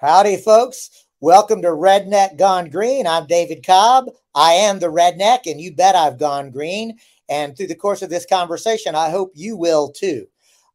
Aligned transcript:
Howdy, 0.00 0.36
folks. 0.36 1.06
Welcome 1.20 1.60
to 1.62 1.70
Redneck 1.70 2.38
Gone 2.38 2.70
Green. 2.70 3.04
I'm 3.04 3.26
David 3.26 3.66
Cobb. 3.66 4.04
I 4.32 4.52
am 4.52 4.78
the 4.78 4.86
redneck, 4.86 5.40
and 5.46 5.60
you 5.60 5.74
bet 5.74 5.96
I've 5.96 6.20
gone 6.20 6.52
green. 6.52 6.96
And 7.28 7.56
through 7.56 7.66
the 7.66 7.74
course 7.74 8.00
of 8.00 8.08
this 8.08 8.24
conversation, 8.24 8.94
I 8.94 9.10
hope 9.10 9.32
you 9.34 9.56
will 9.56 9.90
too. 9.90 10.28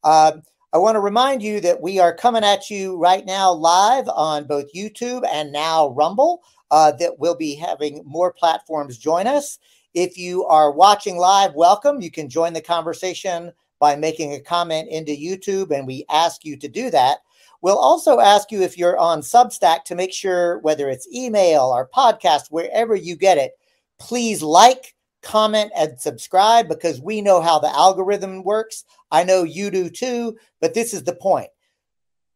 Uh, 0.03 0.33
I 0.73 0.77
want 0.77 0.95
to 0.95 0.99
remind 0.99 1.41
you 1.41 1.61
that 1.61 1.81
we 1.81 1.99
are 1.99 2.13
coming 2.13 2.43
at 2.43 2.69
you 2.69 2.97
right 2.97 3.25
now 3.25 3.53
live 3.53 4.09
on 4.09 4.45
both 4.45 4.73
YouTube 4.73 5.25
and 5.31 5.53
now 5.53 5.91
Rumble, 5.91 6.43
uh, 6.69 6.91
that 6.99 7.17
we'll 7.17 7.37
be 7.37 7.55
having 7.55 8.03
more 8.05 8.33
platforms 8.33 8.97
join 8.97 9.25
us. 9.25 9.57
If 9.93 10.17
you 10.17 10.43
are 10.47 10.69
watching 10.69 11.15
live, 11.15 11.53
welcome. 11.53 12.01
You 12.01 12.11
can 12.11 12.27
join 12.27 12.51
the 12.51 12.59
conversation 12.59 13.53
by 13.79 13.95
making 13.95 14.33
a 14.33 14.41
comment 14.41 14.89
into 14.89 15.13
YouTube, 15.13 15.71
and 15.71 15.87
we 15.87 16.03
ask 16.09 16.43
you 16.43 16.57
to 16.57 16.67
do 16.67 16.91
that. 16.91 17.19
We'll 17.63 17.79
also 17.79 18.19
ask 18.19 18.51
you 18.51 18.61
if 18.61 18.77
you're 18.77 18.97
on 18.97 19.21
Substack 19.21 19.85
to 19.85 19.95
make 19.95 20.11
sure 20.11 20.59
whether 20.59 20.89
it's 20.89 21.07
email 21.07 21.61
or 21.61 21.87
podcast, 21.95 22.47
wherever 22.49 22.93
you 22.93 23.15
get 23.15 23.37
it, 23.37 23.53
please 23.97 24.43
like, 24.43 24.93
comment, 25.21 25.71
and 25.73 25.97
subscribe 25.97 26.67
because 26.67 26.99
we 26.99 27.21
know 27.21 27.41
how 27.41 27.59
the 27.59 27.73
algorithm 27.73 28.43
works. 28.43 28.83
I 29.11 29.23
know 29.23 29.43
you 29.43 29.71
do 29.71 29.89
too, 29.89 30.37
but 30.59 30.73
this 30.73 30.93
is 30.93 31.05
the 31.05 31.15
point. 31.15 31.47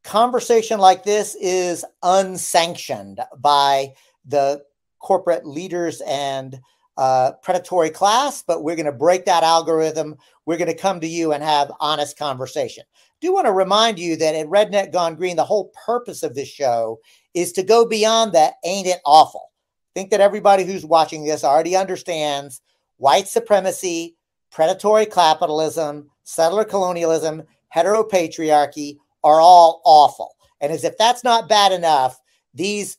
Conversation 0.06 0.80
like 0.80 1.04
this 1.04 1.36
is 1.36 1.84
unsanctioned 2.04 3.20
by 3.38 3.96
the 4.26 4.64
corporate 5.00 5.46
leaders 5.46 6.02
and 6.08 6.58
uh, 6.96 7.34
predatory 7.44 7.90
class, 7.90 8.46
but 8.48 8.64
we're 8.64 8.78
going 8.78 8.86
to 8.86 8.94
break 8.94 9.26
that 9.26 9.44
algorithm. 9.44 10.16
We're 10.46 10.58
going 10.58 10.72
to 10.72 10.78
come 10.78 11.02
to 11.02 11.08
you 11.08 11.34
and 11.34 11.44
have 11.44 11.70
honest 11.82 12.18
conversation 12.18 12.86
do 13.22 13.34
want 13.34 13.48
to 13.48 13.52
remind 13.52 14.00
you 14.00 14.16
that 14.18 14.36
at 14.36 14.48
Redneck 14.48 14.92
Gone 14.92 15.16
Green, 15.16 15.36
the 15.36 15.44
whole 15.44 15.72
purpose 15.86 16.24
of 16.24 16.36
this 16.36 16.48
show 16.48 17.00
is 17.34 17.52
to 17.54 17.64
go 17.64 17.86
beyond 17.86 18.34
that 18.34 18.56
ain't 18.64 18.88
it 18.88 19.00
awful. 19.06 19.52
Think 19.96 20.12
that 20.12 20.22
everybody 20.22 20.64
who's 20.64 20.86
watching 20.86 21.24
this 21.24 21.44
already 21.44 21.76
understands 21.76 22.62
white 22.98 23.28
supremacy, 23.28 24.16
predatory 24.52 25.06
capitalism, 25.06 26.10
settler 26.24 26.64
colonialism, 26.64 27.44
heteropatriarchy 27.76 28.98
are 29.24 29.40
all 29.40 29.82
awful. 29.86 30.36
And 30.62 30.72
as 30.72 30.84
if 30.84 30.98
that's 30.98 31.24
not 31.24 31.50
bad 31.50 31.72
enough, 31.72 32.20
these 32.54 32.98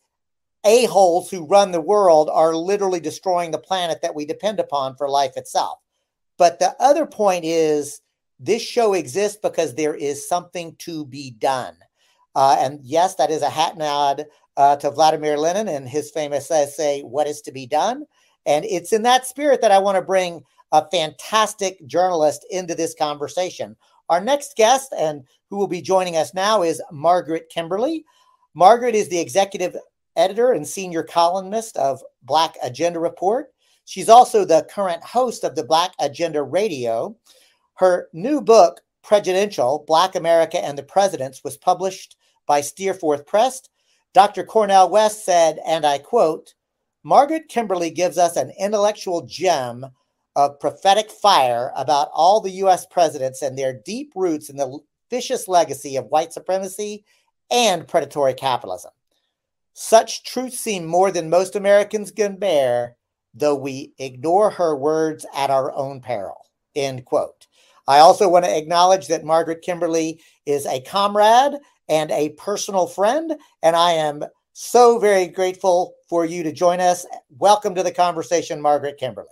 a-holes 0.64 1.30
who 1.30 1.46
run 1.46 1.70
the 1.72 1.80
world 1.80 2.28
are 2.32 2.54
literally 2.54 3.00
destroying 3.00 3.50
the 3.50 3.58
planet 3.58 4.02
that 4.02 4.14
we 4.14 4.26
depend 4.26 4.60
upon 4.60 4.96
for 4.96 5.08
life 5.08 5.36
itself. 5.36 5.78
But 6.36 6.58
the 6.58 6.74
other 6.80 7.06
point 7.06 7.44
is 7.44 8.00
this 8.40 8.62
show 8.62 8.94
exists 8.94 9.38
because 9.42 9.74
there 9.74 9.94
is 9.94 10.28
something 10.28 10.76
to 10.76 11.04
be 11.06 11.32
done. 11.32 11.76
Uh, 12.34 12.56
and 12.60 12.80
yes, 12.82 13.16
that 13.16 13.30
is 13.30 13.42
a 13.42 13.50
hat 13.50 13.76
nod 13.76 14.26
uh, 14.56 14.76
to 14.76 14.90
Vladimir 14.90 15.36
Lenin 15.36 15.68
and 15.68 15.88
his 15.88 16.10
famous 16.10 16.50
essay, 16.50 17.02
What 17.02 17.26
is 17.26 17.40
to 17.42 17.52
be 17.52 17.66
Done? 17.66 18.04
And 18.46 18.64
it's 18.64 18.92
in 18.92 19.02
that 19.02 19.26
spirit 19.26 19.60
that 19.60 19.70
I 19.70 19.78
want 19.78 19.96
to 19.96 20.02
bring 20.02 20.42
a 20.72 20.88
fantastic 20.90 21.84
journalist 21.86 22.46
into 22.50 22.74
this 22.74 22.94
conversation. 22.94 23.76
Our 24.08 24.20
next 24.20 24.56
guest, 24.56 24.92
and 24.96 25.24
who 25.50 25.56
will 25.56 25.68
be 25.68 25.82
joining 25.82 26.16
us 26.16 26.34
now, 26.34 26.62
is 26.62 26.82
Margaret 26.90 27.50
Kimberley. 27.50 28.04
Margaret 28.54 28.94
is 28.94 29.08
the 29.08 29.18
executive 29.18 29.76
editor 30.16 30.52
and 30.52 30.66
senior 30.66 31.02
columnist 31.02 31.76
of 31.76 32.02
Black 32.22 32.56
Agenda 32.62 33.00
Report. 33.00 33.52
She's 33.84 34.08
also 34.08 34.44
the 34.44 34.66
current 34.70 35.02
host 35.04 35.44
of 35.44 35.54
the 35.54 35.64
Black 35.64 35.92
Agenda 36.00 36.42
Radio. 36.42 37.16
Her 37.78 38.08
new 38.12 38.40
book, 38.40 38.80
Prejudential 39.04 39.84
Black 39.86 40.16
America 40.16 40.58
and 40.58 40.76
the 40.76 40.82
Presidents, 40.82 41.44
was 41.44 41.56
published 41.56 42.16
by 42.44 42.60
Steerforth 42.60 43.24
Press. 43.24 43.62
Dr. 44.12 44.42
Cornel 44.42 44.90
West 44.90 45.24
said, 45.24 45.60
and 45.64 45.86
I 45.86 45.98
quote, 45.98 46.54
Margaret 47.04 47.48
Kimberley 47.48 47.90
gives 47.90 48.18
us 48.18 48.36
an 48.36 48.52
intellectual 48.58 49.22
gem 49.26 49.86
of 50.34 50.58
prophetic 50.58 51.08
fire 51.08 51.70
about 51.76 52.10
all 52.12 52.40
the 52.40 52.50
US 52.64 52.84
presidents 52.84 53.42
and 53.42 53.56
their 53.56 53.80
deep 53.84 54.12
roots 54.16 54.50
in 54.50 54.56
the 54.56 54.80
vicious 55.08 55.46
legacy 55.46 55.94
of 55.94 56.06
white 56.06 56.32
supremacy 56.32 57.04
and 57.48 57.86
predatory 57.86 58.34
capitalism. 58.34 58.90
Such 59.72 60.24
truths 60.24 60.58
seem 60.58 60.84
more 60.84 61.12
than 61.12 61.30
most 61.30 61.54
Americans 61.54 62.10
can 62.10 62.38
bear, 62.38 62.96
though 63.34 63.54
we 63.54 63.92
ignore 63.98 64.50
her 64.50 64.74
words 64.74 65.24
at 65.32 65.50
our 65.50 65.72
own 65.72 66.00
peril. 66.00 66.44
End 66.74 67.04
quote. 67.04 67.46
I 67.88 68.00
also 68.00 68.28
want 68.28 68.44
to 68.44 68.54
acknowledge 68.54 69.08
that 69.08 69.24
Margaret 69.24 69.62
Kimberley 69.62 70.20
is 70.44 70.66
a 70.66 70.82
comrade 70.82 71.54
and 71.88 72.10
a 72.10 72.28
personal 72.30 72.86
friend, 72.86 73.32
and 73.62 73.74
I 73.74 73.92
am 73.92 74.24
so 74.52 74.98
very 74.98 75.26
grateful 75.26 75.94
for 76.06 76.26
you 76.26 76.42
to 76.42 76.52
join 76.52 76.80
us. 76.80 77.06
Welcome 77.30 77.74
to 77.76 77.82
the 77.82 77.90
conversation, 77.90 78.60
Margaret 78.60 78.98
Kimberley. 78.98 79.28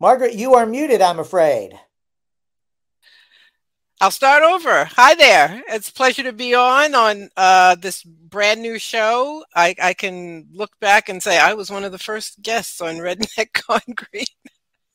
Margaret, 0.00 0.34
you 0.34 0.54
are 0.54 0.66
muted, 0.66 1.00
I'm 1.00 1.20
afraid. 1.20 1.78
I'll 4.02 4.10
start 4.10 4.42
over. 4.42 4.86
Hi 4.96 5.14
there. 5.14 5.62
It's 5.68 5.90
a 5.90 5.92
pleasure 5.92 6.22
to 6.22 6.32
be 6.32 6.54
on 6.54 6.94
on 6.94 7.28
uh, 7.36 7.74
this 7.74 8.02
brand 8.02 8.62
new 8.62 8.78
show. 8.78 9.44
I, 9.54 9.74
I, 9.80 9.92
can 9.92 10.48
look 10.54 10.70
back 10.80 11.10
and 11.10 11.22
say 11.22 11.38
I 11.38 11.52
was 11.52 11.70
one 11.70 11.84
of 11.84 11.92
the 11.92 11.98
first 11.98 12.40
guests 12.40 12.80
on 12.80 12.96
Redneck 12.96 13.60
Green. 13.94 14.24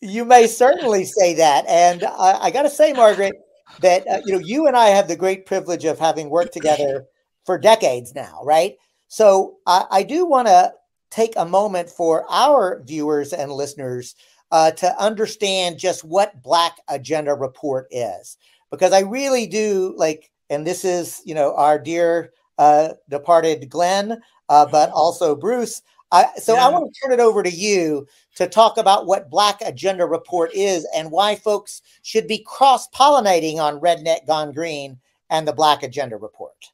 You 0.01 0.25
may 0.25 0.47
certainly 0.47 1.05
say 1.05 1.35
that, 1.35 1.67
and 1.67 2.03
I, 2.03 2.45
I 2.45 2.49
got 2.49 2.63
to 2.63 2.69
say, 2.69 2.93
Margaret, 2.93 3.35
that 3.81 4.07
uh, 4.07 4.21
you 4.25 4.33
know 4.33 4.39
you 4.39 4.65
and 4.65 4.75
I 4.75 4.87
have 4.87 5.07
the 5.07 5.15
great 5.15 5.45
privilege 5.45 5.85
of 5.85 5.99
having 5.99 6.31
worked 6.31 6.53
together 6.53 7.05
for 7.45 7.59
decades 7.59 8.15
now, 8.15 8.39
right? 8.43 8.75
So 9.07 9.57
I, 9.67 9.85
I 9.91 10.01
do 10.03 10.25
want 10.25 10.47
to 10.47 10.73
take 11.11 11.33
a 11.37 11.45
moment 11.45 11.91
for 11.91 12.25
our 12.27 12.81
viewers 12.83 13.33
and 13.33 13.51
listeners 13.51 14.15
uh, 14.51 14.71
to 14.71 14.99
understand 14.99 15.77
just 15.77 16.03
what 16.03 16.41
Black 16.41 16.77
Agenda 16.87 17.35
Report 17.35 17.85
is 17.91 18.37
because 18.75 18.93
I 18.93 18.99
really 18.99 19.47
do 19.47 19.93
like, 19.97 20.31
and 20.49 20.65
this 20.65 20.85
is, 20.85 21.21
you 21.25 21.33
know, 21.33 21.55
our 21.55 21.79
dear 21.79 22.33
uh, 22.57 22.89
departed 23.09 23.69
Glenn, 23.69 24.21
uh, 24.49 24.65
but 24.65 24.89
also 24.91 25.35
Bruce. 25.35 25.81
I, 26.11 26.27
so 26.37 26.53
yeah. 26.53 26.67
I 26.67 26.69
want 26.69 26.93
to 26.93 26.99
turn 27.01 27.11
it 27.11 27.19
over 27.19 27.41
to 27.43 27.49
you 27.49 28.07
to 28.35 28.47
talk 28.47 28.77
about 28.77 29.07
what 29.07 29.29
Black 29.29 29.61
Agenda 29.61 30.05
Report 30.05 30.51
is 30.53 30.87
and 30.95 31.11
why 31.11 31.35
folks 31.35 31.81
should 32.03 32.27
be 32.27 32.45
cross 32.45 32.87
pollinating 32.89 33.57
on 33.57 33.79
Redneck 33.79 34.27
Gone 34.27 34.51
Green 34.51 34.99
and 35.29 35.47
the 35.47 35.53
Black 35.53 35.83
Agenda 35.83 36.17
Report. 36.17 36.71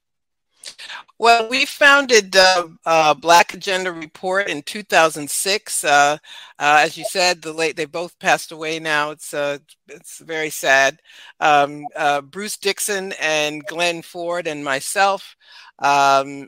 Well, 1.21 1.47
we 1.49 1.65
founded 1.67 2.35
uh, 2.35 2.67
uh, 2.83 3.13
Black 3.13 3.53
Agenda 3.53 3.91
Report 3.91 4.47
in 4.47 4.63
2006. 4.63 5.83
Uh, 5.83 5.87
uh, 5.87 6.17
as 6.57 6.97
you 6.97 7.03
said, 7.03 7.43
the 7.43 7.53
late 7.53 7.75
they 7.75 7.85
both 7.85 8.17
passed 8.17 8.51
away 8.51 8.79
now. 8.79 9.11
It's 9.11 9.31
uh, 9.31 9.59
it's 9.87 10.17
very 10.17 10.49
sad. 10.49 10.99
Um, 11.39 11.85
uh, 11.95 12.21
Bruce 12.21 12.57
Dixon 12.57 13.13
and 13.21 13.63
Glenn 13.67 14.01
Ford 14.01 14.47
and 14.47 14.65
myself. 14.65 15.35
Um, 15.77 16.47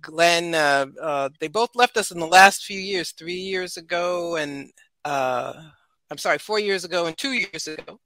Glenn, 0.00 0.52
they 1.38 1.48
both 1.48 1.76
left 1.76 1.98
us 1.98 2.10
in 2.10 2.18
the 2.18 2.26
last 2.26 2.64
few 2.64 2.80
years, 2.80 3.10
three 3.10 3.34
years 3.34 3.76
ago, 3.76 4.36
and 4.36 4.70
I'm 5.04 6.16
sorry, 6.16 6.38
four 6.38 6.58
years 6.58 6.86
ago 6.86 7.04
and 7.04 7.18
two 7.18 7.32
years 7.32 7.66
ago. 7.66 8.00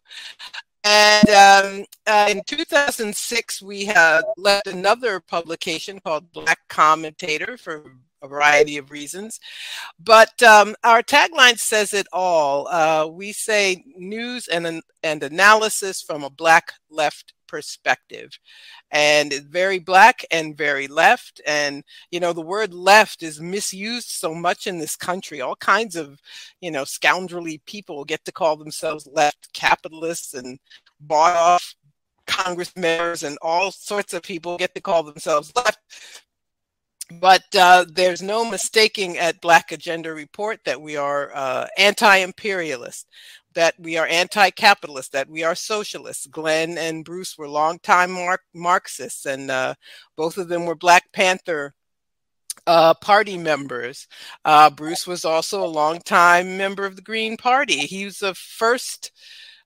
And 0.84 1.30
um, 1.30 1.84
uh, 2.06 2.26
in 2.28 2.42
2006, 2.46 3.62
we 3.62 3.84
had 3.84 4.22
left 4.36 4.66
another 4.66 5.20
publication 5.20 6.00
called 6.00 6.32
Black 6.32 6.58
Commentator 6.68 7.56
for 7.56 7.84
a 8.22 8.28
variety 8.28 8.78
of 8.78 8.90
reasons. 8.90 9.38
But 9.98 10.42
um, 10.42 10.74
our 10.84 11.02
tagline 11.02 11.58
says 11.58 11.92
it 11.92 12.06
all. 12.12 12.68
Uh, 12.68 13.06
we 13.06 13.32
say 13.32 13.84
news 13.96 14.48
and, 14.48 14.82
and 15.02 15.22
analysis 15.22 16.02
from 16.02 16.24
a 16.24 16.30
Black 16.30 16.72
left 16.90 17.34
perspective 17.52 18.38
and 18.92 19.30
very 19.50 19.78
black 19.78 20.24
and 20.30 20.56
very 20.56 20.88
left 20.88 21.42
and 21.46 21.84
you 22.10 22.18
know 22.18 22.32
the 22.32 22.40
word 22.40 22.72
left 22.72 23.22
is 23.22 23.42
misused 23.42 24.08
so 24.08 24.34
much 24.34 24.66
in 24.66 24.78
this 24.78 24.96
country. 24.96 25.42
All 25.42 25.56
kinds 25.56 25.94
of 25.94 26.18
you 26.62 26.70
know 26.70 26.84
scoundrelly 26.84 27.60
people 27.66 28.06
get 28.06 28.24
to 28.24 28.32
call 28.32 28.56
themselves 28.56 29.06
left 29.12 29.52
capitalists 29.52 30.32
and 30.32 30.58
bought 31.00 31.36
off 31.36 31.74
congress 32.26 32.72
mayors 32.74 33.22
and 33.22 33.36
all 33.42 33.70
sorts 33.70 34.14
of 34.14 34.22
people 34.22 34.56
get 34.56 34.74
to 34.74 34.80
call 34.80 35.02
themselves 35.02 35.52
left. 35.54 35.78
But 37.20 37.44
uh, 37.54 37.84
there's 37.92 38.22
no 38.22 38.48
mistaking 38.50 39.18
at 39.18 39.42
Black 39.42 39.70
Agenda 39.72 40.14
Report 40.14 40.60
that 40.64 40.80
we 40.80 40.96
are 40.96 41.30
uh, 41.34 41.66
anti-imperialist 41.76 43.06
that 43.54 43.74
we 43.78 43.96
are 43.96 44.06
anti-capitalist, 44.06 45.12
that 45.12 45.28
we 45.28 45.42
are 45.44 45.54
socialists. 45.54 46.26
Glenn 46.26 46.78
and 46.78 47.04
Bruce 47.04 47.36
were 47.36 47.48
longtime 47.48 48.12
Mar- 48.12 48.40
Marxists, 48.54 49.26
and 49.26 49.50
uh, 49.50 49.74
both 50.16 50.38
of 50.38 50.48
them 50.48 50.66
were 50.66 50.74
Black 50.74 51.12
Panther 51.12 51.74
uh, 52.66 52.94
party 52.94 53.36
members. 53.36 54.06
Uh, 54.44 54.70
Bruce 54.70 55.06
was 55.06 55.24
also 55.24 55.64
a 55.64 55.66
longtime 55.66 56.56
member 56.56 56.84
of 56.84 56.96
the 56.96 57.02
Green 57.02 57.36
Party. 57.36 57.78
He 57.78 58.04
was 58.04 58.18
the 58.18 58.34
first 58.34 59.12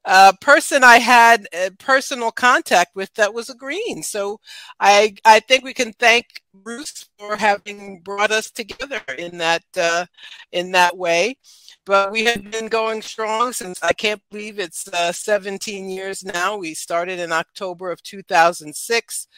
uh, 0.06 0.32
person 0.40 0.84
I 0.84 0.98
had 0.98 1.48
personal 1.78 2.30
contact 2.30 2.94
with 2.94 3.12
that 3.14 3.34
was 3.34 3.50
a 3.50 3.54
Green. 3.54 4.02
So 4.02 4.40
I 4.80 5.16
I 5.24 5.40
think 5.40 5.64
we 5.64 5.74
can 5.74 5.92
thank 5.94 6.42
Bruce 6.54 7.08
for 7.18 7.36
having 7.36 8.00
brought 8.00 8.30
us 8.30 8.50
together 8.50 9.00
in 9.18 9.38
that 9.38 9.64
uh, 9.76 10.06
in 10.52 10.72
that 10.72 10.96
way. 10.96 11.36
But 11.84 12.12
we 12.12 12.24
have 12.24 12.50
been 12.50 12.68
going 12.68 13.02
strong 13.02 13.52
since 13.52 13.82
I 13.82 13.92
can't 13.92 14.22
believe 14.30 14.58
it's 14.58 14.88
uh, 14.88 15.12
17 15.12 15.88
years 15.88 16.24
now. 16.24 16.56
We 16.56 16.74
started 16.74 17.20
in 17.20 17.32
October 17.32 17.90
of 17.90 18.02
2006. 18.02 19.28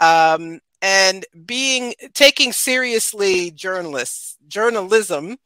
Um, 0.00 0.60
and 0.82 1.24
being 1.46 1.94
taking 2.12 2.52
seriously 2.52 3.52
journalists 3.52 4.36
journalism 4.48 5.38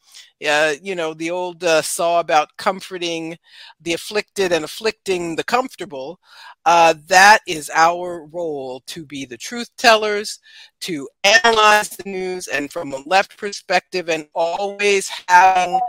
uh, 0.49 0.75
you 0.83 0.95
know 0.95 1.15
the 1.15 1.31
old 1.31 1.63
uh, 1.65 1.83
saw 1.83 2.21
about 2.21 2.57
comforting 2.57 3.37
the 3.81 3.95
afflicted 3.95 4.53
and 4.53 4.65
afflicting 4.65 5.37
the 5.37 5.45
comfortable 5.45 6.19
uh, 6.65 6.95
that 7.07 7.41
is 7.47 7.71
our 7.75 8.27
role 8.27 8.83
to 8.87 9.05
be 9.05 9.25
the 9.25 9.37
truth 9.37 9.71
tellers 9.77 10.41
to 10.81 11.09
analyze 11.25 11.91
the 11.91 12.09
news 12.09 12.49
and 12.49 12.73
from 12.73 12.93
a 12.93 13.03
left 13.07 13.37
perspective 13.39 14.09
and 14.09 14.29
always 14.35 15.11
having 15.29 15.81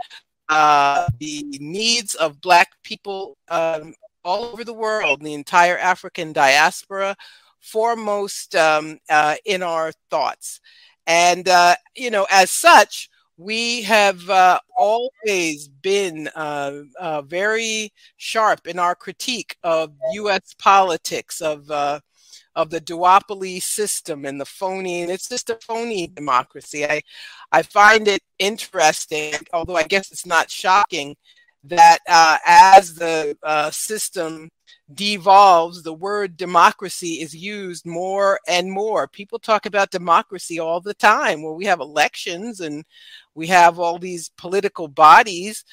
uh, 0.48 1.08
the 1.18 1.44
needs 1.60 2.14
of 2.14 2.40
black 2.40 2.70
people 2.82 3.36
um, 3.48 3.94
all 4.24 4.44
over 4.44 4.64
the 4.64 4.72
world 4.72 5.20
the 5.22 5.34
entire 5.34 5.78
african 5.78 6.32
diaspora 6.32 7.16
foremost 7.60 8.54
um, 8.54 8.98
uh, 9.10 9.36
in 9.44 9.62
our 9.62 9.92
thoughts. 10.10 10.60
And, 11.06 11.48
uh, 11.48 11.76
you 11.94 12.10
know, 12.10 12.26
as 12.30 12.50
such, 12.50 13.08
we 13.38 13.82
have 13.82 14.28
uh, 14.28 14.58
always 14.76 15.68
been 15.68 16.28
uh, 16.34 16.72
uh, 16.98 17.22
very 17.22 17.92
sharp 18.16 18.66
in 18.66 18.80
our 18.80 18.96
critique 18.96 19.56
of 19.62 19.92
U.S. 20.14 20.54
politics, 20.58 21.40
of 21.40 21.70
uh, 21.70 22.00
of 22.56 22.70
the 22.70 22.80
duopoly 22.80 23.62
system 23.62 24.24
and 24.24 24.40
the 24.40 24.44
phony. 24.44 25.02
And 25.02 25.10
it's 25.12 25.28
just 25.28 25.50
a 25.50 25.54
phony 25.54 26.08
democracy. 26.08 26.84
I 26.84 27.00
I 27.52 27.62
find 27.62 28.08
it 28.08 28.22
interesting, 28.40 29.34
although 29.52 29.76
I 29.76 29.84
guess 29.84 30.10
it's 30.10 30.26
not 30.26 30.50
shocking, 30.50 31.16
that 31.64 31.98
uh, 32.08 32.38
as 32.46 32.94
the 32.94 33.36
uh, 33.42 33.70
system 33.70 34.48
devolves, 34.92 35.82
the 35.82 35.92
word 35.92 36.36
democracy 36.36 37.20
is 37.20 37.34
used 37.34 37.84
more 37.84 38.40
and 38.48 38.70
more. 38.70 39.06
People 39.06 39.38
talk 39.38 39.66
about 39.66 39.90
democracy 39.90 40.58
all 40.58 40.80
the 40.80 40.94
time. 40.94 41.42
Well, 41.42 41.54
we 41.54 41.66
have 41.66 41.80
elections 41.80 42.60
and 42.60 42.84
we 43.34 43.46
have 43.48 43.78
all 43.78 43.98
these 43.98 44.30
political 44.36 44.88
bodies, 44.88 45.64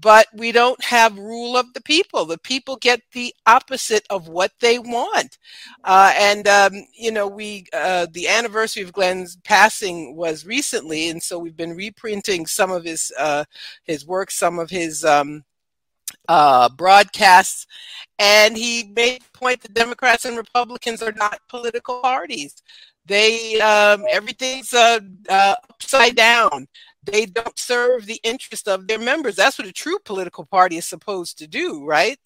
but 0.00 0.26
we 0.34 0.52
don't 0.52 0.82
have 0.84 1.18
rule 1.18 1.56
of 1.56 1.72
the 1.74 1.80
people. 1.80 2.24
The 2.24 2.38
people 2.38 2.76
get 2.76 3.00
the 3.12 3.34
opposite 3.46 4.06
of 4.10 4.28
what 4.28 4.52
they 4.60 4.78
want. 4.78 5.38
Uh, 5.84 6.12
and, 6.16 6.46
um, 6.46 6.72
you 6.94 7.10
know, 7.10 7.26
we, 7.26 7.64
uh, 7.72 8.06
the 8.12 8.28
anniversary 8.28 8.82
of 8.82 8.92
Glenn's 8.92 9.36
passing 9.44 10.14
was 10.16 10.46
recently. 10.46 11.08
And 11.08 11.22
so 11.22 11.38
we've 11.38 11.56
been 11.56 11.76
reprinting 11.76 12.46
some 12.46 12.70
of 12.70 12.84
his, 12.84 13.12
uh, 13.18 13.44
his 13.84 14.06
work, 14.06 14.30
some 14.30 14.58
of 14.58 14.70
his, 14.70 15.04
um, 15.04 15.44
uh, 16.28 16.68
broadcasts, 16.70 17.66
and 18.18 18.56
he 18.56 18.92
made 18.94 19.22
the 19.22 19.38
point 19.38 19.60
that 19.62 19.74
Democrats 19.74 20.24
and 20.24 20.36
Republicans 20.36 21.02
are 21.02 21.12
not 21.12 21.40
political 21.48 22.00
parties. 22.00 22.62
They 23.06 23.58
um, 23.60 24.04
everything's 24.10 24.74
uh, 24.74 25.00
uh, 25.28 25.54
upside 25.70 26.14
down. 26.14 26.68
They 27.10 27.26
don't 27.26 27.58
serve 27.58 28.06
the 28.06 28.20
interest 28.22 28.68
of 28.68 28.86
their 28.86 28.98
members. 28.98 29.36
That's 29.36 29.58
what 29.58 29.66
a 29.66 29.72
true 29.72 29.98
political 30.04 30.44
party 30.44 30.76
is 30.76 30.86
supposed 30.86 31.38
to 31.38 31.46
do, 31.46 31.84
right? 31.84 32.18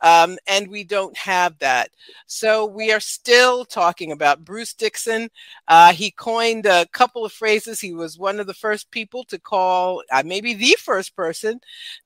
Um, 0.00 0.38
and 0.46 0.68
we 0.68 0.84
don't 0.84 1.16
have 1.16 1.58
that. 1.58 1.90
So 2.26 2.64
we 2.64 2.92
are 2.92 3.00
still 3.00 3.64
talking 3.64 4.12
about 4.12 4.44
Bruce 4.44 4.74
Dixon. 4.74 5.28
Uh, 5.66 5.92
he 5.92 6.10
coined 6.10 6.66
a 6.66 6.86
couple 6.92 7.24
of 7.24 7.32
phrases. 7.32 7.80
He 7.80 7.92
was 7.92 8.18
one 8.18 8.38
of 8.38 8.46
the 8.46 8.54
first 8.54 8.90
people 8.90 9.24
to 9.24 9.38
call, 9.38 10.02
uh, 10.12 10.22
maybe 10.24 10.54
the 10.54 10.76
first 10.78 11.16
person 11.16 11.60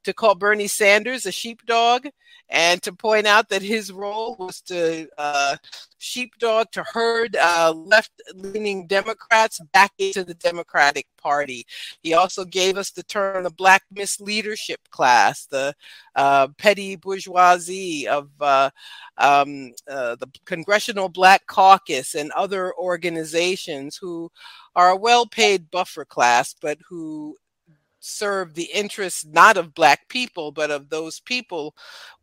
to 0.04 0.12
call 0.12 0.34
Bernie 0.34 0.68
Sanders 0.68 1.26
a 1.26 1.32
sheepdog 1.32 2.06
and 2.52 2.82
to 2.82 2.92
point 2.92 3.26
out 3.26 3.48
that 3.48 3.62
his 3.62 3.90
role 3.90 4.36
was 4.38 4.60
to 4.60 5.08
uh, 5.16 5.56
sheepdog 5.96 6.70
to 6.70 6.82
herd 6.82 7.34
uh, 7.36 7.72
left-leaning 7.74 8.86
Democrats 8.86 9.58
back 9.72 9.90
into 9.98 10.22
the 10.22 10.34
Democratic 10.34 11.06
Party. 11.16 11.66
He 12.02 12.12
also 12.12 12.44
gave 12.44 12.76
us 12.76 12.90
the 12.90 13.04
term 13.04 13.44
the 13.44 13.50
Black 13.50 13.82
misleadership 13.94 14.76
class, 14.90 15.46
the 15.46 15.74
uh, 16.14 16.48
petty 16.58 16.94
bourgeoisie 16.96 18.06
of 18.06 18.28
uh, 18.40 18.68
um, 19.16 19.72
uh, 19.88 20.16
the 20.16 20.28
Congressional 20.44 21.08
Black 21.08 21.46
Caucus 21.46 22.14
and 22.14 22.30
other 22.32 22.74
organizations 22.74 23.96
who 23.96 24.30
are 24.76 24.90
a 24.90 24.96
well-paid 24.96 25.70
buffer 25.70 26.04
class, 26.04 26.54
but 26.60 26.78
who 26.86 27.36
serve 28.04 28.54
the 28.54 28.68
interests 28.72 29.24
not 29.24 29.56
of 29.56 29.74
black 29.74 30.08
people 30.08 30.52
but 30.52 30.70
of 30.70 30.88
those 30.88 31.18
people 31.20 31.74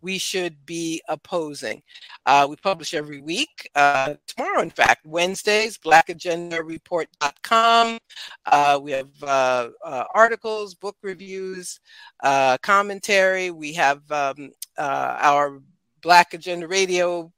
we 0.02 0.18
should 0.18 0.66
be 0.66 1.02
opposing. 1.08 1.81
Uh, 2.26 2.48
we 2.50 2.56
publish 2.56 2.94
every 2.94 3.22
week 3.22 3.70
uh, 3.76 4.16
tomorrow 4.28 4.62
in 4.62 4.70
fact 4.70 5.06
wednesdays 5.06 5.78
blackagendareport.com 5.78 8.00
uh, 8.46 8.80
we 8.81 8.92
have 8.92 9.10
uh, 9.24 9.70
uh, 9.84 10.04
articles 10.14 10.76
book 10.76 10.96
reviews 11.02 11.80
uh, 12.24 12.58
commentary. 12.60 13.52
We 13.52 13.74
have 13.74 14.10
um, 14.12 14.52
our 14.78 15.62
black 16.02 16.34
agenda 16.34 16.68
radio 16.68 17.31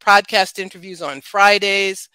podcast 0.00 0.58
interviews 0.58 1.02
on 1.02 1.20
fridays 1.20 2.08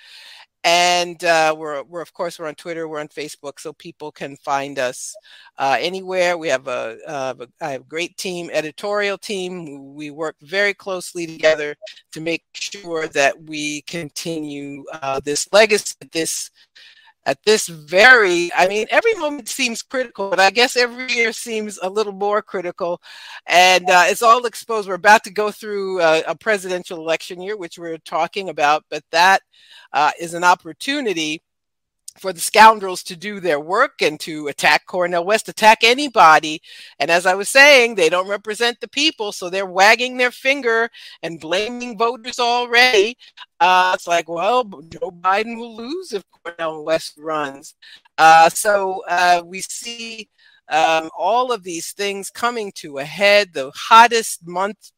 and 0.63 1.23
uh, 1.25 1.53
we're, 1.57 1.83
we're 1.83 2.01
of 2.01 2.13
course 2.13 2.39
we're 2.39 2.47
on 2.47 2.55
twitter 2.55 2.87
we're 2.87 2.99
on 2.99 3.07
facebook 3.07 3.59
so 3.59 3.73
people 3.73 4.11
can 4.11 4.35
find 4.37 4.79
us 4.79 5.15
uh, 5.57 5.77
anywhere. 5.79 6.37
We 6.37 6.47
have 6.49 6.67
a, 6.67 6.97
uh, 7.07 7.33
have 7.61 7.81
a 7.81 7.83
great 7.83 8.17
team 8.17 8.49
editorial 8.51 9.17
team. 9.17 9.93
We 9.93 10.11
work 10.11 10.35
very 10.41 10.73
closely 10.73 11.27
together 11.27 11.75
to 12.11 12.21
make 12.21 12.43
sure 12.53 13.07
that 13.09 13.41
we 13.43 13.81
continue 13.81 14.83
uh, 14.93 15.19
this 15.23 15.47
legacy 15.51 15.95
this 16.11 16.49
at 17.25 17.41
this 17.43 17.67
very 17.67 18.51
i 18.55 18.67
mean 18.67 18.85
every 18.89 19.13
moment 19.15 19.47
seems 19.47 19.81
critical 19.81 20.29
but 20.29 20.39
i 20.39 20.49
guess 20.49 20.75
every 20.75 21.11
year 21.11 21.31
seems 21.31 21.79
a 21.81 21.89
little 21.89 22.13
more 22.13 22.41
critical. 22.41 23.01
And 23.45 23.89
uh, 23.89 24.05
it's 24.07 24.21
all 24.21 24.45
exposed. 24.45 24.87
We're 24.87 24.95
about 24.95 25.23
to 25.25 25.31
go 25.31 25.51
through 25.51 26.01
a, 26.01 26.23
a, 26.27 26.35
presidential 26.35 26.99
election 26.99 27.41
year 27.41 27.57
which 27.57 27.77
we're 27.77 27.97
talking 27.99 28.49
about 28.49 28.83
but 28.89 29.03
that 29.11 29.41
uh, 29.93 30.11
is 30.19 30.33
an 30.33 30.43
opportunity 30.43 31.41
for 32.17 32.31
the 32.31 32.39
scoundrels 32.39 33.03
to 33.03 33.15
do 33.15 33.39
their 33.39 33.59
work 33.59 34.01
and 34.01 34.19
to 34.21 34.47
attack 34.47 34.85
Cornel 34.85 35.25
West, 35.25 35.49
attack 35.49 35.79
anybody. 35.83 36.61
And 36.99 37.09
as 37.09 37.25
I 37.25 37.35
was 37.35 37.49
saying, 37.49 37.95
they 37.95 38.09
don't 38.09 38.27
represent 38.27 38.79
the 38.79 38.87
people, 38.87 39.31
so 39.31 39.49
they're 39.49 39.65
wagging 39.65 40.17
their 40.17 40.31
finger 40.31 40.89
and 41.23 41.39
blaming 41.39 41.97
voters 41.97 42.39
already. 42.39 43.17
Uh, 43.59 43.91
it's 43.95 44.07
like, 44.07 44.29
well, 44.29 44.63
Joe 44.63 45.11
Biden 45.11 45.57
will 45.57 45.75
lose 45.75 46.13
if 46.13 46.23
Cornel 46.43 46.85
West 46.85 47.15
runs. 47.17 47.75
Uh, 48.17 48.49
so 48.49 49.01
uh, 49.09 49.41
we 49.45 49.61
see 49.61 50.29
um, 50.69 51.09
all 51.17 51.51
of 51.51 51.63
these 51.63 51.91
things 51.91 52.29
coming 52.29 52.71
to 52.75 52.99
a 52.99 53.03
head. 53.03 53.53
The 53.53 53.71
hottest 53.75 54.47
month 54.47 54.92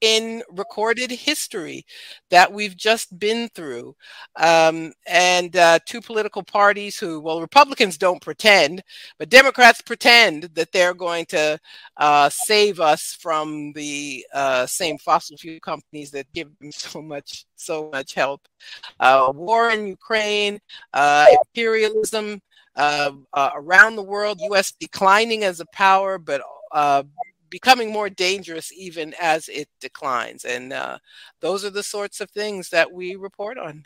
in 0.00 0.42
recorded 0.50 1.10
history 1.10 1.84
that 2.30 2.52
we've 2.52 2.76
just 2.76 3.18
been 3.18 3.48
through. 3.54 3.96
Um, 4.36 4.92
and 5.06 5.56
uh, 5.56 5.78
two 5.86 6.00
political 6.00 6.42
parties 6.42 6.98
who, 6.98 7.20
well, 7.20 7.40
Republicans 7.40 7.98
don't 7.98 8.22
pretend, 8.22 8.82
but 9.18 9.28
Democrats 9.28 9.80
pretend 9.80 10.44
that 10.54 10.72
they're 10.72 10.94
going 10.94 11.26
to 11.26 11.58
uh, 11.96 12.28
save 12.30 12.80
us 12.80 13.16
from 13.20 13.72
the 13.72 14.24
uh, 14.32 14.66
same 14.66 14.98
fossil 14.98 15.36
fuel 15.36 15.58
companies 15.60 16.10
that 16.12 16.32
give 16.32 16.48
them 16.60 16.72
so 16.72 17.02
much, 17.02 17.46
so 17.56 17.90
much 17.92 18.14
help. 18.14 18.46
Uh, 19.00 19.32
war 19.34 19.70
in 19.70 19.86
Ukraine, 19.86 20.58
uh, 20.94 21.26
imperialism. 21.46 22.40
Uh, 22.76 23.10
around 23.56 23.96
the 23.96 24.02
world, 24.02 24.38
U.S. 24.40 24.72
declining 24.78 25.42
as 25.42 25.58
a 25.58 25.66
power, 25.72 26.16
but 26.16 26.40
becoming 27.50 27.92
more 27.92 28.10
dangerous 28.10 28.72
even 28.72 29.14
as 29.20 29.48
it 29.48 29.68
declines. 29.80 30.44
And 30.44 30.72
uh, 30.72 30.98
those 31.40 31.64
are 31.64 31.70
the 31.70 31.82
sorts 31.82 32.20
of 32.20 32.30
things 32.30 32.70
that 32.70 32.92
we 32.92 33.16
report 33.16 33.58
on. 33.58 33.84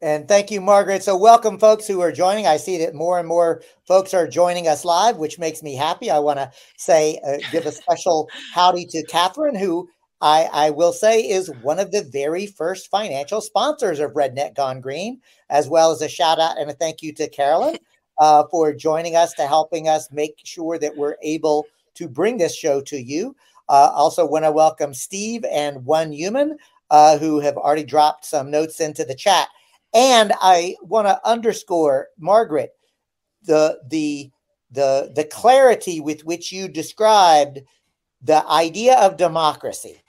And 0.00 0.28
thank 0.28 0.52
you, 0.52 0.60
Margaret. 0.60 1.02
So, 1.02 1.16
welcome, 1.16 1.58
folks 1.58 1.88
who 1.88 2.00
are 2.02 2.12
joining. 2.12 2.46
I 2.46 2.56
see 2.56 2.78
that 2.78 2.94
more 2.94 3.18
and 3.18 3.26
more 3.26 3.62
folks 3.84 4.14
are 4.14 4.28
joining 4.28 4.68
us 4.68 4.84
live, 4.84 5.16
which 5.16 5.40
makes 5.40 5.60
me 5.60 5.74
happy. 5.74 6.08
I 6.08 6.20
want 6.20 6.38
to 6.38 6.52
say, 6.76 7.20
uh, 7.26 7.38
give 7.50 7.66
a 7.66 7.72
special 7.72 8.28
howdy 8.54 8.86
to 8.86 9.04
Catherine, 9.06 9.56
who 9.56 9.88
I, 10.20 10.48
I 10.52 10.70
will 10.70 10.92
say 10.92 11.28
is 11.28 11.50
one 11.62 11.80
of 11.80 11.90
the 11.90 12.02
very 12.02 12.46
first 12.46 12.90
financial 12.90 13.40
sponsors 13.40 13.98
of 13.98 14.12
Redneck 14.12 14.54
Gone 14.54 14.80
Green, 14.80 15.20
as 15.50 15.68
well 15.68 15.90
as 15.90 16.00
a 16.00 16.08
shout 16.08 16.38
out 16.38 16.58
and 16.58 16.70
a 16.70 16.74
thank 16.74 17.02
you 17.02 17.12
to 17.14 17.28
Carolyn 17.28 17.78
uh, 18.18 18.44
for 18.50 18.72
joining 18.72 19.16
us 19.16 19.32
to 19.34 19.46
helping 19.46 19.88
us 19.88 20.10
make 20.12 20.34
sure 20.44 20.78
that 20.78 20.96
we're 20.96 21.16
able 21.22 21.66
to 21.98 22.08
bring 22.08 22.38
this 22.38 22.56
show 22.56 22.80
to 22.82 22.96
you. 22.96 23.36
Uh, 23.68 23.90
also, 23.92 24.24
want 24.24 24.44
to 24.44 24.52
welcome 24.52 24.94
Steve 24.94 25.44
and 25.44 25.84
One 25.84 26.10
Human, 26.10 26.56
uh, 26.90 27.18
who 27.18 27.38
have 27.40 27.56
already 27.56 27.84
dropped 27.84 28.24
some 28.24 28.50
notes 28.50 28.80
into 28.80 29.04
the 29.04 29.14
chat. 29.14 29.48
And 29.92 30.32
I 30.40 30.76
want 30.82 31.06
to 31.06 31.20
underscore, 31.28 32.08
Margaret, 32.18 32.70
the 33.42 33.78
the 33.88 34.30
the 34.70 35.12
the 35.14 35.24
clarity 35.24 36.00
with 36.00 36.24
which 36.24 36.52
you 36.52 36.68
described 36.68 37.60
the 38.22 38.46
idea 38.48 38.96
of 38.98 39.16
democracy. 39.16 40.02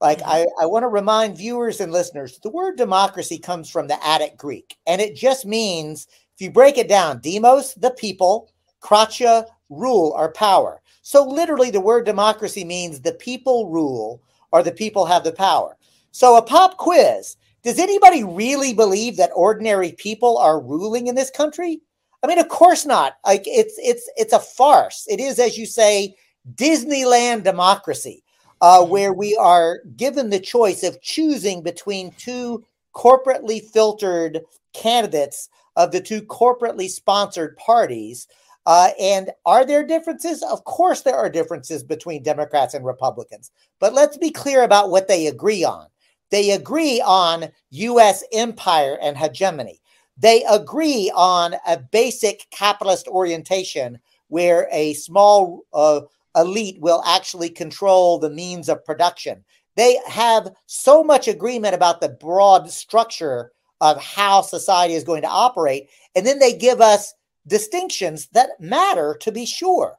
Like 0.00 0.18
mm-hmm. 0.18 0.30
I, 0.30 0.46
I 0.62 0.66
want 0.66 0.84
to 0.84 0.88
remind 0.88 1.36
viewers 1.36 1.80
and 1.80 1.92
listeners, 1.92 2.38
the 2.42 2.50
word 2.50 2.76
democracy 2.76 3.38
comes 3.38 3.68
from 3.68 3.86
the 3.86 4.04
Attic 4.06 4.36
Greek, 4.36 4.76
and 4.86 5.00
it 5.00 5.14
just 5.14 5.44
means, 5.44 6.06
if 6.34 6.40
you 6.40 6.50
break 6.50 6.78
it 6.78 6.88
down, 6.88 7.20
demos, 7.20 7.74
the 7.74 7.90
people, 7.90 8.50
kratia, 8.80 9.46
rule 9.68 10.12
or 10.16 10.32
power. 10.32 10.79
So 11.02 11.24
literally 11.24 11.70
the 11.70 11.80
word 11.80 12.04
democracy 12.04 12.64
means 12.64 13.00
the 13.00 13.12
people 13.12 13.70
rule 13.70 14.22
or 14.52 14.62
the 14.62 14.72
people 14.72 15.06
have 15.06 15.24
the 15.24 15.32
power. 15.32 15.76
So 16.12 16.36
a 16.36 16.42
pop 16.42 16.76
quiz. 16.76 17.36
Does 17.62 17.78
anybody 17.78 18.24
really 18.24 18.72
believe 18.72 19.16
that 19.16 19.30
ordinary 19.34 19.92
people 19.92 20.38
are 20.38 20.60
ruling 20.60 21.06
in 21.06 21.14
this 21.14 21.30
country? 21.30 21.80
I 22.22 22.26
mean, 22.26 22.38
of 22.38 22.48
course 22.48 22.84
not. 22.84 23.16
Like 23.24 23.42
it's 23.46 23.74
it's 23.78 24.10
it's 24.16 24.32
a 24.32 24.38
farce. 24.38 25.06
It 25.08 25.20
is, 25.20 25.38
as 25.38 25.56
you 25.56 25.66
say, 25.66 26.16
Disneyland 26.54 27.44
democracy, 27.44 28.22
uh, 28.60 28.80
mm-hmm. 28.80 28.90
where 28.90 29.12
we 29.12 29.36
are 29.36 29.80
given 29.96 30.30
the 30.30 30.40
choice 30.40 30.82
of 30.82 31.00
choosing 31.02 31.62
between 31.62 32.12
two 32.12 32.64
corporately 32.94 33.62
filtered 33.62 34.40
candidates 34.72 35.48
of 35.76 35.92
the 35.92 36.00
two 36.00 36.22
corporately 36.22 36.88
sponsored 36.88 37.56
parties. 37.56 38.26
Uh, 38.70 38.92
and 39.00 39.32
are 39.46 39.66
there 39.66 39.84
differences? 39.84 40.44
Of 40.44 40.62
course, 40.62 41.00
there 41.00 41.16
are 41.16 41.28
differences 41.28 41.82
between 41.82 42.22
Democrats 42.22 42.72
and 42.72 42.86
Republicans. 42.86 43.50
But 43.80 43.94
let's 43.94 44.16
be 44.16 44.30
clear 44.30 44.62
about 44.62 44.90
what 44.90 45.08
they 45.08 45.26
agree 45.26 45.64
on. 45.64 45.88
They 46.30 46.52
agree 46.52 47.02
on 47.04 47.48
U.S. 47.70 48.22
empire 48.32 48.96
and 49.02 49.18
hegemony. 49.18 49.80
They 50.16 50.44
agree 50.48 51.10
on 51.16 51.56
a 51.66 51.78
basic 51.78 52.46
capitalist 52.52 53.08
orientation 53.08 53.98
where 54.28 54.68
a 54.70 54.94
small 54.94 55.62
uh, 55.74 56.02
elite 56.36 56.80
will 56.80 57.02
actually 57.04 57.50
control 57.50 58.20
the 58.20 58.30
means 58.30 58.68
of 58.68 58.84
production. 58.84 59.44
They 59.74 59.98
have 60.06 60.48
so 60.66 61.02
much 61.02 61.26
agreement 61.26 61.74
about 61.74 62.00
the 62.00 62.10
broad 62.10 62.70
structure 62.70 63.50
of 63.80 64.00
how 64.00 64.42
society 64.42 64.94
is 64.94 65.02
going 65.02 65.22
to 65.22 65.28
operate. 65.28 65.88
And 66.14 66.24
then 66.24 66.38
they 66.38 66.56
give 66.56 66.80
us 66.80 67.14
distinctions 67.50 68.28
that 68.28 68.58
matter 68.58 69.16
to 69.20 69.30
be 69.30 69.44
sure. 69.44 69.98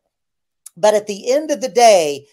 But 0.75 0.95
at 0.95 1.05
the 1.05 1.31
end 1.31 1.51
of 1.51 1.61
the 1.61 1.69
day, 1.69 2.25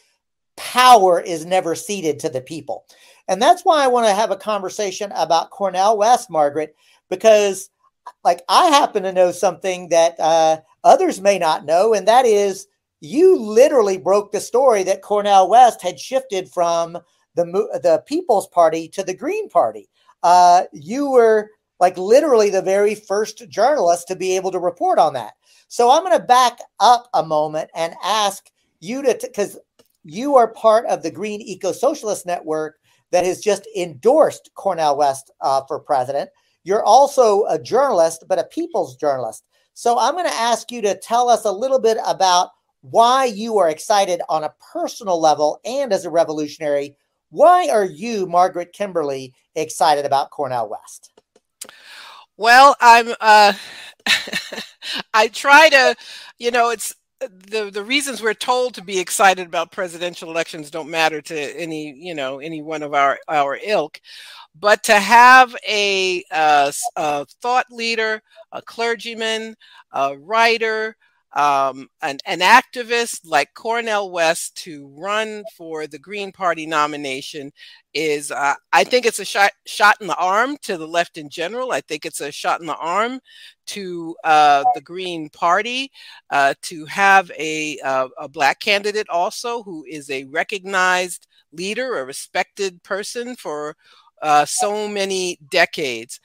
power 0.56 1.20
is 1.20 1.44
never 1.44 1.75
ceded 1.75 2.20
to 2.20 2.30
the 2.30 2.40
people. 2.40 2.87
And 3.28 3.42
that's 3.42 3.64
why 3.64 3.84
I 3.84 3.88
want 3.88 4.06
to 4.06 4.14
have 4.14 4.30
a 4.30 4.37
conversation 4.37 5.12
about 5.14 5.50
Cornel 5.50 5.98
West, 5.98 6.30
Margaret, 6.30 6.75
because 7.10 7.68
like 8.25 8.40
I 8.48 8.68
happen 8.68 9.02
to 9.02 9.12
know 9.12 9.32
something 9.32 9.90
that 9.90 10.18
uh, 10.18 10.60
others 10.82 11.20
may 11.20 11.38
not 11.38 11.66
know, 11.66 11.92
and 11.92 12.08
that 12.08 12.25
is 12.25 12.68
you 13.00 13.38
literally 13.38 13.98
broke 13.98 14.32
the 14.32 14.40
story 14.40 14.82
that 14.84 15.02
Cornel 15.02 15.48
West 15.50 15.82
had 15.82 16.00
shifted 16.00 16.48
from 16.48 16.98
the 17.34 17.44
the 17.82 18.02
People's 18.06 18.48
Party 18.48 18.88
to 18.88 19.02
the 19.02 19.14
Green 19.14 19.48
Party. 19.50 19.88
Uh, 20.22 20.62
you 20.72 21.10
were 21.10 21.50
like 21.80 21.97
literally 21.97 22.50
the 22.50 22.62
very 22.62 22.94
first 22.94 23.49
journalist 23.49 24.08
to 24.08 24.16
be 24.16 24.37
able 24.37 24.50
to 24.50 24.58
report 24.58 24.99
on 24.99 25.12
that. 25.14 25.35
So 25.68 25.90
I'm 25.90 26.02
going 26.02 26.18
to 26.18 26.25
back 26.25 26.58
up 26.80 27.08
a 27.14 27.25
moment 27.25 27.70
and 27.75 27.94
ask 28.02 28.50
you 28.80 29.02
to, 29.02 29.18
because 29.20 29.58
you 30.04 30.37
are 30.37 30.52
part 30.54 30.87
of 30.87 31.02
the 31.02 31.11
Green 31.11 31.40
Eco 31.40 31.73
Socialist 31.73 32.26
Network 32.26 32.76
that 33.11 33.25
has 33.25 33.40
just 33.40 33.68
endorsed 33.76 34.50
Cornel 34.54 34.97
West 34.97 35.30
uh, 35.40 35.62
for 35.66 35.80
president. 35.80 36.30
You're 36.64 36.85
also 36.85 37.44
a 37.47 37.58
journalist, 37.58 38.25
but 38.28 38.38
a 38.38 38.44
people's 38.44 38.97
journalist. 38.97 39.44
So 39.75 39.99
I'm 39.99 40.14
going 40.14 40.26
to 40.26 40.35
ask 40.35 40.70
you 40.73 40.82
to 40.82 40.99
tell 40.99 41.28
us 41.28 41.44
a 41.44 41.52
little 41.52 41.78
bit 41.78 41.99
about 42.06 42.50
why 42.80 43.26
you 43.26 43.58
are 43.58 43.70
excited 43.70 44.20
on 44.28 44.44
a 44.44 44.54
personal 44.73 45.20
level 45.20 45.61
and 45.64 45.92
as 45.92 46.04
a 46.04 46.11
revolutionary. 46.11 46.97
Why 47.30 47.68
are 47.68 47.85
you, 47.85 48.26
Margaret 48.26 48.73
Kimberley, 48.73 49.35
excited 49.54 50.04
about 50.04 50.30
Cornel 50.30 50.68
West? 50.68 51.17
Well, 52.36 52.76
I'm. 52.80 53.14
Uh, 53.20 53.52
I 55.14 55.28
try 55.28 55.68
to, 55.70 55.96
you 56.38 56.50
know, 56.50 56.70
it's 56.70 56.94
the 57.20 57.70
the 57.72 57.82
reasons 57.84 58.22
we're 58.22 58.34
told 58.34 58.74
to 58.74 58.82
be 58.82 58.98
excited 59.00 59.46
about 59.46 59.72
presidential 59.72 60.30
elections 60.30 60.70
don't 60.70 60.88
matter 60.90 61.20
to 61.20 61.36
any 61.60 61.92
you 61.92 62.14
know 62.14 62.38
any 62.38 62.62
one 62.62 62.80
of 62.84 62.94
our 62.94 63.18
our 63.26 63.58
ilk 63.64 64.00
but 64.58 64.82
to 64.84 65.00
have 65.00 65.56
a, 65.68 66.24
a, 66.32 66.72
a 66.96 67.26
thought 67.42 67.66
leader 67.70 68.22
a 68.52 68.62
clergyman 68.62 69.56
a 69.92 70.16
writer 70.18 70.96
um, 71.35 71.88
an, 72.00 72.18
an 72.25 72.40
activist 72.40 73.20
like 73.25 73.52
Cornel 73.54 74.11
West 74.11 74.56
to 74.64 74.88
run 74.97 75.44
for 75.56 75.87
the 75.87 75.99
Green 75.99 76.32
Party 76.32 76.66
nomination 76.66 77.52
is, 77.92 78.30
uh, 78.30 78.54
I 78.73 78.85
think 78.85 79.04
it's 79.04 79.18
a 79.18 79.25
shot, 79.25 79.50
shot 79.66 79.97
in 80.00 80.06
the 80.06 80.16
arm 80.16 80.56
to 80.62 80.76
the 80.78 80.88
left 80.88 81.18
in 81.18 81.28
general. 81.28 81.73
I 81.73 81.82
think 81.82 82.06
it's 82.06 82.20
a 82.20 82.32
shot 82.32 82.61
in 82.61 82.66
the 82.66 82.76
arm 82.76 83.20
to 83.66 84.16
uh, 84.25 84.64
the 84.75 84.80
Green 84.80 85.28
Party 85.28 85.92
uh, 86.30 86.54
to 86.62 86.87
have 86.87 87.30
a, 87.38 87.78
uh, 87.80 88.08
a 88.18 88.28
Black 88.28 88.61
candidate 88.61 89.08
also 89.11 89.62
who 89.62 89.85
is 89.88 90.11
a 90.11 90.25
recognized 90.25 91.26
leader, 91.52 91.99
a 91.99 92.04
respected 92.04 92.82
person 92.82 93.37
for 93.37 93.76
uh, 94.23 94.44
so 94.44 94.88
many 94.88 95.38
decades. 95.50 96.20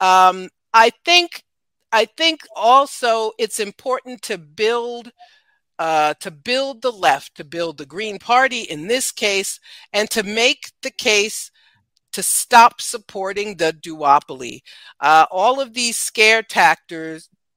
Um, 0.00 0.48
I 0.74 0.90
think 1.04 1.44
I 1.92 2.04
think 2.04 2.40
also 2.54 3.32
it's 3.38 3.60
important 3.60 4.22
to 4.22 4.38
build 4.38 5.12
uh, 5.78 6.12
to 6.14 6.30
build 6.32 6.82
the 6.82 6.90
left, 6.90 7.36
to 7.36 7.44
build 7.44 7.78
the 7.78 7.86
Green 7.86 8.18
Party 8.18 8.62
in 8.62 8.88
this 8.88 9.12
case, 9.12 9.60
and 9.92 10.10
to 10.10 10.24
make 10.24 10.72
the 10.82 10.90
case 10.90 11.52
to 12.12 12.22
stop 12.22 12.80
supporting 12.80 13.56
the 13.56 13.72
duopoly. 13.72 14.62
Uh, 15.00 15.26
all 15.30 15.60
of 15.60 15.74
these 15.74 15.96
scare 15.96 16.42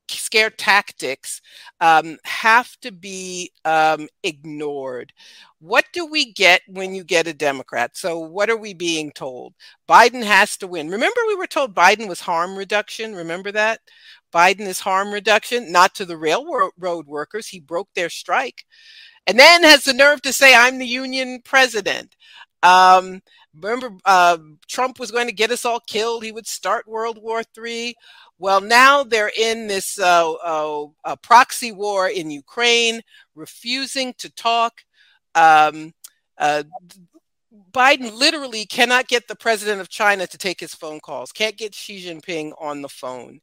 scare 0.10 0.50
tactics 0.50 1.42
um, 1.80 2.18
have 2.26 2.76
to 2.82 2.92
be 2.92 3.52
um, 3.66 4.08
ignored. 4.24 5.14
What 5.60 5.86
do 5.94 6.06
we 6.06 6.34
get 6.34 6.62
when 6.68 6.94
you 6.94 7.04
get 7.04 7.28
a 7.28 7.34
Democrat? 7.34 7.96
So, 7.96 8.20
what 8.20 8.50
are 8.50 8.58
we 8.58 8.74
being 8.74 9.12
told? 9.12 9.54
Biden 9.88 10.24
has 10.24 10.58
to 10.58 10.68
win. 10.68 10.90
Remember, 10.90 11.22
we 11.28 11.36
were 11.36 11.48
told 11.48 11.74
Biden 11.76 12.08
was 12.08 12.22
harm 12.22 12.58
reduction. 12.58 13.16
Remember 13.16 13.52
that? 13.52 13.80
Biden 14.32 14.62
is 14.62 14.80
harm 14.80 15.12
reduction, 15.12 15.72
not 15.72 15.96
to 15.96 16.06
the 16.06 16.18
railroad 16.18 17.08
workers. 17.08 17.48
He 17.48 17.60
broke 17.60 17.90
their 17.94 18.10
strike. 18.10 18.66
And 19.28 19.38
then 19.38 19.64
has 19.64 19.84
the 19.84 19.94
nerve 19.94 20.22
to 20.24 20.34
say, 20.34 20.56
I'm 20.56 20.80
the 20.80 20.86
union 20.86 21.42
president. 21.44 22.16
Um, 22.64 23.22
remember, 23.60 23.92
uh, 24.06 24.38
Trump 24.68 25.00
was 25.00 25.12
going 25.12 25.28
to 25.28 25.34
get 25.34 25.52
us 25.52 25.66
all 25.66 25.80
killed. 25.88 26.24
He 26.24 26.32
would 26.32 26.48
start 26.48 26.88
World 26.88 27.20
War 27.22 27.44
III. 27.58 27.96
Well, 28.40 28.62
now 28.62 29.04
they're 29.04 29.32
in 29.38 29.68
this 29.68 30.00
uh, 30.00 30.34
uh, 30.34 31.16
proxy 31.18 31.72
war 31.72 32.10
in 32.10 32.32
Ukraine, 32.32 33.02
refusing 33.36 34.14
to 34.18 34.32
talk. 34.32 34.82
Um, 35.36 35.94
uh, 36.38 36.64
Biden 37.72 38.18
literally 38.18 38.66
cannot 38.66 39.08
get 39.08 39.28
the 39.28 39.36
president 39.36 39.82
of 39.82 39.90
China 39.90 40.26
to 40.26 40.38
take 40.38 40.60
his 40.60 40.74
phone 40.74 41.00
calls, 41.00 41.32
can't 41.32 41.58
get 41.58 41.76
Xi 41.76 42.04
Jinping 42.06 42.54
on 42.60 42.82
the 42.82 42.90
phone. 42.90 43.42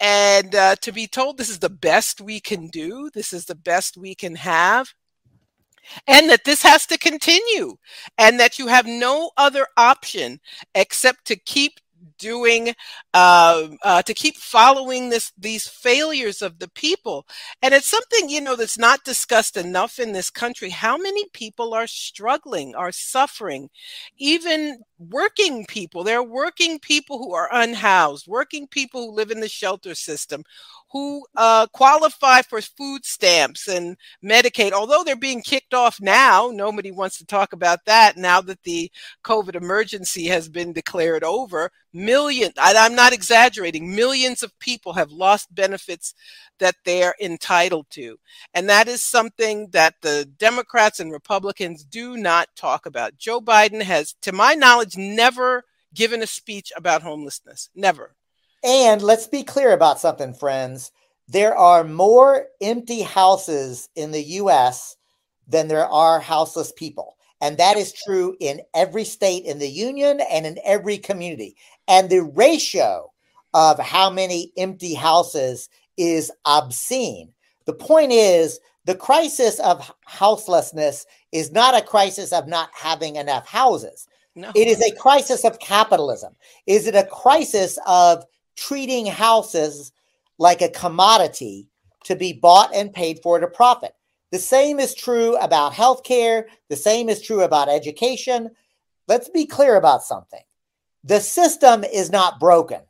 And 0.00 0.54
uh, 0.54 0.76
to 0.76 0.92
be 0.92 1.06
told 1.06 1.38
this 1.38 1.50
is 1.50 1.58
the 1.58 1.70
best 1.70 2.20
we 2.20 2.40
can 2.40 2.68
do, 2.68 3.10
this 3.12 3.32
is 3.32 3.46
the 3.46 3.54
best 3.54 3.96
we 3.96 4.14
can 4.14 4.36
have, 4.36 4.94
and 6.06 6.28
that 6.30 6.44
this 6.44 6.62
has 6.62 6.86
to 6.86 6.98
continue, 6.98 7.76
and 8.16 8.38
that 8.38 8.58
you 8.58 8.68
have 8.68 8.86
no 8.86 9.30
other 9.36 9.66
option 9.76 10.40
except 10.74 11.24
to 11.26 11.36
keep 11.36 11.80
doing 12.18 12.74
uh, 13.14 13.68
uh, 13.82 14.02
to 14.02 14.14
keep 14.14 14.36
following 14.36 15.08
this 15.08 15.32
these 15.38 15.66
failures 15.66 16.42
of 16.42 16.58
the 16.58 16.68
people. 16.68 17.26
And 17.62 17.74
it's 17.74 17.90
something 17.90 18.28
you 18.28 18.40
know 18.40 18.56
that's 18.56 18.78
not 18.78 19.04
discussed 19.04 19.56
enough 19.56 19.98
in 19.98 20.12
this 20.12 20.30
country. 20.30 20.70
How 20.70 20.96
many 20.96 21.24
people 21.32 21.74
are 21.74 21.86
struggling 21.86 22.74
are 22.74 22.92
suffering 22.92 23.70
even 24.18 24.80
working 24.98 25.64
people. 25.66 26.04
There 26.04 26.18
are 26.18 26.22
working 26.22 26.78
people 26.78 27.18
who 27.18 27.34
are 27.34 27.48
unhoused, 27.52 28.26
working 28.26 28.66
people 28.66 29.06
who 29.06 29.16
live 29.16 29.30
in 29.30 29.40
the 29.40 29.48
shelter 29.48 29.94
system, 29.94 30.42
who 30.90 31.26
uh, 31.36 31.66
qualify 31.72 32.42
for 32.42 32.60
food 32.60 33.04
stamps 33.04 33.68
and 33.68 33.96
Medicaid. 34.24 34.72
Although 34.72 35.04
they're 35.04 35.16
being 35.16 35.42
kicked 35.42 35.74
off 35.74 36.00
now, 36.00 36.50
nobody 36.52 36.90
wants 36.90 37.18
to 37.18 37.26
talk 37.26 37.52
about 37.52 37.84
that 37.84 38.16
now 38.16 38.40
that 38.40 38.62
the 38.62 38.90
COVID 39.24 39.54
emergency 39.54 40.26
has 40.26 40.48
been 40.48 40.72
declared 40.72 41.24
over. 41.24 41.70
Million, 41.92 42.52
I'm 42.58 42.94
not 42.94 43.12
exaggerating, 43.12 43.94
millions 43.94 44.42
of 44.42 44.58
people 44.58 44.92
have 44.92 45.10
lost 45.10 45.54
benefits 45.54 46.14
that 46.58 46.76
they're 46.84 47.14
entitled 47.20 47.86
to. 47.90 48.18
And 48.54 48.68
that 48.68 48.88
is 48.88 49.02
something 49.02 49.68
that 49.70 49.94
the 50.02 50.28
Democrats 50.38 51.00
and 51.00 51.12
Republicans 51.12 51.84
do 51.84 52.16
not 52.16 52.48
talk 52.56 52.86
about. 52.86 53.16
Joe 53.16 53.40
Biden 53.40 53.80
has, 53.82 54.14
to 54.22 54.32
my 54.32 54.54
knowledge, 54.54 54.87
never 54.96 55.64
given 55.94 56.22
a 56.22 56.26
speech 56.26 56.72
about 56.76 57.02
homelessness. 57.02 57.70
Never. 57.74 58.14
And 58.64 59.02
let's 59.02 59.26
be 59.26 59.42
clear 59.42 59.72
about 59.72 60.00
something, 60.00 60.34
friends. 60.34 60.90
There 61.28 61.56
are 61.56 61.84
more 61.84 62.46
empty 62.60 63.02
houses 63.02 63.88
in 63.94 64.10
the 64.12 64.22
US 64.22 64.96
than 65.46 65.68
there 65.68 65.86
are 65.86 66.20
houseless 66.20 66.72
people. 66.72 67.16
And 67.40 67.56
that 67.58 67.76
is 67.76 67.92
true 67.92 68.36
in 68.40 68.62
every 68.74 69.04
state 69.04 69.44
in 69.44 69.58
the 69.58 69.68
union 69.68 70.20
and 70.30 70.44
in 70.44 70.58
every 70.64 70.98
community. 70.98 71.56
And 71.86 72.10
the 72.10 72.22
ratio 72.22 73.12
of 73.54 73.78
how 73.78 74.10
many 74.10 74.52
empty 74.56 74.94
houses 74.94 75.68
is 75.96 76.32
obscene. 76.44 77.32
The 77.66 77.74
point 77.74 78.12
is, 78.12 78.58
the 78.86 78.94
crisis 78.94 79.60
of 79.60 79.92
houselessness 80.06 81.06
is 81.30 81.52
not 81.52 81.76
a 81.76 81.84
crisis 81.84 82.32
of 82.32 82.48
not 82.48 82.70
having 82.72 83.16
enough 83.16 83.46
houses. 83.46 84.07
No. 84.38 84.52
It 84.54 84.68
is 84.68 84.80
a 84.80 84.94
crisis 84.94 85.44
of 85.44 85.58
capitalism. 85.58 86.36
Is 86.64 86.86
it 86.86 86.94
a 86.94 87.04
crisis 87.04 87.76
of 87.86 88.24
treating 88.56 89.04
houses 89.04 89.90
like 90.38 90.62
a 90.62 90.68
commodity 90.68 91.66
to 92.04 92.14
be 92.14 92.32
bought 92.32 92.72
and 92.72 92.92
paid 92.92 93.18
for 93.20 93.36
at 93.36 93.42
a 93.42 93.48
profit? 93.48 93.94
The 94.30 94.38
same 94.38 94.78
is 94.78 94.94
true 94.94 95.36
about 95.38 95.72
healthcare. 95.72 96.44
The 96.68 96.76
same 96.76 97.08
is 97.08 97.20
true 97.20 97.42
about 97.42 97.68
education. 97.68 98.50
Let's 99.08 99.28
be 99.28 99.44
clear 99.44 99.74
about 99.74 100.04
something. 100.04 100.42
The 101.02 101.18
system 101.18 101.82
is 101.82 102.12
not 102.12 102.38
broken. 102.38 102.82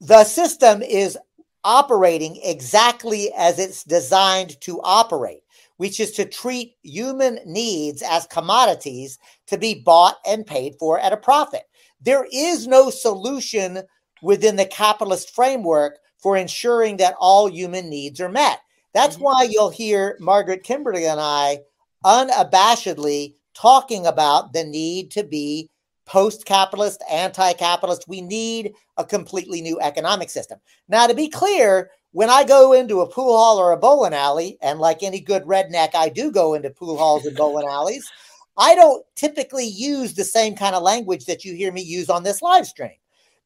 The 0.00 0.24
system 0.24 0.80
is 0.80 1.18
operating 1.64 2.40
exactly 2.42 3.30
as 3.36 3.58
it's 3.58 3.84
designed 3.84 4.58
to 4.62 4.80
operate, 4.82 5.42
which 5.76 6.00
is 6.00 6.12
to 6.12 6.24
treat 6.24 6.74
human 6.82 7.38
needs 7.44 8.02
as 8.02 8.26
commodities 8.26 9.18
to 9.46 9.58
be 9.58 9.74
bought 9.74 10.16
and 10.26 10.46
paid 10.46 10.74
for 10.78 10.98
at 10.98 11.12
a 11.12 11.16
profit. 11.16 11.62
There 12.00 12.26
is 12.32 12.66
no 12.66 12.90
solution 12.90 13.82
within 14.22 14.56
the 14.56 14.66
capitalist 14.66 15.34
framework 15.34 15.98
for 16.18 16.36
ensuring 16.36 16.96
that 16.98 17.14
all 17.18 17.48
human 17.50 17.88
needs 17.88 18.20
are 18.20 18.28
met. 18.28 18.60
That's 18.94 19.16
mm-hmm. 19.16 19.24
why 19.24 19.48
you'll 19.50 19.70
hear 19.70 20.16
Margaret 20.20 20.64
Kimberley 20.64 21.06
and 21.06 21.20
I 21.20 21.60
unabashedly 22.04 23.34
talking 23.54 24.06
about 24.06 24.52
the 24.52 24.64
need 24.64 25.10
to 25.12 25.24
be 25.24 25.70
post 26.06 26.46
capitalist, 26.46 27.02
anti 27.10 27.52
capitalist. 27.54 28.08
We 28.08 28.20
need 28.20 28.72
a 28.96 29.04
completely 29.04 29.60
new 29.60 29.78
economic 29.80 30.30
system. 30.30 30.58
Now, 30.88 31.06
to 31.06 31.14
be 31.14 31.28
clear, 31.28 31.90
when 32.16 32.30
I 32.30 32.44
go 32.44 32.72
into 32.72 33.02
a 33.02 33.06
pool 33.06 33.36
hall 33.36 33.58
or 33.58 33.72
a 33.72 33.76
bowling 33.76 34.14
alley, 34.14 34.56
and 34.62 34.78
like 34.78 35.02
any 35.02 35.20
good 35.20 35.42
redneck, 35.42 35.94
I 35.94 36.08
do 36.08 36.32
go 36.32 36.54
into 36.54 36.70
pool 36.70 36.96
halls 36.96 37.26
and 37.26 37.36
bowling 37.36 37.68
alleys, 37.68 38.10
I 38.56 38.74
don't 38.74 39.04
typically 39.16 39.66
use 39.66 40.14
the 40.14 40.24
same 40.24 40.56
kind 40.56 40.74
of 40.74 40.82
language 40.82 41.26
that 41.26 41.44
you 41.44 41.54
hear 41.54 41.70
me 41.70 41.82
use 41.82 42.08
on 42.08 42.22
this 42.22 42.40
live 42.40 42.66
stream 42.66 42.96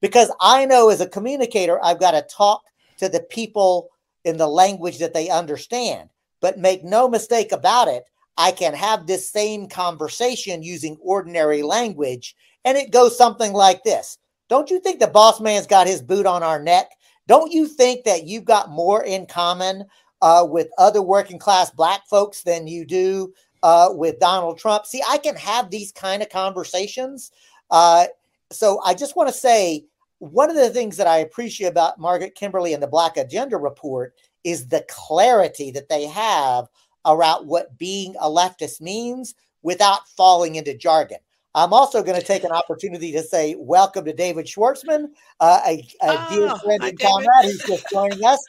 because 0.01 0.33
I 0.41 0.67
know 0.67 0.89
as 0.89 1.01
a 1.01 1.09
communicator, 1.09 1.85
I've 1.85 1.99
got 1.99 2.13
to 2.13 2.23
talk 2.33 2.63
to 2.99 3.09
the 3.09 3.19
people 3.19 3.89
in 4.23 4.37
the 4.37 4.47
language 4.47 4.99
that 5.01 5.15
they 5.15 5.31
understand. 5.31 6.09
But 6.41 6.61
make 6.61 6.85
no 6.85 7.09
mistake 7.09 7.51
about 7.51 7.89
it, 7.89 8.05
I 8.37 8.53
can 8.53 8.75
have 8.75 9.05
this 9.05 9.29
same 9.29 9.67
conversation 9.69 10.63
using 10.63 10.97
ordinary 11.01 11.63
language 11.63 12.37
and 12.65 12.79
it 12.79 12.93
goes 12.93 13.19
something 13.19 13.53
like 13.53 13.83
this 13.83 14.17
Don't 14.49 14.71
you 14.71 14.79
think 14.79 15.01
the 15.01 15.09
boss 15.09 15.41
man's 15.41 15.67
got 15.67 15.89
his 15.89 16.03
boot 16.03 16.25
on 16.25 16.45
our 16.45 16.63
neck? 16.63 16.93
Don't 17.31 17.53
you 17.53 17.69
think 17.69 18.03
that 18.07 18.27
you've 18.27 18.45
got 18.45 18.71
more 18.71 19.05
in 19.05 19.25
common 19.25 19.85
uh, 20.21 20.45
with 20.51 20.67
other 20.79 21.01
working 21.01 21.39
class 21.39 21.71
black 21.71 22.05
folks 22.09 22.43
than 22.43 22.67
you 22.67 22.85
do 22.85 23.33
uh, 23.63 23.91
with 23.93 24.19
Donald 24.19 24.59
Trump? 24.59 24.85
See, 24.85 25.01
I 25.09 25.17
can 25.17 25.37
have 25.37 25.71
these 25.71 25.93
kind 25.93 26.23
of 26.23 26.29
conversations. 26.29 27.31
Uh, 27.71 28.07
so 28.51 28.81
I 28.85 28.95
just 28.95 29.15
want 29.15 29.29
to 29.29 29.33
say 29.33 29.85
one 30.19 30.51
of 30.51 30.57
the 30.57 30.71
things 30.71 30.97
that 30.97 31.07
I 31.07 31.19
appreciate 31.19 31.69
about 31.69 32.01
Margaret 32.01 32.35
Kimberley 32.35 32.75
and 32.75 32.83
the 32.83 32.89
Black 32.89 33.17
Agenda 33.17 33.59
report 33.59 34.17
is 34.43 34.67
the 34.67 34.85
clarity 34.89 35.71
that 35.71 35.89
they 35.89 36.07
have 36.07 36.67
around 37.07 37.47
what 37.47 37.79
being 37.79 38.17
a 38.21 38.29
leftist 38.29 38.81
means 38.81 39.37
without 39.63 40.09
falling 40.17 40.57
into 40.57 40.77
jargon. 40.77 41.19
I'm 41.55 41.73
also 41.73 42.03
going 42.03 42.19
to 42.19 42.27
take 42.27 42.45
an 42.45 42.53
opportunity 42.53 43.11
to 43.13 43.23
say 43.23 43.57
welcome 43.59 44.05
to 44.05 44.13
David 44.13 44.47
Schwartzman, 44.47 45.09
uh, 45.41 45.61
a, 45.67 45.79
a 45.79 45.85
oh, 46.03 46.27
dear 46.31 46.57
friend 46.59 46.85
and 46.85 46.99
comrade 46.99 47.45
who's 47.45 47.63
just 47.67 47.87
joining 47.91 48.25
us. 48.25 48.45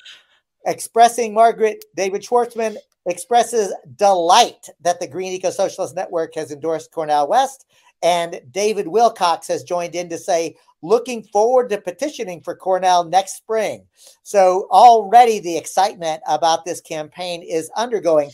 Expressing 0.68 1.34
Margaret, 1.34 1.84
David 1.96 2.22
Schwartzman 2.22 2.78
expresses 3.08 3.74
delight 3.96 4.70
that 4.82 5.00
the 5.00 5.08
Green 5.08 5.34
Eco 5.34 5.50
Socialist 5.50 5.96
Network 5.96 6.36
has 6.36 6.52
endorsed 6.52 6.92
Cornel 6.92 7.28
West. 7.28 7.66
And 8.04 8.40
David 8.52 8.88
Wilcox 8.88 9.48
has 9.48 9.64
joined 9.64 9.96
in 9.96 10.10
to 10.10 10.18
say, 10.18 10.56
looking 10.84 11.24
forward 11.24 11.70
to 11.70 11.82
petitioning 11.82 12.42
for 12.42 12.56
Cornel 12.56 13.04
next 13.04 13.38
spring. 13.38 13.86
So 14.24 14.68
already 14.72 15.40
the 15.40 15.58
excitement 15.58 16.22
about 16.28 16.66
this 16.66 16.82
campaign 16.82 17.42
is 17.42 17.72
undergoing. 17.76 18.32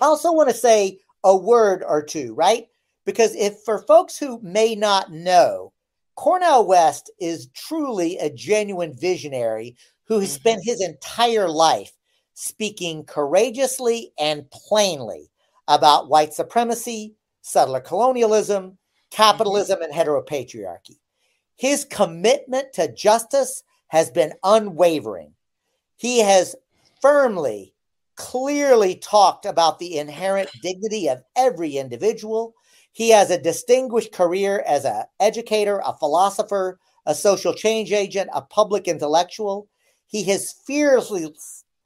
I 0.00 0.06
also 0.06 0.32
want 0.32 0.48
to 0.48 0.54
say 0.54 0.98
a 1.24 1.36
word 1.36 1.84
or 1.86 2.02
two, 2.02 2.34
right? 2.34 2.68
Because 3.06 3.34
if 3.36 3.54
for 3.64 3.78
folks 3.86 4.18
who 4.18 4.40
may 4.42 4.74
not 4.74 5.10
know, 5.10 5.72
Cornel 6.16 6.66
West 6.66 7.10
is 7.20 7.48
truly 7.54 8.18
a 8.18 8.28
genuine 8.28 8.92
visionary 8.94 9.76
who 10.04 10.18
has 10.18 10.30
mm-hmm. 10.30 10.40
spent 10.40 10.64
his 10.64 10.82
entire 10.82 11.48
life 11.48 11.92
speaking 12.34 13.04
courageously 13.04 14.12
and 14.18 14.50
plainly 14.50 15.30
about 15.68 16.08
white 16.08 16.34
supremacy, 16.34 17.14
settler 17.42 17.80
colonialism, 17.80 18.76
capitalism, 19.10 19.78
mm-hmm. 19.78 19.92
and 19.92 20.08
heteropatriarchy. 20.08 20.98
His 21.56 21.84
commitment 21.84 22.72
to 22.74 22.92
justice 22.92 23.62
has 23.88 24.10
been 24.10 24.32
unwavering. 24.42 25.32
He 25.96 26.20
has 26.20 26.56
firmly, 27.00 27.72
clearly 28.16 28.96
talked 28.96 29.46
about 29.46 29.78
the 29.78 29.98
inherent 29.98 30.50
dignity 30.60 31.08
of 31.08 31.22
every 31.36 31.76
individual 31.76 32.54
he 32.96 33.10
has 33.10 33.30
a 33.30 33.38
distinguished 33.38 34.10
career 34.10 34.64
as 34.66 34.86
an 34.86 35.02
educator, 35.20 35.82
a 35.84 35.92
philosopher, 35.92 36.80
a 37.04 37.14
social 37.14 37.52
change 37.52 37.92
agent, 37.92 38.30
a 38.32 38.40
public 38.40 38.88
intellectual. 38.88 39.68
He 40.06 40.24
has 40.30 40.54
fearlessly, 40.66 41.30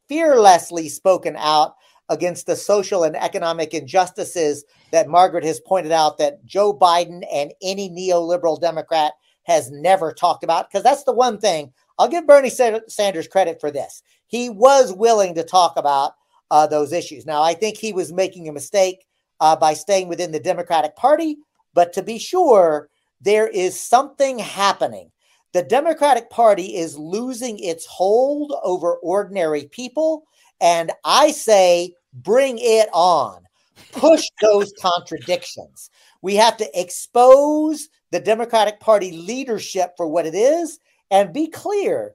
fearlessly 0.08 0.88
spoken 0.88 1.34
out 1.36 1.74
against 2.10 2.46
the 2.46 2.54
social 2.54 3.02
and 3.02 3.16
economic 3.16 3.74
injustices 3.74 4.64
that 4.92 5.08
Margaret 5.08 5.42
has 5.42 5.58
pointed 5.58 5.90
out 5.90 6.18
that 6.18 6.44
Joe 6.44 6.72
Biden 6.72 7.24
and 7.32 7.52
any 7.60 7.90
neoliberal 7.90 8.60
Democrat 8.60 9.10
has 9.42 9.68
never 9.68 10.12
talked 10.12 10.44
about. 10.44 10.70
Because 10.70 10.84
that's 10.84 11.02
the 11.02 11.12
one 11.12 11.40
thing 11.40 11.72
I'll 11.98 12.06
give 12.06 12.24
Bernie 12.24 12.50
Sanders 12.50 13.26
credit 13.26 13.60
for 13.60 13.72
this. 13.72 14.04
He 14.28 14.48
was 14.48 14.92
willing 14.92 15.34
to 15.34 15.42
talk 15.42 15.76
about 15.76 16.12
uh, 16.52 16.68
those 16.68 16.92
issues. 16.92 17.26
Now, 17.26 17.42
I 17.42 17.54
think 17.54 17.78
he 17.78 17.92
was 17.92 18.12
making 18.12 18.48
a 18.48 18.52
mistake 18.52 19.06
uh, 19.40 19.56
by 19.56 19.74
staying 19.74 20.08
within 20.08 20.32
the 20.32 20.40
Democratic 20.40 20.96
Party. 20.96 21.38
But 21.74 21.92
to 21.94 22.02
be 22.02 22.18
sure, 22.18 22.88
there 23.20 23.48
is 23.48 23.80
something 23.80 24.38
happening. 24.38 25.10
The 25.52 25.62
Democratic 25.62 26.30
Party 26.30 26.76
is 26.76 26.98
losing 26.98 27.58
its 27.58 27.86
hold 27.86 28.54
over 28.62 28.96
ordinary 28.96 29.64
people. 29.64 30.24
And 30.60 30.92
I 31.04 31.32
say, 31.32 31.94
bring 32.12 32.58
it 32.58 32.88
on. 32.92 33.42
Push 33.92 34.26
those 34.42 34.72
contradictions. 34.80 35.90
We 36.22 36.36
have 36.36 36.56
to 36.58 36.80
expose 36.80 37.88
the 38.10 38.20
Democratic 38.20 38.78
Party 38.78 39.12
leadership 39.12 39.92
for 39.96 40.06
what 40.06 40.26
it 40.26 40.34
is 40.34 40.78
and 41.10 41.32
be 41.32 41.48
clear 41.48 42.14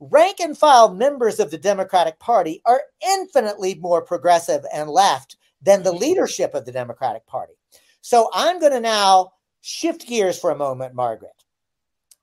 rank 0.00 0.40
and 0.40 0.56
file 0.56 0.92
members 0.92 1.40
of 1.40 1.50
the 1.50 1.58
Democratic 1.58 2.18
Party 2.18 2.60
are 2.66 2.82
infinitely 3.06 3.74
more 3.76 4.02
progressive 4.02 4.64
and 4.72 4.90
left 4.90 5.35
than 5.62 5.82
the 5.82 5.92
leadership 5.92 6.54
of 6.54 6.64
the 6.64 6.72
Democratic 6.72 7.26
Party. 7.26 7.54
So 8.00 8.30
I'm 8.32 8.60
going 8.60 8.72
to 8.72 8.80
now 8.80 9.32
shift 9.60 10.06
gears 10.06 10.38
for 10.38 10.50
a 10.50 10.56
moment, 10.56 10.94
Margaret, 10.94 11.44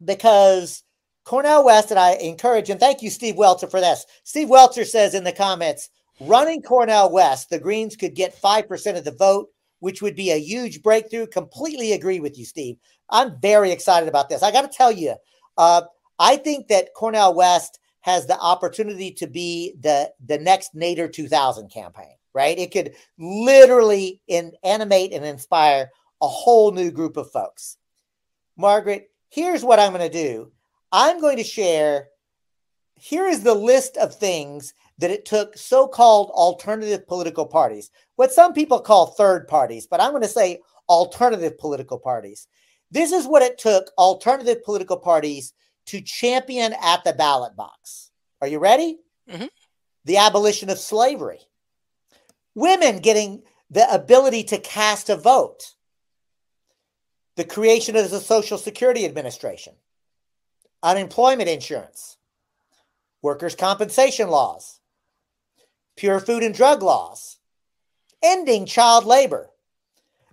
because 0.03 0.83
Cornel 1.25 1.65
West, 1.65 1.91
and 1.91 1.99
I 1.99 2.13
encourage, 2.13 2.69
and 2.69 2.79
thank 2.79 3.01
you, 3.01 3.09
Steve 3.09 3.35
Welter, 3.35 3.67
for 3.67 3.81
this. 3.81 4.05
Steve 4.23 4.49
Welter 4.49 4.85
says 4.85 5.13
in 5.13 5.23
the 5.23 5.31
comments, 5.31 5.89
running 6.19 6.61
Cornel 6.61 7.11
West, 7.11 7.49
the 7.49 7.59
Greens 7.59 7.95
could 7.95 8.15
get 8.15 8.39
5% 8.39 8.97
of 8.97 9.03
the 9.03 9.11
vote, 9.11 9.49
which 9.79 10.01
would 10.01 10.15
be 10.15 10.31
a 10.31 10.39
huge 10.39 10.81
breakthrough. 10.81 11.27
Completely 11.27 11.93
agree 11.93 12.19
with 12.19 12.37
you, 12.37 12.45
Steve. 12.45 12.77
I'm 13.09 13.39
very 13.41 13.71
excited 13.71 14.09
about 14.09 14.29
this. 14.29 14.43
I 14.43 14.51
got 14.51 14.69
to 14.69 14.77
tell 14.77 14.91
you, 14.91 15.15
uh, 15.57 15.83
I 16.19 16.37
think 16.37 16.67
that 16.69 16.93
Cornel 16.95 17.33
West 17.33 17.79
has 18.01 18.25
the 18.25 18.37
opportunity 18.39 19.11
to 19.11 19.27
be 19.27 19.75
the 19.79 20.11
the 20.25 20.37
next 20.37 20.75
Nader 20.75 21.11
2000 21.11 21.69
campaign, 21.69 22.15
right? 22.33 22.57
It 22.57 22.71
could 22.71 22.95
literally 23.17 24.21
in, 24.27 24.53
animate 24.63 25.13
and 25.13 25.25
inspire 25.25 25.89
a 26.21 26.27
whole 26.27 26.71
new 26.71 26.91
group 26.91 27.17
of 27.17 27.31
folks. 27.31 27.77
Margaret, 28.57 29.09
here's 29.29 29.63
what 29.63 29.79
I'm 29.79 29.93
going 29.93 30.09
to 30.09 30.17
do. 30.17 30.51
I'm 30.91 31.19
going 31.19 31.37
to 31.37 31.43
share 31.43 32.07
here 32.95 33.27
is 33.27 33.43
the 33.43 33.53
list 33.53 33.97
of 33.97 34.15
things 34.15 34.73
that 34.99 35.11
it 35.11 35.25
took 35.25 35.57
so-called 35.57 36.29
alternative 36.29 37.05
political 37.07 37.45
parties, 37.45 37.91
what 38.15 38.31
some 38.31 38.53
people 38.53 38.79
call 38.79 39.07
third 39.07 39.47
parties, 39.47 39.87
but 39.87 39.99
I'm 39.99 40.11
going 40.11 40.21
to 40.21 40.27
say 40.29 40.61
alternative 40.87 41.57
political 41.57 41.97
parties. 41.97 42.47
This 42.91 43.11
is 43.11 43.25
what 43.25 43.41
it 43.41 43.57
took 43.57 43.91
alternative 43.97 44.63
political 44.63 44.97
parties 44.97 45.53
to 45.87 45.99
champion 45.99 46.73
at 46.81 47.03
the 47.03 47.13
ballot 47.13 47.55
box. 47.55 48.11
Are 48.39 48.47
you 48.47 48.59
ready? 48.59 48.99
Mm-hmm. 49.29 49.47
The 50.05 50.17
abolition 50.17 50.69
of 50.69 50.77
slavery, 50.77 51.39
women 52.55 52.99
getting 52.99 53.43
the 53.69 53.91
ability 53.91 54.43
to 54.43 54.57
cast 54.57 55.09
a 55.09 55.15
vote, 55.15 55.73
the 57.35 57.43
creation 57.43 57.95
of 57.95 58.09
the 58.09 58.19
Social 58.19 58.57
Security 58.57 59.05
Administration, 59.05 59.73
unemployment 60.83 61.49
insurance, 61.49 62.17
workers' 63.21 63.55
compensation 63.55 64.29
laws, 64.29 64.79
pure 65.95 66.19
food 66.19 66.43
and 66.43 66.53
drug 66.53 66.83
laws, 66.83 67.37
ending 68.21 68.65
child 68.65 69.05
labor, 69.05 69.49